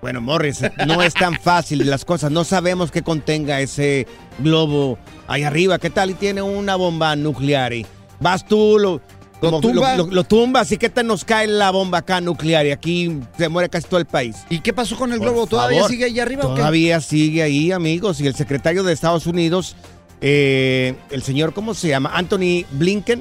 Bueno, 0.00 0.20
Morris, 0.20 0.60
no 0.86 1.02
es 1.02 1.12
tan 1.14 1.34
fácil 1.40 1.88
las 1.88 2.04
cosas. 2.04 2.30
No 2.30 2.44
sabemos 2.44 2.90
qué 2.92 3.02
contenga 3.02 3.60
ese 3.60 4.06
globo 4.38 4.96
ahí 5.26 5.42
arriba. 5.42 5.78
¿Qué 5.78 5.90
tal? 5.90 6.10
Y 6.10 6.14
tiene 6.14 6.40
una 6.42 6.76
bomba 6.76 7.16
nuclear. 7.16 7.72
Y 7.72 7.84
vas 8.20 8.46
tú, 8.46 8.78
lo, 8.78 9.00
como- 9.40 9.60
tumba? 9.60 9.96
lo, 9.96 10.06
lo 10.06 10.22
tumbas. 10.24 10.70
¿Y 10.70 10.76
qué 10.76 10.88
tal 10.88 11.08
nos 11.08 11.24
cae 11.24 11.48
la 11.48 11.72
bomba 11.72 11.98
acá 11.98 12.20
nuclear? 12.20 12.64
Y 12.66 12.70
aquí 12.70 13.18
se 13.36 13.48
muere 13.48 13.68
casi 13.68 13.88
todo 13.88 13.98
el 13.98 14.06
país. 14.06 14.36
¿Y 14.50 14.60
qué 14.60 14.72
pasó 14.72 14.96
con 14.96 15.10
el 15.12 15.18
Por 15.18 15.28
globo? 15.30 15.46
¿Todavía 15.48 15.78
favor. 15.78 15.90
sigue 15.90 16.04
ahí 16.04 16.20
arriba 16.20 16.44
o 16.46 16.54
qué? 16.54 16.60
Todavía 16.60 17.00
sigue 17.00 17.42
ahí, 17.42 17.72
amigos. 17.72 18.20
Y 18.20 18.28
el 18.28 18.36
secretario 18.36 18.84
de 18.84 18.92
Estados 18.92 19.26
Unidos, 19.26 19.74
eh, 20.20 20.94
el 21.10 21.22
señor, 21.24 21.52
¿cómo 21.54 21.74
se 21.74 21.88
llama? 21.88 22.12
Anthony 22.14 22.64
Blinken, 22.70 23.20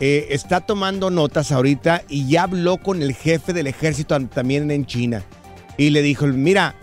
eh, 0.00 0.28
está 0.30 0.60
tomando 0.60 1.10
notas 1.10 1.52
ahorita 1.52 2.02
y 2.08 2.28
ya 2.28 2.44
habló 2.44 2.78
con 2.78 3.02
el 3.02 3.14
jefe 3.14 3.52
del 3.52 3.66
ejército 3.66 4.18
también 4.28 4.70
en 4.70 4.86
China. 4.86 5.22
Y 5.78 5.88
le 5.90 6.02
dijo, 6.02 6.26
mira, 6.26 6.74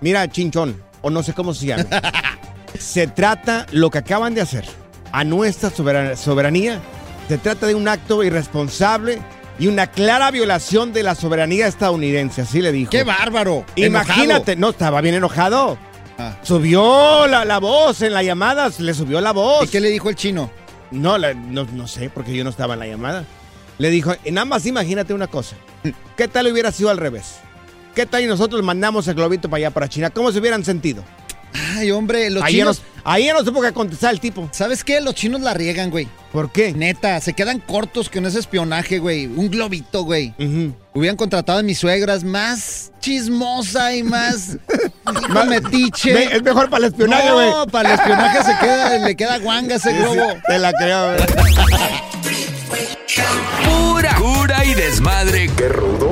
mira, 0.00 0.28
chinchón, 0.30 0.80
o 1.00 1.10
no 1.10 1.22
sé 1.24 1.32
cómo 1.32 1.52
se 1.54 1.66
llama. 1.66 1.84
se 2.78 3.08
trata 3.08 3.66
lo 3.72 3.90
que 3.90 3.98
acaban 3.98 4.34
de 4.34 4.42
hacer 4.42 4.64
a 5.10 5.24
nuestra 5.24 5.70
soberan- 5.70 6.16
soberanía. 6.16 6.80
Se 7.28 7.38
trata 7.38 7.66
de 7.66 7.74
un 7.74 7.88
acto 7.88 8.22
irresponsable 8.22 9.18
y 9.58 9.66
una 9.68 9.86
clara 9.86 10.30
violación 10.30 10.92
de 10.92 11.02
la 11.02 11.14
soberanía 11.14 11.66
estadounidense, 11.66 12.42
así 12.42 12.60
le 12.60 12.72
dijo. 12.72 12.90
¡Qué 12.90 13.04
bárbaro! 13.04 13.64
Imagínate, 13.76 14.54
no, 14.56 14.70
estaba 14.70 15.00
bien 15.00 15.14
enojado. 15.14 15.78
Ah. 16.18 16.36
Subió 16.42 17.26
la, 17.26 17.44
la 17.44 17.58
voz 17.58 18.02
en 18.02 18.12
la 18.12 18.22
llamada, 18.22 18.70
le 18.78 18.92
subió 18.94 19.20
la 19.20 19.32
voz. 19.32 19.64
¿Y 19.64 19.68
qué 19.68 19.80
le 19.80 19.88
dijo 19.88 20.10
el 20.10 20.16
chino? 20.16 20.50
No, 20.90 21.16
la- 21.16 21.32
no, 21.32 21.64
no 21.72 21.88
sé, 21.88 22.10
porque 22.10 22.34
yo 22.36 22.44
no 22.44 22.50
estaba 22.50 22.74
en 22.74 22.80
la 22.80 22.86
llamada. 22.86 23.24
Le 23.78 23.88
dijo, 23.90 24.12
nada 24.30 24.44
más 24.44 24.66
imagínate 24.66 25.14
una 25.14 25.26
cosa. 25.26 25.56
¿Qué 26.16 26.28
tal 26.28 26.52
hubiera 26.52 26.70
sido 26.70 26.90
al 26.90 26.98
revés? 26.98 27.36
¿Qué 27.94 28.06
tal 28.06 28.22
y 28.22 28.26
nosotros 28.26 28.62
mandamos 28.62 29.06
el 29.08 29.14
globito 29.14 29.48
para 29.50 29.58
allá, 29.58 29.70
para 29.70 29.88
China? 29.88 30.10
¿Cómo 30.10 30.32
se 30.32 30.38
hubieran 30.38 30.64
sentido? 30.64 31.04
Ay, 31.76 31.90
hombre, 31.90 32.30
los 32.30 32.42
Ahí 32.42 32.54
ya, 32.54 32.58
chinos... 32.60 32.82
no, 32.96 33.02
ahí 33.10 33.26
ya 33.26 33.34
no 33.34 33.44
supo 33.44 33.60
qué 33.60 33.72
contestar 33.72 34.14
el 34.14 34.20
tipo. 34.20 34.48
¿Sabes 34.52 34.82
qué? 34.82 35.02
Los 35.02 35.14
chinos 35.14 35.42
la 35.42 35.52
riegan, 35.52 35.90
güey. 35.90 36.08
¿Por 36.32 36.50
qué? 36.50 36.72
Neta, 36.72 37.20
se 37.20 37.34
quedan 37.34 37.58
cortos 37.60 38.08
con 38.08 38.24
ese 38.24 38.38
espionaje, 38.38 38.98
güey. 38.98 39.26
Un 39.26 39.50
globito, 39.50 40.04
güey. 40.04 40.32
Hubieran 40.94 41.18
contratado 41.18 41.58
a 41.58 41.62
mis 41.62 41.78
suegras 41.78 42.24
más 42.24 42.90
chismosa 43.00 43.94
y 43.94 44.02
más 44.02 44.56
más 45.28 45.46
metiche. 45.46 46.14
Me- 46.14 46.24
es 46.36 46.42
mejor 46.42 46.70
para 46.70 46.86
el 46.86 46.92
espionaje, 46.92 47.30
güey. 47.30 47.50
No, 47.50 47.66
para 47.66 47.90
el 47.92 48.00
espionaje 48.00 48.42
se 48.44 48.58
queda, 48.58 48.98
le 48.98 49.14
queda 49.14 49.38
guanga 49.38 49.74
ese 49.74 49.92
globo. 49.92 50.14
sí, 50.14 50.38
te 50.46 50.58
la 50.58 50.72
creo, 50.72 51.12
güey. 51.12 51.26
Pura 53.66 54.14
cura 54.14 54.64
y 54.64 54.72
desmadre. 54.72 55.50
¡Qué 55.54 55.68
rudos! 55.68 56.11